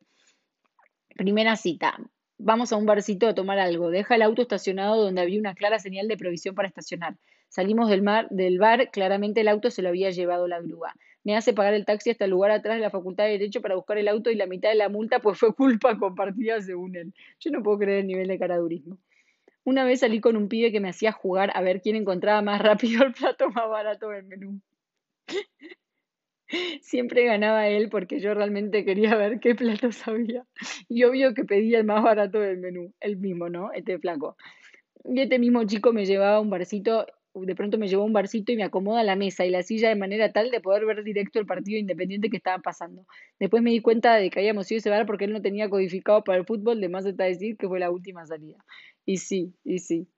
Primera 1.17 1.57
cita 1.57 1.99
vamos 2.43 2.73
a 2.73 2.77
un 2.77 2.87
barcito 2.87 3.29
a 3.29 3.35
tomar 3.35 3.59
algo. 3.59 3.91
Deja 3.91 4.15
el 4.15 4.23
auto 4.23 4.43
estacionado 4.43 5.03
donde 5.03 5.21
había 5.21 5.39
una 5.39 5.55
clara 5.55 5.79
señal 5.79 6.09
de 6.09 6.17
provisión 6.17 6.55
para 6.55 6.69
estacionar. 6.69 7.17
Salimos 7.49 7.89
del, 7.89 8.03
mar, 8.03 8.29
del 8.31 8.59
bar, 8.59 8.91
claramente 8.91 9.41
el 9.41 9.49
auto 9.49 9.71
se 9.71 9.83
lo 9.83 9.89
había 9.89 10.11
llevado 10.11 10.49
la 10.49 10.61
grúa. 10.61 10.95
Me 11.23 11.37
hace 11.37 11.53
pagar 11.53 11.75
el 11.75 11.85
taxi 11.85 12.11
hasta 12.11 12.25
el 12.25 12.31
lugar 12.31 12.51
atrás 12.51 12.77
de 12.77 12.81
la 12.81 12.91
Facultad 12.91 13.25
de 13.25 13.33
Derecho 13.33 13.61
para 13.61 13.75
buscar 13.75 13.99
el 13.99 14.09
auto 14.09 14.31
y 14.31 14.37
la 14.37 14.47
mitad 14.47 14.71
de 14.71 14.77
la 14.77 14.89
multa 14.89 15.19
pues 15.19 15.39
fue 15.39 15.55
culpa 15.55 15.99
compartida 15.99 16.61
según 16.63 16.97
él. 16.97 17.13
Yo 17.41 17.51
no 17.51 17.63
puedo 17.63 17.79
creer 17.79 18.01
el 18.01 18.07
nivel 18.07 18.29
de 18.29 18.39
caradurismo. 18.39 18.99
Una 19.65 19.85
vez 19.85 20.01
salí 20.01 20.21
con 20.21 20.37
un 20.37 20.49
pibe 20.49 20.73
que 20.73 20.81
me 20.81 20.89
hacía 20.89 21.13
jugar 21.13 21.51
a 21.55 21.61
ver 21.61 21.83
quién 21.83 21.97
encontraba 21.97 22.41
más 22.41 22.61
rápido 22.63 23.05
el 23.05 23.13
plato 23.13 23.51
más 23.51 23.69
barato 23.69 24.09
del 24.09 24.25
menú. 24.25 24.61
Siempre 26.81 27.25
ganaba 27.25 27.69
él 27.69 27.89
porque 27.89 28.21
yo 28.21 28.35
realmente 28.35 28.85
quería 28.85 29.17
ver 29.17 29.41
qué 29.41 29.55
platos 29.55 29.97
había. 30.09 30.45
Y 30.89 31.05
obvio 31.05 31.35
que 31.35 31.45
pedía 31.45 31.79
el 31.79 31.85
más 31.85 32.03
barato 32.03 32.41
del 32.41 32.59
menú, 32.59 32.93
el 33.01 33.17
mismo, 33.17 33.49
¿no? 33.49 33.73
Este 33.73 33.99
flaco. 33.99 34.37
Y 35.05 35.21
este 35.21 35.39
mismo 35.39 35.65
chico 35.65 35.93
me 35.93 36.05
llevaba 36.05 36.41
un 36.41 36.51
barcito 36.51 37.07
de 37.35 37.55
pronto 37.55 37.79
me 37.79 37.89
llevó 37.89 38.05
un 38.05 38.13
barcito 38.13 38.53
y 38.53 38.57
me 38.57 38.65
acomoda 38.65 39.05
la 39.05 39.15
mesa 39.15 39.45
y 39.45 39.51
la 39.51 39.63
silla 39.63 39.89
de 39.89 39.95
manera 39.95 40.33
tal 40.33 40.51
de 40.51 40.61
poder 40.61 40.85
ver 40.85 41.05
directo 41.05 41.39
el 41.39 41.47
partido 41.47 41.79
independiente 41.79 42.29
que 42.29 42.37
estaba 42.37 42.59
pasando. 42.59 43.07
Después 43.39 43.63
me 43.63 43.71
di 43.71 43.81
cuenta 43.81 44.17
de 44.17 44.31
que 44.31 44.41
habíamos 44.41 44.71
ido 44.71 44.79
a 44.79 44.81
ese 44.81 44.91
bar 44.91 45.07
porque 45.07 45.27
él 45.27 45.33
no 45.33 45.41
tenía 45.41 45.71
codificado 45.71 46.25
para 46.25 46.39
el 46.39 46.45
fútbol, 46.45 46.81
de 46.81 46.89
más 46.89 47.07
está 47.07 47.25
decir 47.25 47.57
que 47.57 47.69
fue 47.69 47.79
la 47.79 47.91
última 47.91 48.27
salida. 48.27 48.59
Y 49.07 49.19
sí, 49.19 49.55
y 49.65 49.79
sí. 49.79 50.09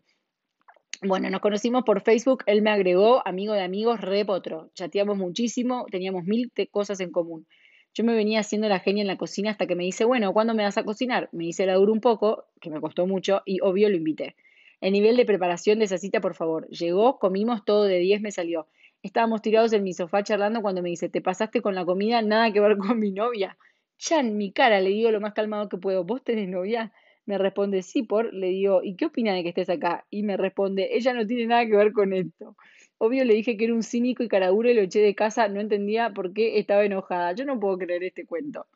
Bueno, 1.04 1.28
nos 1.30 1.40
conocimos 1.40 1.82
por 1.82 2.00
Facebook, 2.02 2.44
él 2.46 2.62
me 2.62 2.70
agregó, 2.70 3.26
amigo 3.26 3.54
de 3.54 3.62
amigos, 3.62 4.00
re 4.00 4.24
potro. 4.24 4.70
Chateamos 4.74 5.16
muchísimo, 5.18 5.84
teníamos 5.90 6.22
mil 6.24 6.52
cosas 6.70 7.00
en 7.00 7.10
común. 7.10 7.46
Yo 7.92 8.04
me 8.04 8.14
venía 8.14 8.38
haciendo 8.38 8.68
la 8.68 8.78
genia 8.78 9.00
en 9.02 9.08
la 9.08 9.16
cocina 9.16 9.50
hasta 9.50 9.66
que 9.66 9.74
me 9.74 9.82
dice, 9.82 10.04
bueno, 10.04 10.32
¿cuándo 10.32 10.54
me 10.54 10.62
vas 10.62 10.78
a 10.78 10.84
cocinar? 10.84 11.28
Me 11.32 11.46
hice 11.46 11.66
la 11.66 11.74
dura 11.74 11.90
un 11.90 12.00
poco, 12.00 12.44
que 12.60 12.70
me 12.70 12.80
costó 12.80 13.06
mucho, 13.08 13.42
y 13.44 13.60
obvio 13.60 13.88
lo 13.88 13.96
invité. 13.96 14.36
El 14.80 14.92
nivel 14.92 15.16
de 15.16 15.26
preparación 15.26 15.80
de 15.80 15.86
esa 15.86 15.98
cita, 15.98 16.20
por 16.20 16.36
favor. 16.36 16.68
Llegó, 16.68 17.18
comimos, 17.18 17.64
todo 17.64 17.82
de 17.82 17.98
10 17.98 18.20
me 18.20 18.30
salió. 18.30 18.68
Estábamos 19.02 19.42
tirados 19.42 19.72
en 19.72 19.82
mi 19.82 19.94
sofá 19.94 20.22
charlando 20.22 20.62
cuando 20.62 20.82
me 20.82 20.90
dice, 20.90 21.08
¿te 21.08 21.20
pasaste 21.20 21.62
con 21.62 21.74
la 21.74 21.84
comida? 21.84 22.22
Nada 22.22 22.52
que 22.52 22.60
ver 22.60 22.76
con 22.78 23.00
mi 23.00 23.10
novia. 23.10 23.58
Ya 23.98 24.20
en 24.20 24.36
mi 24.36 24.52
cara 24.52 24.80
le 24.80 24.90
digo 24.90 25.10
lo 25.10 25.20
más 25.20 25.34
calmado 25.34 25.68
que 25.68 25.78
puedo, 25.78 26.04
¿vos 26.04 26.22
tenés 26.22 26.48
novia? 26.48 26.92
Me 27.24 27.38
responde, 27.38 27.82
sí, 27.82 28.02
por, 28.02 28.34
le 28.34 28.48
digo, 28.48 28.82
¿y 28.82 28.96
qué 28.96 29.06
opina 29.06 29.32
de 29.32 29.42
que 29.44 29.50
estés 29.50 29.70
acá? 29.70 30.04
Y 30.10 30.24
me 30.24 30.36
responde, 30.36 30.96
ella 30.96 31.12
no 31.14 31.26
tiene 31.26 31.46
nada 31.46 31.64
que 31.66 31.76
ver 31.76 31.92
con 31.92 32.12
esto. 32.12 32.56
Obvio 32.98 33.24
le 33.24 33.34
dije 33.34 33.56
que 33.56 33.64
era 33.64 33.74
un 33.74 33.82
cínico 33.82 34.22
y 34.22 34.28
caraduro 34.28 34.70
y 34.70 34.74
lo 34.74 34.82
eché 34.82 35.00
de 35.00 35.14
casa, 35.14 35.48
no 35.48 35.60
entendía 35.60 36.10
por 36.10 36.32
qué 36.32 36.58
estaba 36.58 36.84
enojada. 36.84 37.32
Yo 37.32 37.44
no 37.44 37.60
puedo 37.60 37.78
creer 37.78 38.02
este 38.04 38.26
cuento. 38.26 38.66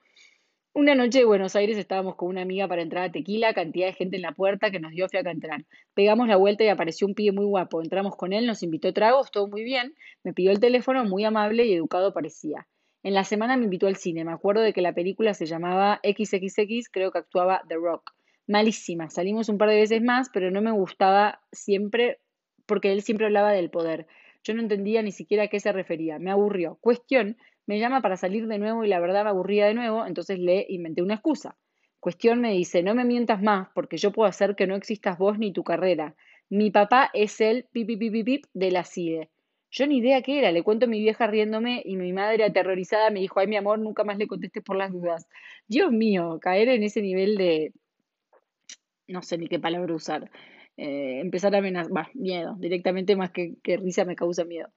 Una 0.75 0.95
noche 0.95 1.21
de 1.21 1.25
Buenos 1.25 1.57
Aires 1.57 1.79
estábamos 1.79 2.17
con 2.17 2.29
una 2.29 2.43
amiga 2.43 2.69
para 2.69 2.83
entrar 2.83 3.05
a 3.05 3.11
Tequila, 3.11 3.55
cantidad 3.55 3.87
de 3.87 3.95
gente 3.95 4.17
en 4.17 4.23
la 4.23 4.33
puerta 4.33 4.71
que 4.71 4.79
nos 4.79 4.93
dio 4.93 5.09
fiaca 5.09 5.31
entrar. 5.31 5.65
Pegamos 5.95 6.29
la 6.29 6.37
vuelta 6.37 6.65
y 6.65 6.69
apareció 6.69 7.07
un 7.07 7.15
pibe 7.15 7.33
muy 7.33 7.47
guapo. 7.47 7.83
Entramos 7.83 8.15
con 8.15 8.33
él, 8.33 8.47
nos 8.47 8.63
invitó 8.63 8.93
tragos, 8.93 9.31
todo 9.31 9.49
muy 9.49 9.65
bien. 9.65 9.95
Me 10.23 10.35
pidió 10.35 10.51
el 10.53 10.61
teléfono, 10.61 11.05
muy 11.05 11.25
amable 11.25 11.65
y 11.65 11.73
educado 11.73 12.13
parecía. 12.13 12.69
En 13.03 13.15
la 13.15 13.25
semana 13.25 13.57
me 13.57 13.65
invitó 13.65 13.87
al 13.87 13.97
cine. 13.97 14.25
Me 14.25 14.33
acuerdo 14.33 14.61
de 14.61 14.73
que 14.73 14.83
la 14.83 14.93
película 14.93 15.35
se 15.35 15.47
llamaba 15.47 16.01
XXX, 16.05 16.91
creo 16.91 17.11
que 17.11 17.19
actuaba 17.19 17.63
The 17.69 17.77
Rock 17.77 18.16
malísima. 18.47 19.11
Salimos 19.11 19.49
un 19.49 19.59
par 19.59 19.71
de 19.71 19.77
veces 19.77 20.03
más, 20.03 20.29
pero 20.33 20.51
no 20.51 20.63
me 20.63 20.71
gustaba 20.71 21.41
siempre 21.53 22.21
porque 22.67 22.93
él 22.93 23.03
siempre 23.03 23.27
hablaba 23.27 23.53
del 23.53 23.71
poder. 23.71 24.07
Yo 24.43 24.55
no 24.55 24.61
entendía 24.61 25.03
ni 25.03 25.13
siquiera 25.13 25.45
a 25.45 25.49
qué 25.49 25.61
se 25.61 25.73
refería. 25.73 26.19
Me 26.19 26.31
aburrió. 26.31 26.79
Cuestión, 26.81 27.37
me 27.67 27.79
llama 27.79 28.01
para 28.01 28.17
salir 28.17 28.47
de 28.47 28.59
nuevo 28.59 28.85
y 28.85 28.89
la 28.89 29.01
verdad 29.01 29.25
me 29.25 29.31
aburría 29.31 29.67
de 29.67 29.75
nuevo, 29.75 30.07
entonces 30.07 30.39
le 30.39 30.67
inventé 30.69 31.03
una 31.03 31.15
excusa. 31.15 31.57
Cuestión 31.99 32.41
me 32.41 32.53
dice, 32.53 32.83
no 32.83 32.95
me 32.95 33.05
mientas 33.05 33.43
más 33.43 33.69
porque 33.75 33.97
yo 33.97 34.13
puedo 34.13 34.29
hacer 34.29 34.55
que 34.55 34.67
no 34.67 34.77
existas 34.77 35.19
vos 35.19 35.39
ni 35.39 35.53
tu 35.53 35.65
carrera. 35.65 36.15
Mi 36.49 36.71
papá 36.71 37.11
es 37.13 37.41
el 37.41 37.65
pip, 37.73 37.89
de 38.55 38.71
la 38.71 38.85
CIDE. 38.85 39.31
Yo 39.73 39.87
ni 39.89 39.99
idea 39.99 40.23
qué 40.23 40.39
era, 40.39 40.53
le 40.53 40.63
cuento 40.63 40.87
a 40.87 40.89
mi 40.89 41.01
vieja 41.01 41.27
riéndome 41.27 41.83
y 41.85 41.97
mi 41.97 42.13
madre 42.13 42.45
aterrorizada 42.45 43.11
me 43.11 43.21
dijo, 43.21 43.41
ay 43.41 43.49
mi 43.49 43.57
amor, 43.57 43.81
nunca 43.81 44.05
más 44.05 44.17
le 44.17 44.29
contestes 44.29 44.63
por 44.63 44.77
las 44.77 44.93
dudas. 44.93 45.27
Dios 45.67 45.91
mío, 45.91 46.39
caer 46.41 46.69
en 46.69 46.85
ese 46.85 47.03
nivel 47.03 47.37
de, 47.37 47.73
no 49.09 49.23
sé 49.23 49.39
ni 49.39 49.49
qué 49.49 49.59
palabra 49.59 49.95
usar, 49.95 50.31
eh, 50.77 51.21
empezar 51.21 51.55
a 51.55 51.59
amenazar, 51.59 52.11
miedo, 52.15 52.57
directamente 52.59 53.17
más 53.17 53.31
que, 53.31 53.55
que 53.63 53.77
risa 53.77 54.05
me 54.05 54.17
causa 54.17 54.45
miedo. 54.45 54.69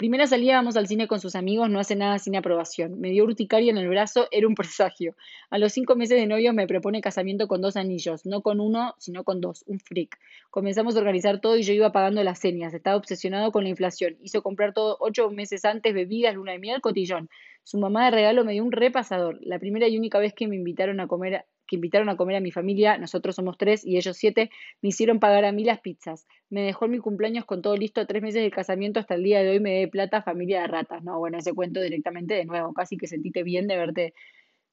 Primera 0.00 0.26
salida, 0.26 0.54
vamos 0.54 0.78
al 0.78 0.86
cine 0.86 1.06
con 1.06 1.20
sus 1.20 1.34
amigos, 1.34 1.68
no 1.68 1.78
hace 1.78 1.94
nada 1.94 2.18
sin 2.18 2.34
aprobación. 2.34 2.98
Me 3.02 3.10
dio 3.10 3.22
urticaria 3.22 3.70
en 3.70 3.76
el 3.76 3.86
brazo, 3.86 4.28
era 4.30 4.48
un 4.48 4.54
presagio. 4.56 5.14
A 5.50 5.58
los 5.58 5.74
cinco 5.74 5.94
meses 5.94 6.18
de 6.18 6.26
novio 6.26 6.54
me 6.54 6.66
propone 6.66 7.02
casamiento 7.02 7.46
con 7.48 7.60
dos 7.60 7.76
anillos, 7.76 8.24
no 8.24 8.40
con 8.40 8.60
uno, 8.60 8.94
sino 8.96 9.24
con 9.24 9.42
dos, 9.42 9.62
un 9.66 9.78
freak. 9.78 10.16
Comenzamos 10.48 10.96
a 10.96 11.00
organizar 11.00 11.42
todo 11.42 11.58
y 11.58 11.64
yo 11.64 11.74
iba 11.74 11.92
pagando 11.92 12.24
las 12.24 12.38
señas, 12.38 12.72
estaba 12.72 12.96
obsesionado 12.96 13.52
con 13.52 13.64
la 13.64 13.68
inflación. 13.68 14.16
Hizo 14.22 14.42
comprar 14.42 14.72
todo 14.72 14.96
ocho 15.00 15.28
meses 15.28 15.66
antes, 15.66 15.92
bebidas, 15.92 16.34
luna 16.34 16.52
de 16.52 16.60
miel, 16.60 16.80
cotillón. 16.80 17.28
Su 17.62 17.76
mamá 17.76 18.06
de 18.06 18.12
regalo 18.12 18.42
me 18.42 18.54
dio 18.54 18.64
un 18.64 18.72
repasador. 18.72 19.38
La 19.42 19.58
primera 19.58 19.86
y 19.86 19.98
única 19.98 20.18
vez 20.18 20.32
que 20.32 20.48
me 20.48 20.56
invitaron 20.56 21.00
a 21.00 21.08
comer 21.08 21.44
que 21.70 21.76
invitaron 21.76 22.08
a 22.08 22.16
comer 22.16 22.34
a 22.34 22.40
mi 22.40 22.50
familia, 22.50 22.98
nosotros 22.98 23.36
somos 23.36 23.56
tres 23.56 23.86
y 23.86 23.96
ellos 23.96 24.16
siete, 24.16 24.50
me 24.82 24.88
hicieron 24.88 25.20
pagar 25.20 25.44
a 25.44 25.52
mí 25.52 25.62
las 25.62 25.80
pizzas. 25.80 26.26
Me 26.48 26.62
dejó 26.62 26.86
en 26.86 26.90
mi 26.90 26.98
cumpleaños 26.98 27.44
con 27.44 27.62
todo 27.62 27.76
listo, 27.76 28.04
tres 28.08 28.22
meses 28.22 28.42
de 28.42 28.50
casamiento, 28.50 28.98
hasta 28.98 29.14
el 29.14 29.22
día 29.22 29.40
de 29.40 29.50
hoy 29.50 29.60
me 29.60 29.78
dé 29.78 29.86
plata 29.86 30.20
familia 30.20 30.62
de 30.62 30.66
ratas. 30.66 31.04
No, 31.04 31.20
bueno, 31.20 31.38
ese 31.38 31.54
cuento 31.54 31.80
directamente 31.80 32.34
de 32.34 32.44
nuevo, 32.44 32.74
casi 32.74 32.96
que 32.96 33.06
sentite 33.06 33.44
bien 33.44 33.68
de 33.68 33.76
verte, 33.76 34.14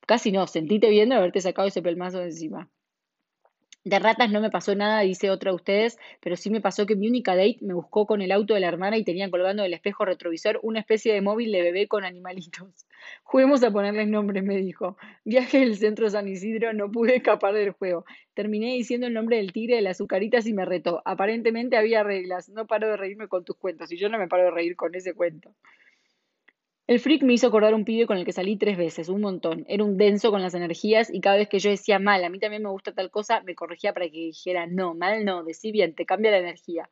casi 0.08 0.32
no, 0.32 0.48
sentite 0.48 0.90
bien 0.90 1.10
de 1.10 1.16
haberte 1.16 1.42
sacado 1.42 1.68
ese 1.68 1.84
pelmazo 1.84 2.20
de 2.20 2.26
encima. 2.26 2.70
De 3.88 4.00
ratas 4.00 4.30
no 4.30 4.42
me 4.42 4.50
pasó 4.50 4.76
nada, 4.76 5.00
dice 5.00 5.30
otra 5.30 5.52
de 5.52 5.56
ustedes, 5.56 5.98
pero 6.20 6.36
sí 6.36 6.50
me 6.50 6.60
pasó 6.60 6.86
que 6.86 6.98
mi 6.98 7.08
única 7.08 7.38
date 7.38 7.60
me 7.62 7.74
buscó 7.74 8.06
con 8.06 8.22
el 8.22 8.34
auto 8.34 8.54
de 8.54 8.60
la 8.60 8.68
hermana 8.68 8.98
y 8.98 9.06
tenía 9.06 9.32
colgando 9.32 9.64
del 9.64 9.74
espejo 9.74 10.04
retrovisor 10.04 10.60
una 10.62 10.82
especie 10.82 11.14
de 11.14 11.22
móvil 11.22 11.54
de 11.54 11.62
bebé 11.62 11.88
con 11.88 12.04
animalitos. 12.04 12.86
Juguemos 13.24 13.64
a 13.64 13.72
ponerles 13.72 14.10
nombres, 14.10 14.44
me 14.44 14.58
dijo. 14.58 14.98
Viaje 15.24 15.60
del 15.60 15.78
centro 15.78 16.10
San 16.10 16.28
Isidro, 16.28 16.74
no 16.74 16.92
pude 16.92 17.16
escapar 17.16 17.54
del 17.54 17.72
juego. 17.72 18.04
Terminé 18.34 18.74
diciendo 18.74 19.08
el 19.08 19.14
nombre 19.14 19.38
del 19.38 19.54
tigre 19.54 19.78
de 19.78 19.82
las 19.82 19.96
azucaritas 19.96 20.46
y 20.48 20.54
me 20.54 20.66
retó. 20.66 21.02
Aparentemente 21.06 21.78
había 21.78 22.04
reglas. 22.04 22.50
No 22.50 22.68
paro 22.68 22.90
de 22.90 22.98
reírme 22.98 23.30
con 23.30 23.46
tus 23.46 23.56
cuentos 23.56 23.90
y 23.94 23.98
yo 23.98 24.10
no 24.10 24.20
me 24.20 24.28
paro 24.28 24.44
de 24.44 24.52
reír 24.52 24.76
con 24.76 24.96
ese 24.96 25.14
cuento. 25.14 25.54
El 26.88 27.02
freak 27.02 27.22
me 27.22 27.34
hizo 27.34 27.48
acordar 27.48 27.74
un 27.74 27.84
pibe 27.84 28.08
con 28.08 28.18
el 28.18 28.24
que 28.24 28.32
salí 28.32 28.56
tres 28.56 28.78
veces, 28.78 29.10
un 29.10 29.20
montón. 29.20 29.66
Era 29.68 29.84
un 29.84 29.98
denso 29.98 30.32
con 30.32 30.42
las 30.42 30.54
energías 30.54 31.14
y 31.14 31.20
cada 31.20 31.36
vez 31.36 31.50
que 31.50 31.60
yo 31.60 31.70
decía 31.70 32.00
mal, 32.00 32.24
a 32.24 32.30
mí 32.30 32.40
también 32.40 32.64
me 32.64 32.70
gusta 32.70 32.94
tal 32.94 33.12
cosa, 33.12 33.42
me 33.42 33.56
corregía 33.56 33.94
para 33.94 34.06
que 34.10 34.18
dijera 34.18 34.68
no, 34.68 34.96
mal 34.96 35.26
no, 35.26 35.44
decí 35.44 35.74
bien, 35.74 35.96
te 35.96 36.06
cambia 36.06 36.32
la 36.32 36.38
energía. 36.38 36.90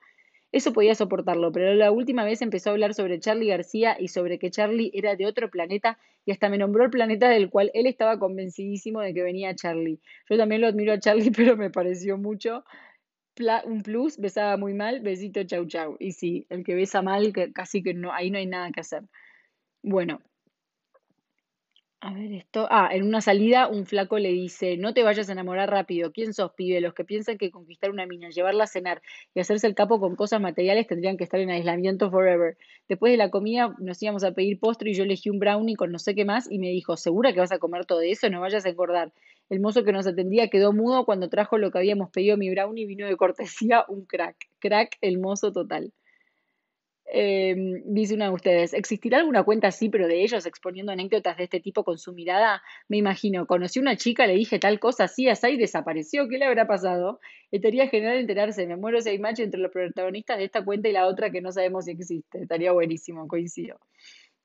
Eso 0.51 0.73
podía 0.73 0.95
soportarlo, 0.95 1.53
pero 1.53 1.73
la 1.75 1.91
última 1.91 2.25
vez 2.25 2.41
empezó 2.41 2.69
a 2.69 2.73
hablar 2.73 2.93
sobre 2.93 3.21
Charlie 3.21 3.47
García 3.47 3.95
y 3.97 4.09
sobre 4.09 4.37
que 4.37 4.51
Charlie 4.51 4.91
era 4.93 5.15
de 5.15 5.27
otro 5.27 5.49
planeta 5.49 5.97
y 6.25 6.31
hasta 6.31 6.49
me 6.49 6.57
nombró 6.57 6.83
el 6.83 6.91
planeta 6.91 7.29
del 7.29 7.49
cual 7.49 7.71
él 7.73 7.87
estaba 7.87 8.19
convencidísimo 8.19 8.99
de 8.99 9.13
que 9.13 9.23
venía 9.23 9.55
Charlie. 9.55 10.01
Yo 10.29 10.37
también 10.37 10.59
lo 10.59 10.67
admiro 10.67 10.91
a 10.91 10.99
Charlie, 10.99 11.31
pero 11.35 11.55
me 11.55 11.69
pareció 11.69 12.17
mucho 12.17 12.65
un 13.65 13.81
plus, 13.81 14.17
besaba 14.17 14.57
muy 14.57 14.73
mal, 14.73 14.99
besito 15.01 15.43
chau 15.45 15.65
chau. 15.67 15.95
Y 15.99 16.11
sí, 16.11 16.45
el 16.49 16.65
que 16.65 16.75
besa 16.75 17.01
mal, 17.01 17.33
casi 17.53 17.81
que 17.81 17.93
no, 17.93 18.11
ahí 18.11 18.29
no 18.29 18.37
hay 18.37 18.45
nada 18.45 18.71
que 18.71 18.81
hacer. 18.81 19.03
Bueno, 19.87 20.19
a 22.01 22.13
ver 22.13 22.31
esto. 22.33 22.67
Ah, 22.69 22.89
en 22.91 23.03
una 23.03 23.21
salida 23.21 23.67
un 23.67 23.85
flaco 23.85 24.19
le 24.19 24.29
dice, 24.29 24.77
no 24.77 24.93
te 24.93 25.03
vayas 25.03 25.29
a 25.29 25.31
enamorar 25.31 25.69
rápido. 25.69 26.11
¿Quién 26.11 26.33
sos, 26.33 26.51
pibe? 26.53 26.81
Los 26.81 26.93
que 26.93 27.03
piensan 27.03 27.37
que 27.37 27.51
conquistar 27.51 27.91
una 27.91 28.05
mina, 28.05 28.29
llevarla 28.29 28.65
a 28.65 28.67
cenar 28.67 29.01
y 29.33 29.39
hacerse 29.39 29.67
el 29.67 29.75
capo 29.75 29.99
con 29.99 30.15
cosas 30.15 30.41
materiales 30.41 30.87
tendrían 30.87 31.17
que 31.17 31.23
estar 31.23 31.39
en 31.39 31.49
aislamiento 31.51 32.11
forever. 32.11 32.57
Después 32.87 33.11
de 33.11 33.17
la 33.17 33.31
comida 33.31 33.75
nos 33.79 34.01
íbamos 34.03 34.23
a 34.23 34.33
pedir 34.33 34.59
postre 34.59 34.91
y 34.91 34.93
yo 34.95 35.03
elegí 35.03 35.29
un 35.29 35.39
brownie 35.39 35.75
con 35.75 35.91
no 35.91 35.99
sé 35.99 36.15
qué 36.15 36.25
más 36.25 36.51
y 36.51 36.59
me 36.59 36.69
dijo, 36.69 36.97
¿segura 36.97 37.33
que 37.33 37.39
vas 37.39 37.51
a 37.51 37.59
comer 37.59 37.85
todo 37.85 38.01
eso? 38.01 38.29
No 38.29 38.41
vayas 38.41 38.65
a 38.65 38.69
engordar. 38.69 39.13
El 39.49 39.59
mozo 39.59 39.83
que 39.83 39.91
nos 39.91 40.07
atendía 40.07 40.49
quedó 40.49 40.73
mudo 40.73 41.05
cuando 41.05 41.29
trajo 41.29 41.57
lo 41.59 41.71
que 41.71 41.77
habíamos 41.79 42.09
pedido 42.11 42.37
mi 42.37 42.49
brownie 42.51 42.85
vino 42.87 43.07
de 43.07 43.17
cortesía 43.17 43.85
un 43.87 44.05
crack. 44.05 44.35
Crack 44.59 44.97
el 45.01 45.19
mozo 45.19 45.51
total. 45.51 45.91
Em, 47.07 47.83
dice 47.85 48.15
una 48.15 48.25
de 48.25 48.31
ustedes, 48.31 48.73
¿existirá 48.73 49.19
alguna 49.19 49.43
cuenta 49.43 49.67
así, 49.67 49.89
pero 49.89 50.07
de 50.07 50.23
ellos 50.23 50.45
exponiendo 50.45 50.91
anécdotas 50.91 51.37
de 51.37 51.43
este 51.43 51.59
tipo 51.59 51.83
con 51.83 51.97
su 51.99 52.13
mirada? 52.13 52.63
Me 52.87 52.97
imagino, 52.97 53.45
conocí 53.45 53.79
a 53.79 53.83
una 53.83 53.95
chica, 53.95 54.25
le 54.25 54.33
dije 54.33 54.57
tal 54.57 54.79
cosa, 54.79 55.03
así, 55.05 55.29
así, 55.29 55.47
y 55.49 55.57
desapareció. 55.57 56.27
¿Qué 56.27 56.37
le 56.37 56.45
habrá 56.45 56.65
pasado? 56.67 57.19
Estaría 57.51 57.87
genial 57.87 58.17
enterarse. 58.17 58.65
Me 58.65 58.75
muero 58.75 59.01
si 59.01 59.09
hay 59.09 59.19
match 59.19 59.39
entre 59.39 59.59
los 59.59 59.71
protagonistas 59.71 60.37
de 60.39 60.45
esta 60.45 60.65
cuenta 60.65 60.89
y 60.89 60.93
la 60.93 61.05
otra 61.07 61.29
que 61.29 61.41
no 61.41 61.51
sabemos 61.51 61.85
si 61.85 61.91
existe. 61.91 62.41
Estaría 62.41 62.71
buenísimo, 62.71 63.27
coincido. 63.27 63.79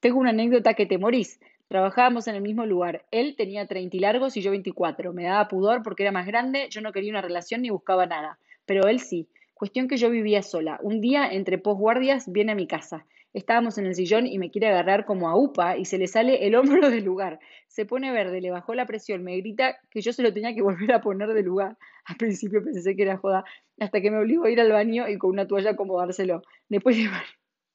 Tengo 0.00 0.18
una 0.18 0.30
anécdota 0.30 0.74
que 0.74 0.86
te 0.86 0.98
morís. 0.98 1.40
Trabajábamos 1.68 2.26
en 2.26 2.34
el 2.34 2.42
mismo 2.42 2.66
lugar. 2.66 3.04
Él 3.10 3.36
tenía 3.36 3.66
30 3.66 3.96
y 3.96 4.00
largos 4.00 4.36
y 4.36 4.42
yo 4.42 4.50
24. 4.50 5.12
Me 5.12 5.24
daba 5.24 5.46
pudor 5.48 5.82
porque 5.82 6.02
era 6.02 6.10
más 6.10 6.26
grande, 6.26 6.66
yo 6.68 6.80
no 6.80 6.92
quería 6.92 7.12
una 7.12 7.22
relación 7.22 7.62
ni 7.62 7.70
buscaba 7.70 8.06
nada. 8.06 8.38
Pero 8.66 8.88
él 8.88 9.00
sí. 9.00 9.28
Cuestión 9.60 9.88
que 9.88 9.98
yo 9.98 10.08
vivía 10.08 10.40
sola. 10.40 10.80
Un 10.82 11.02
día, 11.02 11.30
entre 11.30 11.58
posguardias, 11.58 12.32
viene 12.32 12.52
a 12.52 12.54
mi 12.54 12.66
casa. 12.66 13.04
Estábamos 13.34 13.76
en 13.76 13.84
el 13.84 13.94
sillón 13.94 14.26
y 14.26 14.38
me 14.38 14.50
quiere 14.50 14.68
agarrar 14.68 15.04
como 15.04 15.28
a 15.28 15.36
upa 15.36 15.76
y 15.76 15.84
se 15.84 15.98
le 15.98 16.06
sale 16.06 16.46
el 16.46 16.54
hombro 16.56 16.88
del 16.88 17.04
lugar. 17.04 17.40
Se 17.68 17.84
pone 17.84 18.10
verde, 18.10 18.40
le 18.40 18.50
bajó 18.50 18.72
la 18.72 18.86
presión, 18.86 19.22
me 19.22 19.36
grita 19.36 19.76
que 19.90 20.00
yo 20.00 20.14
se 20.14 20.22
lo 20.22 20.32
tenía 20.32 20.54
que 20.54 20.62
volver 20.62 20.90
a 20.94 21.02
poner 21.02 21.34
de 21.34 21.42
lugar. 21.42 21.76
Al 22.06 22.16
principio 22.16 22.64
pensé 22.64 22.96
que 22.96 23.02
era 23.02 23.18
joda, 23.18 23.44
hasta 23.78 24.00
que 24.00 24.10
me 24.10 24.16
obligó 24.16 24.44
a 24.44 24.50
ir 24.50 24.62
al 24.62 24.72
baño 24.72 25.06
y 25.06 25.18
con 25.18 25.28
una 25.28 25.46
toalla 25.46 25.72
acomodárselo. 25.72 26.40
Después 26.70 26.96
de, 26.96 27.10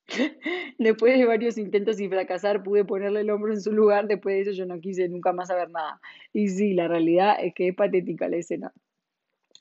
Después 0.79 1.19
de 1.19 1.25
varios 1.25 1.59
intentos 1.59 1.99
y 1.99 2.09
fracasar, 2.09 2.63
pude 2.63 2.83
ponerle 2.83 3.19
el 3.19 3.29
hombro 3.29 3.53
en 3.53 3.61
su 3.61 3.71
lugar. 3.71 4.07
Después 4.07 4.33
de 4.33 4.41
eso 4.41 4.51
yo 4.53 4.65
no 4.65 4.79
quise 4.79 5.07
nunca 5.07 5.33
más 5.33 5.49
saber 5.49 5.69
nada. 5.69 6.01
Y 6.33 6.47
sí, 6.47 6.73
la 6.73 6.87
realidad 6.87 7.35
es 7.39 7.53
que 7.53 7.67
es 7.67 7.75
patética 7.75 8.27
la 8.27 8.37
escena. 8.37 8.73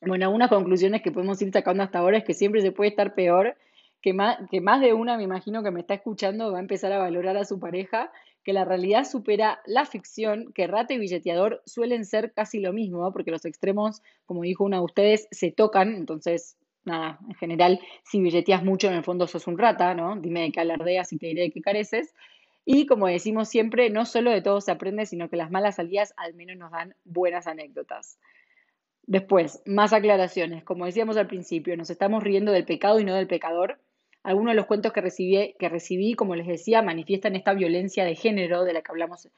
Bueno, 0.06 0.26
algunas 0.26 0.48
conclusiones 0.50 1.02
que 1.02 1.12
podemos 1.12 1.40
ir 1.42 1.52
sacando 1.52 1.82
hasta 1.82 1.98
ahora 1.98 2.18
es 2.18 2.24
que 2.24 2.34
siempre 2.34 2.60
se 2.60 2.72
puede 2.72 2.90
estar 2.90 3.14
peor, 3.14 3.56
que 4.02 4.12
más, 4.12 4.38
que 4.50 4.60
más 4.60 4.80
de 4.80 4.92
una, 4.92 5.16
me 5.16 5.22
imagino 5.22 5.62
que 5.62 5.70
me 5.70 5.80
está 5.80 5.94
escuchando, 5.94 6.52
va 6.52 6.58
a 6.58 6.60
empezar 6.60 6.92
a 6.92 6.98
valorar 6.98 7.36
a 7.36 7.44
su 7.44 7.58
pareja, 7.58 8.12
que 8.44 8.52
la 8.52 8.64
realidad 8.64 9.04
supera 9.04 9.60
la 9.64 9.86
ficción, 9.86 10.52
que 10.52 10.66
rata 10.66 10.92
y 10.92 10.98
billeteador 10.98 11.62
suelen 11.64 12.04
ser 12.04 12.32
casi 12.34 12.60
lo 12.60 12.72
mismo, 12.72 13.10
porque 13.12 13.30
los 13.30 13.46
extremos, 13.46 14.02
como 14.26 14.42
dijo 14.42 14.64
una 14.64 14.78
de 14.78 14.84
ustedes, 14.84 15.28
se 15.30 15.50
tocan, 15.50 15.94
entonces 15.94 16.56
nada, 16.84 17.18
en 17.26 17.34
general, 17.36 17.80
si 18.04 18.20
billeteas 18.20 18.62
mucho, 18.62 18.88
en 18.88 18.94
el 18.94 19.04
fondo 19.04 19.26
sos 19.26 19.46
un 19.46 19.56
rata, 19.56 19.94
¿no? 19.94 20.16
Dime 20.16 20.42
de 20.42 20.52
qué 20.52 20.60
alardeas 20.60 21.10
y 21.14 21.18
te 21.18 21.28
diré 21.28 21.42
de 21.42 21.50
qué 21.50 21.62
careces. 21.62 22.14
Y 22.66 22.86
como 22.86 23.06
decimos 23.06 23.48
siempre, 23.48 23.88
no 23.88 24.04
solo 24.04 24.30
de 24.30 24.42
todo 24.42 24.60
se 24.60 24.70
aprende, 24.70 25.06
sino 25.06 25.30
que 25.30 25.36
las 25.36 25.50
malas 25.50 25.76
salidas 25.76 26.12
al 26.18 26.34
menos 26.34 26.56
nos 26.56 26.70
dan 26.70 26.94
buenas 27.04 27.46
anécdotas. 27.46 28.18
Después, 29.06 29.62
más 29.66 29.92
aclaraciones. 29.92 30.64
Como 30.64 30.86
decíamos 30.86 31.16
al 31.16 31.26
principio, 31.26 31.76
nos 31.76 31.90
estamos 31.90 32.22
riendo 32.22 32.52
del 32.52 32.64
pecado 32.64 33.00
y 33.00 33.04
no 33.04 33.14
del 33.14 33.26
pecador. 33.26 33.78
Algunos 34.22 34.52
de 34.52 34.56
los 34.56 34.66
cuentos 34.66 34.92
que 34.92 35.02
recibí, 35.02 35.54
que 35.58 35.68
recibí, 35.68 36.14
como 36.14 36.34
les 36.34 36.46
decía, 36.46 36.80
manifiestan 36.80 37.36
esta 37.36 37.52
violencia 37.52 38.04
de 38.04 38.14
género 38.14 38.64
de 38.64 38.72
la 38.72 38.80
que 38.80 38.92
hablamos 38.92 39.28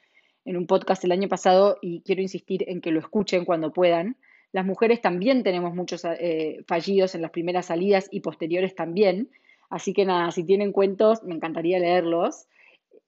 en 0.44 0.56
un 0.56 0.68
podcast 0.68 1.04
el 1.04 1.10
año 1.10 1.28
pasado 1.28 1.78
y 1.82 2.02
quiero 2.02 2.22
insistir 2.22 2.64
en 2.68 2.80
que 2.80 2.92
lo 2.92 3.00
escuchen 3.00 3.44
cuando 3.44 3.72
puedan. 3.72 4.16
Las 4.52 4.64
mujeres 4.64 5.00
también 5.00 5.42
tenemos 5.42 5.74
muchos 5.74 6.04
eh, 6.04 6.64
fallidos 6.68 7.16
en 7.16 7.22
las 7.22 7.32
primeras 7.32 7.66
salidas 7.66 8.08
y 8.12 8.20
posteriores 8.20 8.76
también. 8.76 9.28
Así 9.68 9.92
que 9.92 10.04
nada, 10.04 10.30
si 10.30 10.44
tienen 10.44 10.70
cuentos, 10.70 11.24
me 11.24 11.34
encantaría 11.34 11.80
leerlos. 11.80 12.46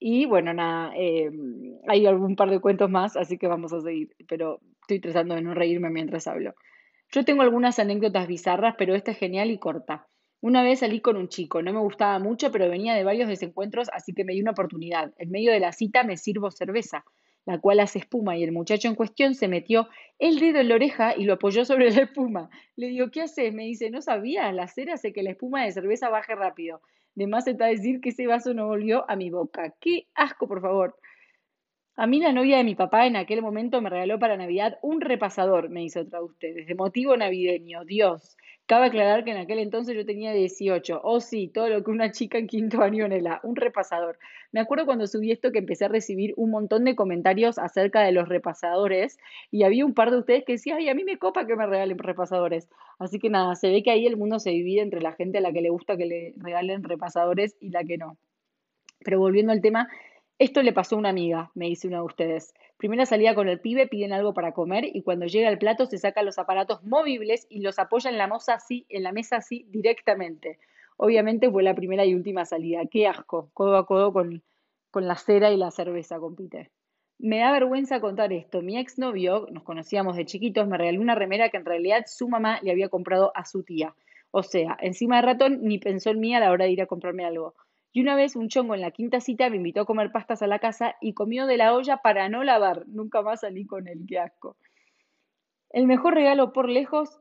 Y 0.00 0.26
bueno, 0.26 0.52
nada, 0.52 0.92
eh, 0.96 1.30
hay 1.86 2.06
algún 2.06 2.34
par 2.34 2.50
de 2.50 2.60
cuentos 2.60 2.90
más, 2.90 3.16
así 3.16 3.38
que 3.38 3.46
vamos 3.46 3.72
a 3.72 3.80
seguir, 3.80 4.10
pero 4.28 4.60
estoy 4.88 5.00
tratando 5.00 5.34
de 5.34 5.42
no 5.42 5.52
reírme 5.52 5.90
mientras 5.90 6.26
hablo. 6.26 6.54
Yo 7.12 7.24
tengo 7.24 7.42
algunas 7.42 7.78
anécdotas 7.78 8.26
bizarras, 8.26 8.74
pero 8.78 8.94
esta 8.94 9.10
es 9.10 9.18
genial 9.18 9.50
y 9.50 9.58
corta. 9.58 10.06
Una 10.40 10.62
vez 10.62 10.78
salí 10.80 11.00
con 11.00 11.16
un 11.16 11.28
chico, 11.28 11.62
no 11.62 11.72
me 11.72 11.80
gustaba 11.80 12.18
mucho, 12.18 12.50
pero 12.50 12.70
venía 12.70 12.94
de 12.94 13.04
varios 13.04 13.28
desencuentros, 13.28 13.88
así 13.92 14.14
que 14.14 14.24
me 14.24 14.32
di 14.32 14.40
una 14.40 14.52
oportunidad. 14.52 15.12
En 15.18 15.30
medio 15.30 15.52
de 15.52 15.60
la 15.60 15.72
cita 15.72 16.04
me 16.04 16.16
sirvo 16.16 16.50
cerveza, 16.50 17.04
la 17.44 17.58
cual 17.58 17.80
hace 17.80 17.98
espuma, 17.98 18.38
y 18.38 18.44
el 18.44 18.52
muchacho 18.52 18.88
en 18.88 18.94
cuestión 18.94 19.34
se 19.34 19.48
metió 19.48 19.88
el 20.18 20.38
dedo 20.38 20.60
en 20.60 20.68
la 20.68 20.76
oreja 20.76 21.14
y 21.16 21.24
lo 21.24 21.34
apoyó 21.34 21.64
sobre 21.66 21.90
la 21.90 22.02
espuma. 22.02 22.48
Le 22.76 22.86
digo, 22.86 23.10
¿qué 23.10 23.22
haces? 23.22 23.52
Me 23.52 23.64
dice, 23.64 23.90
no 23.90 24.00
sabía, 24.00 24.50
la 24.52 24.68
cera 24.68 24.94
hace 24.94 25.12
que 25.12 25.22
la 25.22 25.30
espuma 25.30 25.64
de 25.64 25.72
cerveza 25.72 26.08
baje 26.08 26.34
rápido. 26.34 26.80
De 27.14 27.26
más 27.26 27.46
está 27.46 27.66
decir 27.66 28.00
que 28.00 28.10
ese 28.10 28.26
vaso 28.26 28.54
no 28.54 28.68
volvió 28.68 29.04
a 29.10 29.16
mi 29.16 29.28
boca. 29.28 29.74
¡Qué 29.80 30.06
asco, 30.14 30.46
por 30.46 30.62
favor! 30.62 30.96
A 32.00 32.06
mí 32.06 32.20
la 32.20 32.32
novia 32.32 32.58
de 32.58 32.64
mi 32.64 32.76
papá 32.76 33.06
en 33.06 33.16
aquel 33.16 33.42
momento 33.42 33.80
me 33.82 33.90
regaló 33.90 34.20
para 34.20 34.36
Navidad 34.36 34.78
un 34.82 35.00
repasador, 35.00 35.68
me 35.68 35.82
hizo 35.82 36.02
otra 36.02 36.20
de 36.20 36.26
ustedes, 36.26 36.66
de 36.68 36.74
motivo 36.76 37.16
navideño. 37.16 37.84
Dios, 37.84 38.36
Cabe 38.68 38.88
aclarar 38.88 39.24
que 39.24 39.30
en 39.30 39.38
aquel 39.38 39.60
entonces 39.60 39.96
yo 39.96 40.04
tenía 40.04 40.30
18. 40.34 41.00
Oh, 41.02 41.20
sí, 41.20 41.48
todo 41.48 41.70
lo 41.70 41.82
que 41.82 41.90
una 41.90 42.12
chica 42.12 42.36
en 42.36 42.46
quinto 42.46 42.82
año 42.82 43.06
anhela, 43.06 43.40
un 43.42 43.56
repasador. 43.56 44.18
Me 44.52 44.60
acuerdo 44.60 44.84
cuando 44.84 45.06
subí 45.06 45.32
esto 45.32 45.52
que 45.52 45.60
empecé 45.60 45.86
a 45.86 45.88
recibir 45.88 46.34
un 46.36 46.50
montón 46.50 46.84
de 46.84 46.94
comentarios 46.94 47.58
acerca 47.58 48.02
de 48.02 48.12
los 48.12 48.28
repasadores 48.28 49.16
y 49.50 49.62
había 49.62 49.86
un 49.86 49.94
par 49.94 50.10
de 50.10 50.18
ustedes 50.18 50.44
que 50.44 50.52
decían, 50.52 50.76
ay, 50.76 50.90
a 50.90 50.94
mí 50.94 51.02
me 51.02 51.16
copa 51.16 51.46
que 51.46 51.56
me 51.56 51.66
regalen 51.66 51.96
repasadores. 51.96 52.68
Así 52.98 53.18
que 53.18 53.30
nada, 53.30 53.54
se 53.54 53.70
ve 53.70 53.82
que 53.82 53.90
ahí 53.90 54.06
el 54.06 54.18
mundo 54.18 54.38
se 54.38 54.50
divide 54.50 54.82
entre 54.82 55.00
la 55.00 55.14
gente 55.14 55.38
a 55.38 55.40
la 55.40 55.50
que 55.50 55.62
le 55.62 55.70
gusta 55.70 55.96
que 55.96 56.04
le 56.04 56.34
regalen 56.36 56.84
repasadores 56.84 57.56
y 57.60 57.70
la 57.70 57.84
que 57.84 57.96
no. 57.96 58.18
Pero 59.02 59.18
volviendo 59.18 59.52
al 59.52 59.62
tema, 59.62 59.88
esto 60.38 60.62
le 60.62 60.72
pasó 60.72 60.94
a 60.94 60.98
una 60.98 61.08
amiga, 61.08 61.50
me 61.54 61.66
dice 61.66 61.88
una 61.88 61.96
de 61.96 62.04
ustedes. 62.04 62.54
Primera 62.76 63.06
salida 63.06 63.34
con 63.34 63.48
el 63.48 63.60
pibe, 63.60 63.88
piden 63.88 64.12
algo 64.12 64.34
para 64.34 64.52
comer 64.52 64.84
y 64.84 65.02
cuando 65.02 65.26
llega 65.26 65.48
el 65.48 65.58
plato 65.58 65.86
se 65.86 65.98
sacan 65.98 66.26
los 66.26 66.38
aparatos 66.38 66.84
móviles 66.84 67.46
y 67.50 67.60
los 67.60 67.80
apoya 67.80 68.08
en 68.08 68.18
la, 68.18 68.28
mesa 68.28 68.54
así, 68.54 68.86
en 68.88 69.02
la 69.02 69.10
mesa 69.10 69.36
así 69.36 69.66
directamente. 69.68 70.60
Obviamente 70.96 71.50
fue 71.50 71.64
la 71.64 71.74
primera 71.74 72.04
y 72.04 72.14
última 72.14 72.44
salida. 72.44 72.82
Qué 72.88 73.08
asco, 73.08 73.50
codo 73.52 73.76
a 73.76 73.86
codo 73.86 74.12
con, 74.12 74.44
con 74.92 75.08
la 75.08 75.16
cera 75.16 75.50
y 75.50 75.56
la 75.56 75.72
cerveza, 75.72 76.20
compite. 76.20 76.70
Me 77.18 77.38
da 77.40 77.50
vergüenza 77.50 78.00
contar 78.00 78.32
esto. 78.32 78.62
Mi 78.62 78.78
exnovio, 78.78 79.48
nos 79.50 79.64
conocíamos 79.64 80.16
de 80.16 80.24
chiquitos, 80.24 80.68
me 80.68 80.78
regaló 80.78 81.00
una 81.00 81.16
remera 81.16 81.48
que 81.48 81.56
en 81.56 81.64
realidad 81.64 82.04
su 82.06 82.28
mamá 82.28 82.60
le 82.62 82.70
había 82.70 82.88
comprado 82.88 83.32
a 83.34 83.44
su 83.44 83.64
tía. 83.64 83.96
O 84.30 84.44
sea, 84.44 84.76
encima 84.80 85.16
de 85.16 85.22
ratón 85.22 85.62
ni 85.62 85.78
pensó 85.78 86.10
en 86.10 86.20
mí 86.20 86.32
a 86.34 86.40
la 86.40 86.52
hora 86.52 86.66
de 86.66 86.70
ir 86.70 86.82
a 86.82 86.86
comprarme 86.86 87.24
algo. 87.24 87.54
Y 87.92 88.02
una 88.02 88.14
vez 88.14 88.36
un 88.36 88.48
chongo 88.48 88.74
en 88.74 88.80
la 88.80 88.90
quinta 88.90 89.20
cita 89.20 89.48
me 89.50 89.56
invitó 89.56 89.82
a 89.82 89.86
comer 89.86 90.12
pastas 90.12 90.42
a 90.42 90.46
la 90.46 90.58
casa 90.58 90.96
y 91.00 91.14
comió 91.14 91.46
de 91.46 91.56
la 91.56 91.74
olla 91.74 91.98
para 91.98 92.28
no 92.28 92.44
lavar. 92.44 92.86
Nunca 92.86 93.22
más 93.22 93.40
salí 93.40 93.66
con 93.66 93.88
él, 93.88 94.04
qué 94.06 94.18
asco. 94.18 94.56
El 95.70 95.86
mejor 95.86 96.14
regalo 96.14 96.52
por 96.52 96.68
lejos 96.68 97.20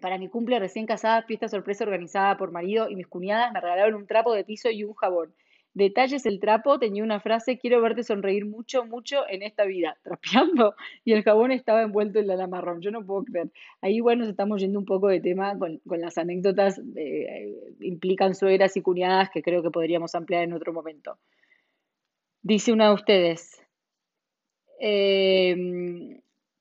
para 0.00 0.18
mi 0.18 0.28
cumple 0.28 0.58
recién 0.58 0.86
casada, 0.86 1.22
fiesta 1.22 1.48
sorpresa 1.48 1.84
organizada 1.84 2.36
por 2.36 2.52
marido 2.52 2.88
y 2.88 2.96
mis 2.96 3.06
cuñadas, 3.06 3.52
me 3.52 3.60
regalaron 3.60 3.94
un 3.94 4.06
trapo 4.06 4.32
de 4.32 4.44
piso 4.44 4.70
y 4.70 4.84
un 4.84 4.94
jabón. 4.94 5.34
Detalles 5.78 6.26
el 6.26 6.40
trapo 6.40 6.80
tenía 6.80 7.04
una 7.04 7.20
frase, 7.20 7.56
quiero 7.56 7.80
verte 7.80 8.02
sonreír 8.02 8.44
mucho, 8.44 8.84
mucho 8.84 9.18
en 9.28 9.42
esta 9.44 9.64
vida, 9.64 9.96
trapeando, 10.02 10.74
y 11.04 11.12
el 11.12 11.22
jabón 11.22 11.52
estaba 11.52 11.82
envuelto 11.82 12.18
en 12.18 12.26
la 12.26 12.34
lana 12.34 12.48
marrón, 12.48 12.80
yo 12.80 12.90
no 12.90 13.06
puedo 13.06 13.22
creer. 13.22 13.52
Ahí, 13.80 14.00
bueno, 14.00 14.22
nos 14.22 14.30
estamos 14.30 14.60
yendo 14.60 14.80
un 14.80 14.84
poco 14.84 15.06
de 15.06 15.20
tema 15.20 15.56
con, 15.56 15.80
las 15.84 16.18
anécdotas, 16.18 16.80
eh, 16.96 17.54
implican 17.78 18.34
suegras 18.34 18.76
y 18.76 18.82
cuñadas 18.82 19.30
que 19.30 19.40
creo 19.40 19.62
que 19.62 19.70
podríamos 19.70 20.16
ampliar 20.16 20.42
en 20.42 20.52
otro 20.52 20.72
momento. 20.72 21.16
Dice 22.42 22.72
una 22.72 22.88
de 22.88 22.94
ustedes, 22.94 23.62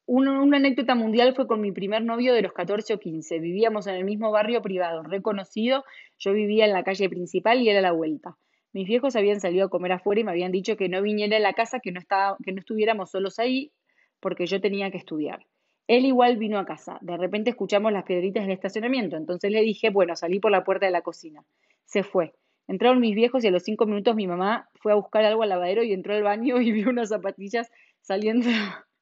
una, 0.05 0.41
una 0.43 0.57
anécdota 0.57 0.93
mundial 0.93 1.33
fue 1.33 1.47
con 1.47 1.59
mi 1.59 1.71
primer 1.71 2.03
novio 2.03 2.35
de 2.35 2.43
los 2.43 2.53
14 2.53 2.93
o 2.93 2.99
15. 2.99 3.39
Vivíamos 3.39 3.87
en 3.87 3.95
el 3.95 4.03
mismo 4.03 4.29
barrio 4.29 4.61
privado, 4.61 5.01
reconocido. 5.01 5.83
Yo 6.19 6.33
vivía 6.33 6.65
en 6.65 6.73
la 6.73 6.83
calle 6.83 7.09
principal 7.09 7.61
y 7.61 7.69
era 7.69 7.81
la 7.81 7.93
vuelta. 7.93 8.37
Mis 8.77 8.87
viejos 8.87 9.15
habían 9.15 9.39
salido 9.39 9.65
a 9.65 9.69
comer 9.69 9.91
afuera 9.91 10.21
y 10.21 10.23
me 10.23 10.29
habían 10.29 10.51
dicho 10.51 10.77
que 10.77 10.87
no 10.87 11.01
viniera 11.01 11.35
a 11.35 11.39
la 11.39 11.53
casa, 11.53 11.79
que 11.79 11.91
no, 11.91 11.99
estaba, 11.99 12.37
que 12.45 12.51
no 12.51 12.59
estuviéramos 12.59 13.09
solos 13.09 13.39
ahí, 13.39 13.71
porque 14.19 14.45
yo 14.45 14.61
tenía 14.61 14.91
que 14.91 14.99
estudiar. 14.99 15.47
Él 15.87 16.05
igual 16.05 16.37
vino 16.37 16.59
a 16.59 16.65
casa. 16.67 16.99
De 17.01 17.17
repente 17.17 17.49
escuchamos 17.49 17.91
las 17.91 18.03
piedritas 18.03 18.43
del 18.43 18.51
estacionamiento. 18.51 19.17
Entonces 19.17 19.51
le 19.51 19.61
dije, 19.61 19.89
bueno, 19.89 20.15
salí 20.15 20.39
por 20.39 20.51
la 20.51 20.63
puerta 20.63 20.85
de 20.85 20.91
la 20.91 21.01
cocina. 21.01 21.43
Se 21.85 22.03
fue. 22.03 22.35
Entraron 22.67 22.99
mis 22.99 23.15
viejos 23.15 23.43
y 23.43 23.47
a 23.47 23.51
los 23.51 23.63
cinco 23.63 23.87
minutos 23.87 24.15
mi 24.15 24.27
mamá 24.27 24.69
fue 24.75 24.91
a 24.91 24.95
buscar 24.95 25.25
algo 25.25 25.41
al 25.41 25.49
lavadero 25.49 25.81
y 25.81 25.91
entró 25.91 26.13
al 26.13 26.21
baño 26.21 26.61
y 26.61 26.71
vio 26.71 26.91
unas 26.91 27.09
zapatillas 27.09 27.71
saliendo 28.01 28.47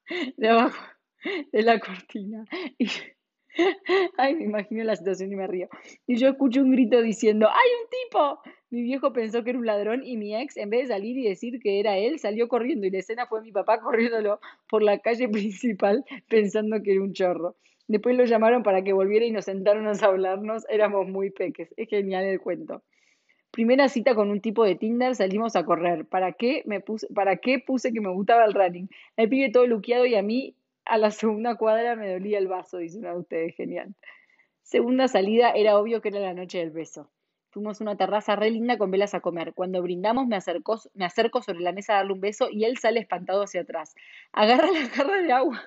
de 0.38 0.48
abajo 0.48 0.78
de 1.52 1.62
la 1.62 1.78
cortina. 1.80 2.46
Y 2.78 2.88
Ay, 4.16 4.34
me 4.34 4.44
imagino 4.44 4.84
la 4.84 4.96
situación 4.96 5.32
y 5.32 5.36
me 5.36 5.46
río. 5.46 5.68
Y 6.06 6.16
yo 6.16 6.28
escucho 6.28 6.60
un 6.60 6.72
grito 6.72 7.00
diciendo, 7.02 7.48
¡hay 7.48 7.70
un 7.82 7.88
tipo! 7.90 8.40
Mi 8.70 8.82
viejo 8.82 9.12
pensó 9.12 9.44
que 9.44 9.50
era 9.50 9.58
un 9.58 9.66
ladrón 9.66 10.02
y 10.04 10.16
mi 10.16 10.34
ex, 10.34 10.56
en 10.56 10.70
vez 10.70 10.82
de 10.82 10.94
salir 10.94 11.16
y 11.16 11.28
decir 11.28 11.60
que 11.60 11.80
era 11.80 11.96
él, 11.96 12.18
salió 12.18 12.48
corriendo 12.48 12.86
y 12.86 12.90
la 12.90 12.98
escena 12.98 13.26
fue 13.26 13.40
mi 13.42 13.52
papá 13.52 13.80
corriéndolo 13.80 14.40
por 14.68 14.82
la 14.82 14.98
calle 14.98 15.28
principal 15.30 16.04
pensando 16.28 16.82
que 16.82 16.92
era 16.92 17.02
un 17.02 17.12
chorro. 17.12 17.56
Después 17.88 18.16
lo 18.16 18.24
llamaron 18.24 18.64
para 18.64 18.82
que 18.82 18.92
volviera 18.92 19.24
y 19.24 19.30
nos 19.30 19.44
sentaron 19.44 19.86
a 19.86 19.92
hablarnos. 19.92 20.64
Éramos 20.68 21.06
muy 21.08 21.30
peques. 21.30 21.72
Es 21.76 21.88
genial 21.88 22.24
el 22.24 22.40
cuento. 22.40 22.82
Primera 23.52 23.88
cita 23.88 24.16
con 24.16 24.30
un 24.30 24.40
tipo 24.40 24.64
de 24.64 24.74
Tinder, 24.74 25.14
salimos 25.14 25.54
a 25.54 25.64
correr. 25.64 26.04
¿Para 26.04 26.32
qué, 26.32 26.62
me 26.66 26.80
puse, 26.80 27.06
¿Para 27.14 27.36
qué 27.36 27.60
puse 27.64 27.92
que 27.92 28.00
me 28.00 28.10
gustaba 28.10 28.44
el 28.44 28.54
running? 28.54 28.88
El 29.16 29.28
pibe 29.28 29.50
todo 29.50 29.66
luqueado 29.68 30.04
y 30.04 30.16
a 30.16 30.22
mí 30.22 30.56
a 30.86 30.98
la 30.98 31.10
segunda 31.10 31.56
cuadra 31.56 31.96
me 31.96 32.12
dolía 32.12 32.38
el 32.38 32.48
vaso, 32.48 32.78
dice 32.78 32.98
una 32.98 33.10
de 33.10 33.18
ustedes, 33.18 33.54
genial. 33.56 33.94
Segunda 34.62 35.08
salida, 35.08 35.50
era 35.50 35.78
obvio 35.78 36.00
que 36.00 36.08
era 36.08 36.20
la 36.20 36.34
noche 36.34 36.58
del 36.58 36.70
beso. 36.70 37.10
Fuimos 37.50 37.80
a 37.80 37.84
una 37.84 37.96
terraza 37.96 38.36
re 38.36 38.50
linda 38.50 38.76
con 38.76 38.90
velas 38.90 39.14
a 39.14 39.20
comer. 39.20 39.54
Cuando 39.54 39.82
brindamos 39.82 40.26
me, 40.26 40.36
acercó, 40.36 40.78
me 40.94 41.04
acerco 41.04 41.42
sobre 41.42 41.60
la 41.60 41.72
mesa 41.72 41.94
a 41.94 41.96
darle 41.96 42.12
un 42.12 42.20
beso 42.20 42.48
y 42.50 42.64
él 42.64 42.76
sale 42.78 43.00
espantado 43.00 43.42
hacia 43.42 43.62
atrás. 43.62 43.94
Agarra 44.32 44.70
la 44.70 44.86
jarra 44.88 45.22
de 45.22 45.32
agua 45.32 45.62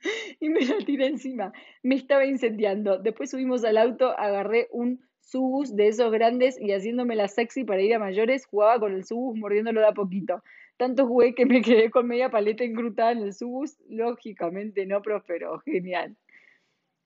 y 0.40 0.48
me 0.48 0.64
la 0.64 0.78
tira 0.78 1.06
encima. 1.06 1.52
Me 1.82 1.96
estaba 1.96 2.24
incendiando. 2.24 2.98
Después 2.98 3.30
subimos 3.30 3.64
al 3.64 3.76
auto, 3.76 4.16
agarré 4.16 4.68
un 4.70 5.00
subus 5.20 5.74
de 5.74 5.88
esos 5.88 6.12
grandes 6.12 6.60
y 6.60 6.72
haciéndome 6.72 7.16
la 7.16 7.28
sexy 7.28 7.64
para 7.64 7.82
ir 7.82 7.94
a 7.94 7.98
mayores, 7.98 8.46
jugaba 8.46 8.78
con 8.78 8.92
el 8.92 9.04
subus 9.04 9.36
mordiéndolo 9.36 9.80
de 9.80 9.86
a 9.88 9.92
poquito. 9.92 10.42
Tanto 10.76 11.06
jugué 11.06 11.34
que 11.34 11.46
me 11.46 11.62
quedé 11.62 11.90
con 11.90 12.06
media 12.06 12.30
paleta 12.30 12.64
engrutada 12.64 13.12
en 13.12 13.18
el 13.18 13.32
subus. 13.32 13.76
Lógicamente 13.88 14.86
no 14.86 15.02
prosperó. 15.02 15.60
Genial. 15.60 16.16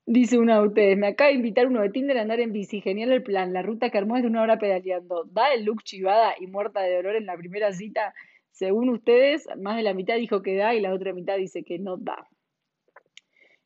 Dice 0.07 0.39
una 0.39 0.61
de 0.61 0.69
ustedes, 0.69 0.97
me 0.97 1.09
acaba 1.09 1.31
de 1.31 1.37
invitar 1.37 1.67
uno 1.67 1.83
de 1.83 1.91
Tinder 1.91 2.17
a 2.17 2.23
andar 2.23 2.41
en 2.41 2.53
bici. 2.53 2.81
Genial 2.81 3.13
el 3.13 3.23
plan. 3.23 3.53
La 3.53 3.63
ruta 3.63 3.91
que 3.91 3.99
armó 3.99 4.17
es 4.17 4.23
de 4.23 4.29
una 4.29 4.43
hora 4.43 4.59
pedaleando. 4.59 5.25
¿Da 5.25 5.53
el 5.53 5.65
look 5.65 5.83
chivada 5.83 6.35
y 6.39 6.47
muerta 6.47 6.81
de 6.81 6.95
dolor 6.95 7.17
en 7.17 7.27
la 7.27 7.37
primera 7.37 7.73
cita? 7.73 8.15
Según 8.53 8.89
ustedes, 8.89 9.47
más 9.59 9.77
de 9.77 9.83
la 9.83 9.93
mitad 9.93 10.17
dijo 10.17 10.43
que 10.43 10.57
da 10.57 10.75
y 10.75 10.81
la 10.81 10.95
otra 10.95 11.13
mitad 11.13 11.37
dice 11.37 11.63
que 11.65 11.79
no 11.79 11.97
da. 11.97 12.29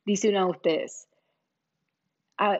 Dice 0.03 0.29
una 0.29 0.45
de 0.45 0.51
ustedes, 0.51 1.07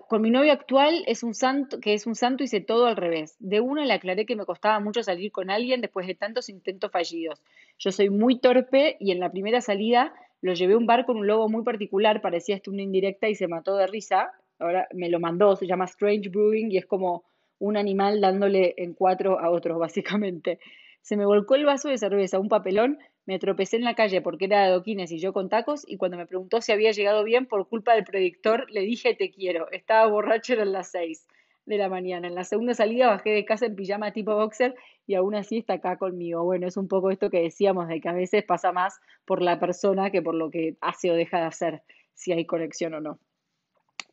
con 0.08 0.22
mi 0.22 0.30
novio 0.30 0.52
actual 0.52 1.04
es 1.08 1.24
un 1.24 1.34
santo, 1.34 1.80
que 1.80 1.94
es 1.94 2.06
un 2.06 2.14
santo, 2.14 2.44
hice 2.44 2.62
todo 2.62 2.86
al 2.86 2.96
revés. 2.96 3.36
De 3.40 3.62
una 3.62 3.84
le 3.84 3.94
aclaré 3.94 4.26
que 4.26 4.36
me 4.36 4.46
costaba 4.46 4.80
mucho 4.80 5.02
salir 5.02 5.32
con 5.32 5.50
alguien 5.50 5.82
después 5.82 6.06
de 6.06 6.14
tantos 6.14 6.50
intentos 6.50 6.92
fallidos. 6.92 7.42
Yo 7.80 7.92
soy 7.92 8.10
muy 8.10 8.38
torpe 8.38 8.98
y 9.00 9.12
en 9.12 9.20
la 9.20 9.32
primera 9.32 9.60
salida 9.60 10.14
lo 10.42 10.54
llevé 10.54 10.74
a 10.74 10.78
un 10.78 10.86
bar 10.86 11.06
con 11.06 11.18
un 11.18 11.28
logo 11.28 11.50
muy 11.50 11.64
particular, 11.64 12.22
parecía 12.22 12.56
esto 12.56 12.72
una 12.72 12.84
indirecta 12.84 13.28
y 13.28 13.36
se 13.36 13.48
mató 13.48 13.76
de 13.76 13.88
risa. 13.88 14.32
Ahora 14.60 14.88
me 14.94 15.10
lo 15.10 15.20
mandó, 15.20 15.56
se 15.56 15.66
llama 15.66 15.86
Strange 15.86 16.30
Brewing 16.30 16.72
y 16.72 16.78
es 16.78 16.86
como 16.86 17.24
un 17.58 17.78
animal 17.78 18.22
dándole 18.22 18.76
en 18.78 18.94
cuatro 18.94 19.40
a 19.40 19.50
otros, 19.50 19.80
básicamente. 19.80 20.60
Se 21.02 21.18
me 21.18 21.26
volcó 21.26 21.56
el 21.56 21.66
vaso 21.66 21.90
de 21.90 21.98
cerveza, 21.98 22.40
un 22.40 22.50
papelón, 22.50 23.00
me 23.26 23.40
tropecé 23.40 23.78
en 23.78 23.84
la 23.84 23.96
calle 23.96 24.22
porque 24.22 24.46
era 24.46 24.62
de 24.62 24.66
adoquines 24.68 25.12
y 25.12 25.20
yo 25.20 25.34
con 25.34 25.50
tacos, 25.50 25.84
y 25.88 25.98
cuando 25.98 26.18
me 26.18 26.26
preguntó 26.26 26.62
si 26.62 26.72
había 26.72 26.92
llegado 26.92 27.24
bien 27.24 27.46
por 27.46 27.68
culpa 27.68 27.94
del 27.94 28.04
proyector, 28.04 28.70
le 28.72 28.82
dije 28.82 29.16
te 29.16 29.32
quiero. 29.32 29.70
Estaba 29.72 30.08
borracho, 30.08 30.54
eran 30.54 30.72
las 30.72 30.92
seis. 30.92 31.28
de 31.66 31.78
la 31.78 31.90
mañana. 31.90 32.28
En 32.28 32.36
la 32.36 32.44
segunda 32.44 32.74
salida 32.74 33.08
bajé 33.08 33.30
de 33.30 33.46
casa 33.46 33.66
en 33.68 33.76
pijama 33.76 34.12
tipo 34.12 34.36
boxer 34.36 34.76
y 35.06 35.16
aún 35.16 35.36
así 35.36 35.60
está 35.60 35.74
acá 35.76 35.98
conmigo. 35.98 36.44
Bueno, 36.44 36.68
es 36.68 36.76
un 36.78 36.88
poco 36.88 37.12
esto 37.12 37.30
que 37.30 37.42
decíamos 37.42 37.88
de 37.88 38.02
que 38.02 38.10
a 38.10 38.14
veces 38.14 38.44
pasa 38.44 38.72
más 38.72 39.00
por 39.26 39.42
la 39.42 39.60
persona 39.60 40.10
que 40.12 40.22
por 40.22 40.36
lo 40.36 40.50
que 40.50 40.76
hace 40.82 41.12
o 41.12 41.16
deja 41.16 41.40
de 41.40 41.46
hacer, 41.46 41.84
si 42.14 42.32
hay 42.34 42.46
conexión 42.46 42.94
o 42.96 43.02
no. 43.02 43.20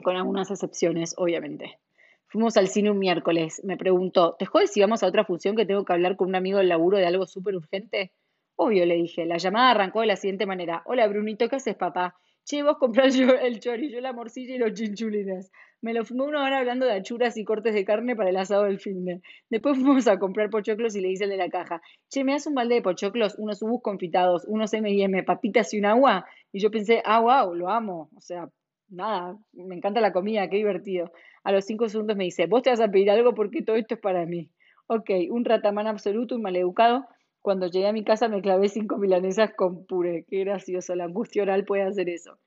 Con 0.02 0.16
algunas 0.16 0.50
excepciones, 0.50 1.14
obviamente. 1.16 1.78
Fuimos 2.26 2.56
al 2.58 2.68
cine 2.68 2.90
un 2.90 2.98
miércoles. 2.98 3.62
Me 3.64 3.76
preguntó, 3.78 4.36
¿te 4.38 4.44
jodes 4.44 4.70
si 4.70 4.80
vamos 4.80 5.02
a 5.02 5.06
otra 5.06 5.24
función 5.24 5.56
que 5.56 5.64
tengo 5.64 5.84
que 5.84 5.92
hablar 5.94 6.16
con 6.16 6.28
un 6.28 6.34
amigo 6.36 6.58
del 6.58 6.68
laburo 6.68 6.98
de 6.98 7.06
algo 7.06 7.26
súper 7.26 7.56
urgente? 7.56 8.12
Obvio, 8.60 8.84
le 8.86 8.96
dije. 8.96 9.24
La 9.24 9.36
llamada 9.36 9.70
arrancó 9.70 10.00
de 10.00 10.08
la 10.08 10.16
siguiente 10.16 10.44
manera. 10.44 10.82
Hola, 10.84 11.06
Brunito, 11.06 11.48
¿qué 11.48 11.56
haces, 11.56 11.76
papá? 11.76 12.16
Che, 12.44 12.64
vos 12.64 12.76
comprás 12.78 13.16
el 13.16 13.60
chori, 13.60 13.88
yo 13.88 14.00
la 14.00 14.12
morcilla 14.12 14.56
y 14.56 14.58
los 14.58 14.72
chinchulines. 14.74 15.52
Me 15.80 15.94
lo 15.94 16.04
fumé 16.04 16.24
una 16.24 16.42
hora 16.42 16.58
hablando 16.58 16.84
de 16.84 16.92
achuras 16.94 17.36
y 17.36 17.44
cortes 17.44 17.72
de 17.72 17.84
carne 17.84 18.16
para 18.16 18.30
el 18.30 18.36
asado 18.36 18.64
del 18.64 18.80
fin 18.80 19.04
de. 19.04 19.20
Después 19.48 19.78
fuimos 19.78 20.08
a 20.08 20.18
comprar 20.18 20.50
pochoclos 20.50 20.96
y 20.96 21.00
le 21.00 21.08
hice 21.08 21.24
el 21.24 21.30
de 21.30 21.36
la 21.36 21.48
caja. 21.48 21.80
Che, 22.10 22.24
¿me 22.24 22.32
das 22.32 22.48
un 22.48 22.56
balde 22.56 22.74
de 22.74 22.82
pochoclos? 22.82 23.36
Unos 23.38 23.62
ubus 23.62 23.80
confitados, 23.80 24.44
unos 24.48 24.74
M&M, 24.74 25.22
papitas 25.22 25.72
y 25.72 25.78
un 25.78 25.84
agua. 25.86 26.26
Y 26.50 26.58
yo 26.58 26.72
pensé, 26.72 27.00
ah, 27.04 27.20
wow, 27.20 27.54
lo 27.54 27.68
amo. 27.70 28.10
O 28.16 28.20
sea, 28.20 28.48
nada, 28.88 29.38
me 29.52 29.76
encanta 29.76 30.00
la 30.00 30.12
comida, 30.12 30.50
qué 30.50 30.56
divertido. 30.56 31.12
A 31.44 31.52
los 31.52 31.64
cinco 31.64 31.88
segundos 31.88 32.16
me 32.16 32.24
dice, 32.24 32.46
vos 32.46 32.62
te 32.62 32.70
vas 32.70 32.80
a 32.80 32.90
pedir 32.90 33.08
algo 33.12 33.34
porque 33.34 33.62
todo 33.62 33.76
esto 33.76 33.94
es 33.94 34.00
para 34.00 34.26
mí. 34.26 34.50
Ok, 34.88 35.10
un 35.30 35.44
ratamán 35.44 35.86
absoluto, 35.86 36.34
un 36.34 36.42
maleducado. 36.42 37.06
Cuando 37.42 37.68
llegué 37.68 37.86
a 37.86 37.92
mi 37.92 38.04
casa 38.04 38.28
me 38.28 38.42
clavé 38.42 38.68
cinco 38.68 38.98
milanesas 38.98 39.52
con 39.54 39.86
puré. 39.86 40.24
Qué 40.28 40.40
gracioso, 40.40 40.94
la 40.94 41.04
angustia 41.04 41.42
oral 41.42 41.64
puede 41.64 41.82
hacer 41.82 42.08
eso. 42.08 42.38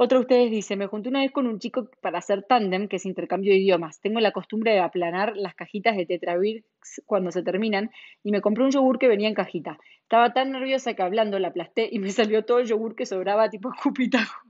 Otro 0.00 0.18
de 0.18 0.22
ustedes 0.22 0.50
dice, 0.52 0.76
me 0.76 0.86
junté 0.86 1.08
una 1.08 1.22
vez 1.22 1.32
con 1.32 1.48
un 1.48 1.58
chico 1.58 1.90
para 2.00 2.18
hacer 2.18 2.44
tándem, 2.44 2.86
que 2.86 2.96
es 2.96 3.04
intercambio 3.04 3.52
de 3.52 3.58
idiomas. 3.58 4.00
Tengo 4.00 4.20
la 4.20 4.30
costumbre 4.30 4.70
de 4.70 4.78
aplanar 4.78 5.36
las 5.36 5.56
cajitas 5.56 5.96
de 5.96 6.06
Tetravir 6.06 6.64
cuando 7.04 7.32
se 7.32 7.42
terminan 7.42 7.90
y 8.22 8.30
me 8.30 8.40
compré 8.40 8.62
un 8.62 8.70
yogur 8.70 9.00
que 9.00 9.08
venía 9.08 9.26
en 9.26 9.34
cajita. 9.34 9.76
Estaba 10.02 10.32
tan 10.32 10.52
nerviosa 10.52 10.94
que 10.94 11.02
hablando 11.02 11.40
la 11.40 11.48
aplasté 11.48 11.88
y 11.90 11.98
me 11.98 12.10
salió 12.10 12.44
todo 12.44 12.60
el 12.60 12.68
yogur 12.68 12.94
que 12.94 13.06
sobraba 13.06 13.50
tipo 13.50 13.70
cupitajo 13.82 14.47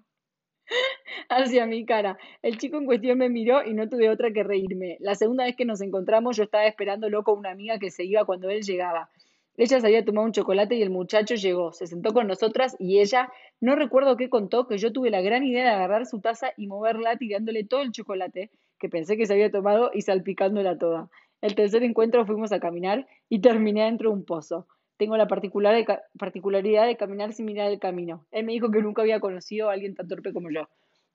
hacia 1.28 1.66
mi 1.66 1.84
cara. 1.84 2.18
El 2.42 2.58
chico 2.58 2.78
en 2.78 2.86
cuestión 2.86 3.18
me 3.18 3.28
miró 3.28 3.64
y 3.64 3.74
no 3.74 3.88
tuve 3.88 4.10
otra 4.10 4.32
que 4.32 4.42
reírme. 4.42 4.96
La 5.00 5.14
segunda 5.14 5.44
vez 5.44 5.56
que 5.56 5.64
nos 5.64 5.80
encontramos 5.80 6.36
yo 6.36 6.44
estaba 6.44 6.66
esperándolo 6.66 7.22
con 7.22 7.38
una 7.38 7.50
amiga 7.50 7.78
que 7.78 7.90
se 7.90 8.04
iba 8.04 8.24
cuando 8.24 8.50
él 8.50 8.62
llegaba. 8.62 9.10
Ella 9.56 9.80
se 9.80 9.86
había 9.88 10.04
tomado 10.04 10.24
un 10.24 10.32
chocolate 10.32 10.76
y 10.76 10.82
el 10.82 10.90
muchacho 10.90 11.34
llegó, 11.34 11.72
se 11.72 11.88
sentó 11.88 12.14
con 12.14 12.28
nosotras 12.28 12.76
y 12.78 13.00
ella, 13.00 13.32
no 13.60 13.74
recuerdo 13.74 14.16
qué 14.16 14.30
contó, 14.30 14.68
que 14.68 14.78
yo 14.78 14.92
tuve 14.92 15.10
la 15.10 15.20
gran 15.20 15.42
idea 15.42 15.64
de 15.64 15.70
agarrar 15.70 16.06
su 16.06 16.20
taza 16.20 16.52
y 16.56 16.68
moverla 16.68 17.16
tirándole 17.16 17.64
todo 17.64 17.82
el 17.82 17.90
chocolate 17.90 18.52
que 18.78 18.88
pensé 18.88 19.16
que 19.16 19.26
se 19.26 19.32
había 19.32 19.50
tomado 19.50 19.90
y 19.92 20.02
salpicándola 20.02 20.78
toda. 20.78 21.10
El 21.40 21.56
tercer 21.56 21.82
encuentro 21.82 22.24
fuimos 22.24 22.52
a 22.52 22.60
caminar 22.60 23.08
y 23.28 23.40
terminé 23.40 23.84
dentro 23.84 24.10
de 24.10 24.16
un 24.16 24.24
pozo. 24.24 24.68
Tengo 24.98 25.16
la 25.16 25.28
particularidad 25.28 26.86
de 26.86 26.96
caminar 26.96 27.32
sin 27.32 27.46
mirar 27.46 27.70
el 27.70 27.78
camino. 27.78 28.26
Él 28.32 28.44
me 28.44 28.52
dijo 28.52 28.70
que 28.70 28.82
nunca 28.82 29.02
había 29.02 29.20
conocido 29.20 29.70
a 29.70 29.72
alguien 29.72 29.94
tan 29.94 30.08
torpe 30.08 30.32
como 30.32 30.50
yo. 30.50 30.68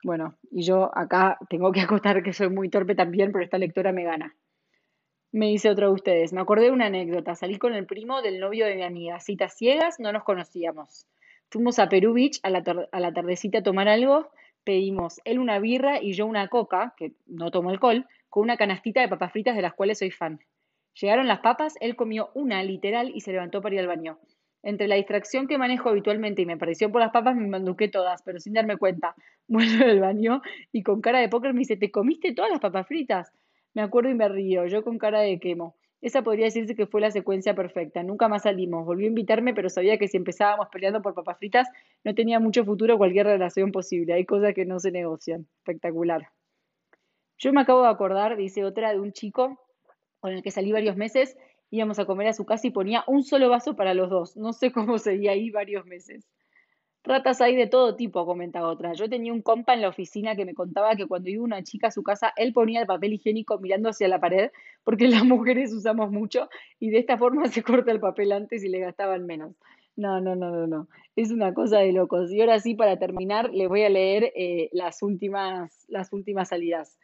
Bueno, 0.04 0.38
y 0.52 0.64
yo 0.64 0.90
acá 0.98 1.38
tengo 1.50 1.72
que 1.72 1.82
acotar 1.82 2.24
que 2.24 2.34
soy 2.34 2.50
muy 2.50 2.70
torpe 2.70 2.96
también, 2.96 3.32
pero 3.32 3.44
esta 3.44 3.58
lectora 3.58 3.92
me 3.92 4.04
gana. 4.04 4.36
Me 5.34 5.48
dice 5.48 5.70
otro 5.70 5.88
de 5.88 5.94
ustedes. 5.94 6.32
Me 6.32 6.42
acordé 6.42 6.66
de 6.66 6.72
una 6.72 6.86
anécdota. 6.86 7.36
Salí 7.36 7.58
con 7.58 7.74
el 7.74 7.86
primo 7.86 8.22
del 8.22 8.40
novio 8.40 8.66
de 8.66 8.76
mi 8.76 8.84
amiga. 8.84 9.20
Citas 9.20 9.58
ciegas, 9.58 10.00
no 10.00 10.14
nos 10.14 10.24
conocíamos. 10.24 11.08
Fuimos 11.50 11.78
a 11.80 11.90
Perú 11.90 12.14
Beach 12.14 12.40
a 12.44 12.50
la, 12.50 12.64
a 12.92 13.00
la 13.00 13.14
tardecita 13.14 13.60
a 13.60 13.64
tomar 13.64 13.90
algo. 13.90 14.30
Pedimos 14.64 15.20
él 15.26 15.40
una 15.40 15.60
birra 15.60 16.02
y 16.02 16.14
yo 16.14 16.26
una 16.26 16.48
coca, 16.48 16.94
que 16.96 17.14
no 17.26 17.52
tomo 17.52 17.70
alcohol, 17.70 18.08
con 18.30 18.44
una 18.44 18.56
canastita 18.56 19.02
de 19.02 19.10
papas 19.10 19.34
fritas 19.34 19.56
de 19.56 19.62
las 19.62 19.74
cuales 19.74 20.00
soy 20.00 20.12
fan. 20.12 20.40
Llegaron 21.00 21.28
las 21.28 21.40
papas, 21.40 21.76
él 21.80 21.96
comió 21.96 22.30
una 22.36 22.64
literal 22.64 23.12
y 23.14 23.22
se 23.22 23.32
levantó 23.32 23.62
para 23.62 23.76
ir 23.76 23.82
al 23.82 23.88
baño. 23.88 24.20
Entre 24.62 24.88
la 24.88 24.96
distracción 24.96 25.48
que 25.48 25.58
manejo 25.58 25.90
habitualmente 25.90 26.42
y 26.42 26.46
mi 26.46 26.54
aparición 26.54 26.92
por 26.92 27.02
las 27.02 27.12
papas, 27.12 27.36
me 27.36 27.48
manduqué 27.48 27.90
todas, 27.90 28.22
pero 28.24 28.40
sin 28.40 28.54
darme 28.54 28.78
cuenta. 28.78 29.16
Vuelvo 29.48 29.86
del 29.86 30.00
baño 30.00 30.42
y 30.72 30.84
con 30.84 31.02
cara 31.02 31.20
de 31.20 31.30
póker 31.30 31.54
me 31.54 31.60
dice, 31.60 31.76
¿te 31.76 31.92
comiste 31.92 32.34
todas 32.34 32.52
las 32.52 32.60
papas 32.60 32.88
fritas? 32.88 33.32
Me 33.74 33.82
acuerdo 33.82 34.10
y 34.10 34.16
me 34.16 34.30
río, 34.30 34.66
yo 34.68 34.84
con 34.84 34.98
cara 34.98 35.20
de 35.20 35.40
quemo. 35.40 35.76
Esa 36.00 36.22
podría 36.22 36.46
decirse 36.46 36.76
que 36.76 36.86
fue 36.86 37.02
la 37.02 37.12
secuencia 37.12 37.56
perfecta. 37.56 38.04
Nunca 38.04 38.28
más 38.28 38.44
salimos. 38.44 38.86
Volvió 38.86 39.08
a 39.08 39.10
invitarme, 39.10 39.54
pero 39.54 39.70
sabía 39.70 39.98
que 39.98 40.10
si 40.10 40.18
empezábamos 40.18 40.68
peleando 40.70 41.02
por 41.02 41.14
papas 41.14 41.38
fritas, 41.38 41.68
no 42.04 42.14
tenía 42.14 42.42
mucho 42.42 42.66
futuro 42.66 42.98
cualquier 42.98 43.26
relación 43.26 43.72
posible. 43.72 44.14
Hay 44.14 44.26
cosas 44.26 44.54
que 44.54 44.66
no 44.66 44.80
se 44.80 44.92
negocian. 44.92 45.48
Espectacular. 45.60 46.28
Yo 47.38 47.54
me 47.54 47.62
acabo 47.62 47.84
de 47.84 47.90
acordar, 47.90 48.36
dice 48.36 48.66
otra, 48.66 48.92
de 48.92 49.00
un 49.00 49.14
chico 49.14 49.63
con 50.24 50.32
el 50.32 50.42
que 50.42 50.52
salí 50.52 50.72
varios 50.72 50.96
meses. 50.96 51.36
Íbamos 51.70 52.00
a 52.00 52.06
comer 52.06 52.28
a 52.28 52.34
su 52.34 52.46
casa 52.46 52.66
y 52.66 52.72
ponía 52.72 53.04
un 53.08 53.24
solo 53.26 53.50
vaso 53.50 53.76
para 53.76 53.94
los 53.94 54.10
dos. 54.10 54.38
No 54.38 54.54
sé 54.54 54.72
cómo 54.72 54.98
seguía 54.98 55.32
ahí 55.32 55.50
varios 55.50 55.86
meses. 55.86 56.26
Ratas 57.04 57.42
hay 57.42 57.58
de 57.58 57.68
todo 57.68 57.98
tipo, 57.98 58.26
comenta 58.26 58.66
otra. 58.66 58.94
Yo 58.94 59.10
tenía 59.10 59.34
un 59.34 59.42
compa 59.42 59.74
en 59.74 59.82
la 59.82 59.90
oficina 59.90 60.38
que 60.38 60.46
me 60.46 60.54
contaba 60.54 60.96
que 60.96 61.08
cuando 61.08 61.30
iba 61.30 61.44
una 61.44 61.62
chica 61.62 61.88
a 61.88 61.92
su 61.92 62.04
casa, 62.04 62.32
él 62.38 62.54
ponía 62.54 62.80
el 62.80 62.88
papel 62.88 63.12
higiénico 63.12 63.60
mirando 63.60 63.90
hacia 63.90 64.08
la 64.08 64.22
pared, 64.22 64.50
porque 64.86 65.10
las 65.10 65.26
mujeres 65.26 65.74
usamos 65.74 66.10
mucho 66.10 66.48
y 66.80 66.90
de 66.90 67.00
esta 67.00 67.18
forma 67.18 67.44
se 67.50 67.62
corta 67.62 67.92
el 67.92 68.00
papel 68.00 68.32
antes 68.32 68.64
y 68.64 68.70
le 68.70 68.80
gastaban 68.80 69.26
menos. 69.26 69.54
No, 69.98 70.22
no, 70.22 70.38
no, 70.38 70.52
no, 70.52 70.68
no. 70.68 70.88
Es 71.18 71.32
una 71.32 71.54
cosa 71.54 71.80
de 71.80 71.92
locos. 71.92 72.32
Y 72.32 72.40
ahora 72.40 72.62
sí, 72.62 72.76
para 72.76 72.98
terminar, 72.98 73.54
les 73.54 73.68
voy 73.68 73.84
a 73.84 73.90
leer 73.90 74.32
eh, 74.38 74.70
las, 74.72 75.04
últimas, 75.04 75.84
las 75.90 76.14
últimas 76.14 76.48
salidas. 76.48 76.98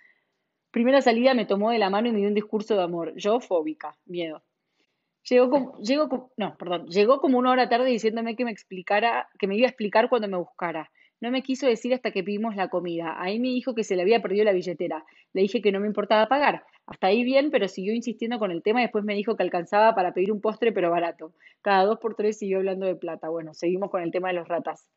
Primera 0.72 1.02
salida 1.02 1.34
me 1.34 1.46
tomó 1.46 1.72
de 1.72 1.80
la 1.80 1.90
mano 1.90 2.08
y 2.08 2.12
me 2.12 2.20
dio 2.20 2.28
un 2.28 2.36
discurso 2.36 2.76
de 2.76 2.84
amor. 2.84 3.14
Yo, 3.16 3.40
fóbica, 3.40 3.98
miedo. 4.06 4.44
Llegó 5.24 5.50
como, 5.50 5.78
llegó 5.80 6.32
no, 6.38 6.58
perdón, 6.58 6.88
llegó 6.88 7.20
como 7.20 7.38
una 7.38 7.52
hora 7.52 7.70
tarde 7.70 7.90
diciéndome 7.90 8.36
que 8.36 8.46
me 8.46 8.52
explicara, 8.52 9.30
que 9.38 9.48
me 9.48 9.56
iba 9.56 9.66
a 9.66 9.70
explicar 9.70 10.10
cuando 10.10 10.28
me 10.28 10.38
buscara. 10.38 10.92
No 11.22 11.32
me 11.32 11.44
quiso 11.44 11.68
decir 11.68 11.94
hasta 11.94 12.12
que 12.12 12.24
pedimos 12.24 12.56
la 12.56 12.70
comida. 12.70 13.22
Ahí 13.22 13.40
me 13.40 13.50
dijo 13.50 13.76
que 13.76 13.84
se 13.84 13.96
le 13.96 14.04
había 14.04 14.22
perdido 14.22 14.46
la 14.46 14.54
billetera. 14.54 15.06
Le 15.34 15.42
dije 15.42 15.62
que 15.62 15.72
no 15.72 15.80
me 15.82 15.88
importaba 15.88 16.28
pagar. 16.28 16.64
Hasta 16.86 17.08
ahí 17.08 17.24
bien, 17.24 17.52
pero 17.52 17.68
siguió 17.68 17.94
insistiendo 17.94 18.40
con 18.40 18.52
el 18.52 18.64
tema 18.64 18.80
y 18.80 18.84
después 18.84 19.04
me 19.04 19.16
dijo 19.16 19.36
que 19.36 19.44
alcanzaba 19.44 19.94
para 19.96 20.14
pedir 20.14 20.32
un 20.32 20.40
postre, 20.40 20.72
pero 20.72 20.90
barato. 20.90 21.34
Cada 21.62 21.84
dos 21.84 22.00
por 22.00 22.16
tres 22.16 22.38
siguió 22.38 22.58
hablando 22.60 22.86
de 22.86 22.96
plata. 22.96 23.28
Bueno, 23.28 23.54
seguimos 23.54 23.92
con 23.92 24.02
el 24.02 24.12
tema 24.12 24.30
de 24.30 24.36
los 24.36 24.48
ratas. 24.48 24.88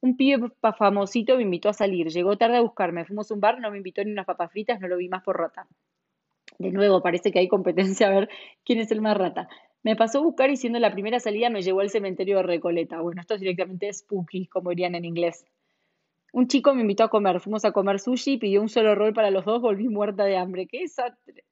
Un 0.00 0.16
pibe 0.16 0.50
famosito 0.76 1.36
me 1.36 1.42
invitó 1.42 1.68
a 1.68 1.72
salir. 1.72 2.08
Llegó 2.08 2.36
tarde 2.36 2.58
a 2.58 2.60
buscarme. 2.60 3.04
Fuimos 3.04 3.30
a 3.30 3.34
un 3.34 3.40
bar, 3.40 3.60
no 3.60 3.70
me 3.70 3.78
invitó 3.78 4.04
ni 4.04 4.12
unas 4.12 4.26
papas 4.26 4.52
fritas, 4.52 4.80
no 4.80 4.88
lo 4.88 4.96
vi 4.96 5.08
más 5.08 5.22
por 5.22 5.38
rata. 5.38 5.66
De 6.58 6.70
nuevo, 6.70 7.02
parece 7.02 7.32
que 7.32 7.38
hay 7.38 7.48
competencia 7.48 8.06
a 8.06 8.10
ver 8.10 8.28
quién 8.64 8.78
es 8.78 8.90
el 8.90 9.00
más 9.00 9.16
rata. 9.16 9.48
Me 9.82 9.96
pasó 9.96 10.18
a 10.18 10.22
buscar 10.22 10.50
y 10.50 10.56
siendo 10.56 10.78
la 10.78 10.90
primera 10.90 11.20
salida 11.20 11.50
me 11.50 11.62
llevó 11.62 11.80
al 11.80 11.90
cementerio 11.90 12.38
de 12.38 12.42
Recoleta. 12.42 13.00
Bueno, 13.00 13.20
esto 13.20 13.34
es 13.34 13.40
directamente 13.40 13.92
spooky, 13.92 14.46
como 14.46 14.70
dirían 14.70 14.94
en 14.94 15.04
inglés. 15.04 15.44
Un 16.32 16.48
chico 16.48 16.74
me 16.74 16.82
invitó 16.82 17.04
a 17.04 17.08
comer, 17.08 17.40
fuimos 17.40 17.64
a 17.64 17.72
comer 17.72 18.00
sushi, 18.00 18.36
pidió 18.36 18.60
un 18.60 18.68
solo 18.68 18.94
rol 18.94 19.12
para 19.12 19.30
los 19.30 19.44
dos, 19.44 19.60
volví 19.60 19.88
muerta 19.88 20.24
de 20.24 20.36
hambre. 20.36 20.66
¡Qué 20.66 20.80
desastre! 20.80 21.44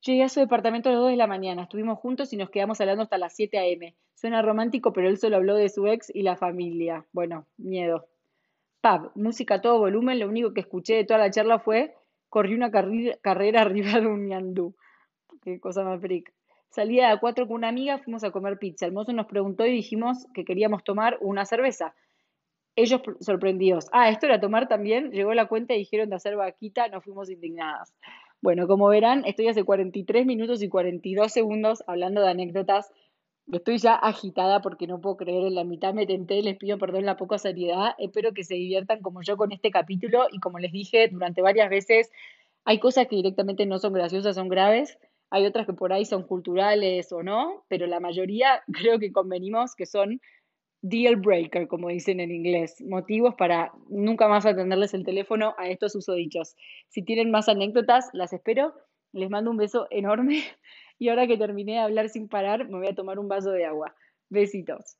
Llegué 0.00 0.22
a 0.22 0.28
su 0.28 0.38
departamento 0.38 0.88
a 0.88 0.92
las 0.92 1.00
2 1.00 1.10
de 1.10 1.16
la 1.16 1.26
mañana, 1.26 1.62
estuvimos 1.62 1.98
juntos 1.98 2.32
y 2.32 2.36
nos 2.36 2.50
quedamos 2.50 2.80
hablando 2.80 3.02
hasta 3.02 3.18
las 3.18 3.34
7 3.34 3.58
a.m. 3.58 3.96
Suena 4.14 4.42
romántico, 4.42 4.92
pero 4.92 5.08
él 5.08 5.18
solo 5.18 5.36
habló 5.36 5.56
de 5.56 5.68
su 5.68 5.88
ex 5.88 6.10
y 6.14 6.22
la 6.22 6.36
familia. 6.36 7.04
Bueno, 7.12 7.46
miedo. 7.56 8.06
Pub, 8.80 9.10
música 9.16 9.54
a 9.54 9.60
todo 9.60 9.78
volumen, 9.78 10.20
lo 10.20 10.28
único 10.28 10.54
que 10.54 10.60
escuché 10.60 10.94
de 10.94 11.04
toda 11.04 11.18
la 11.18 11.30
charla 11.30 11.58
fue 11.58 11.94
corrí 12.28 12.54
una 12.54 12.70
carrera 12.70 13.60
arriba 13.60 14.00
de 14.00 14.06
un 14.06 14.26
ñandú. 14.26 14.76
Qué 15.42 15.58
cosa 15.58 15.82
más 15.82 16.00
freak. 16.00 16.32
Salía 16.70 17.10
a 17.10 17.18
cuatro 17.18 17.46
con 17.46 17.56
una 17.56 17.68
amiga, 17.68 17.98
fuimos 17.98 18.22
a 18.22 18.30
comer 18.30 18.58
pizza. 18.58 18.86
El 18.86 18.92
mozo 18.92 19.12
nos 19.12 19.26
preguntó 19.26 19.66
y 19.66 19.72
dijimos 19.72 20.26
que 20.32 20.44
queríamos 20.44 20.84
tomar 20.84 21.18
una 21.20 21.44
cerveza. 21.44 21.94
Ellos 22.76 23.00
sorprendidos. 23.20 23.88
Ah, 23.90 24.10
esto 24.10 24.26
era 24.26 24.38
tomar 24.38 24.68
también. 24.68 25.10
Llegó 25.10 25.34
la 25.34 25.48
cuenta 25.48 25.74
y 25.74 25.78
dijeron 25.78 26.10
de 26.10 26.16
hacer 26.16 26.36
vaquita, 26.36 26.86
nos 26.88 27.02
fuimos 27.02 27.30
indignadas. 27.30 27.92
Bueno, 28.40 28.66
como 28.68 28.88
verán, 28.88 29.24
estoy 29.26 29.48
hace 29.48 29.64
43 29.64 30.24
minutos 30.26 30.62
y 30.62 30.68
42 30.68 31.32
segundos 31.32 31.82
hablando 31.86 32.20
de 32.20 32.30
anécdotas. 32.30 32.92
Estoy 33.52 33.78
ya 33.78 33.94
agitada 33.94 34.60
porque 34.60 34.86
no 34.86 35.00
puedo 35.00 35.16
creer 35.16 35.46
en 35.46 35.54
la 35.54 35.64
mitad 35.64 35.94
me 35.94 36.06
tenté, 36.06 36.42
les 36.42 36.56
pido 36.56 36.78
perdón 36.78 37.06
la 37.06 37.16
poca 37.16 37.38
seriedad. 37.38 37.94
Espero 37.98 38.32
que 38.34 38.44
se 38.44 38.54
diviertan 38.54 39.00
como 39.02 39.22
yo 39.22 39.36
con 39.36 39.52
este 39.52 39.70
capítulo 39.70 40.26
y 40.30 40.38
como 40.40 40.58
les 40.58 40.72
dije 40.72 41.08
durante 41.08 41.42
varias 41.42 41.70
veces, 41.70 42.10
hay 42.64 42.78
cosas 42.78 43.06
que 43.08 43.16
directamente 43.16 43.66
no 43.66 43.78
son 43.78 43.92
graciosas, 43.92 44.36
son 44.36 44.48
graves 44.48 44.98
hay 45.30 45.46
otras 45.46 45.66
que 45.66 45.72
por 45.72 45.92
ahí 45.92 46.04
son 46.04 46.22
culturales 46.22 47.12
o 47.12 47.22
no, 47.22 47.64
pero 47.68 47.86
la 47.86 48.00
mayoría 48.00 48.62
creo 48.72 48.98
que 48.98 49.12
convenimos 49.12 49.74
que 49.74 49.86
son 49.86 50.20
deal 50.82 51.16
breaker, 51.16 51.66
como 51.68 51.88
dicen 51.88 52.20
en 52.20 52.30
inglés, 52.30 52.80
motivos 52.80 53.34
para 53.34 53.72
nunca 53.88 54.28
más 54.28 54.46
atenderles 54.46 54.94
el 54.94 55.04
teléfono 55.04 55.54
a 55.58 55.68
estos 55.68 55.94
usodichos. 55.94 56.56
Si 56.88 57.02
tienen 57.02 57.30
más 57.30 57.48
anécdotas, 57.48 58.08
las 58.12 58.32
espero. 58.32 58.74
Les 59.12 59.30
mando 59.30 59.50
un 59.50 59.56
beso 59.56 59.86
enorme 59.90 60.42
y 60.98 61.08
ahora 61.08 61.26
que 61.26 61.38
terminé 61.38 61.72
de 61.72 61.78
hablar 61.78 62.08
sin 62.08 62.28
parar, 62.28 62.68
me 62.68 62.78
voy 62.78 62.88
a 62.88 62.94
tomar 62.94 63.18
un 63.18 63.28
vaso 63.28 63.50
de 63.50 63.64
agua. 63.64 63.94
Besitos. 64.28 64.98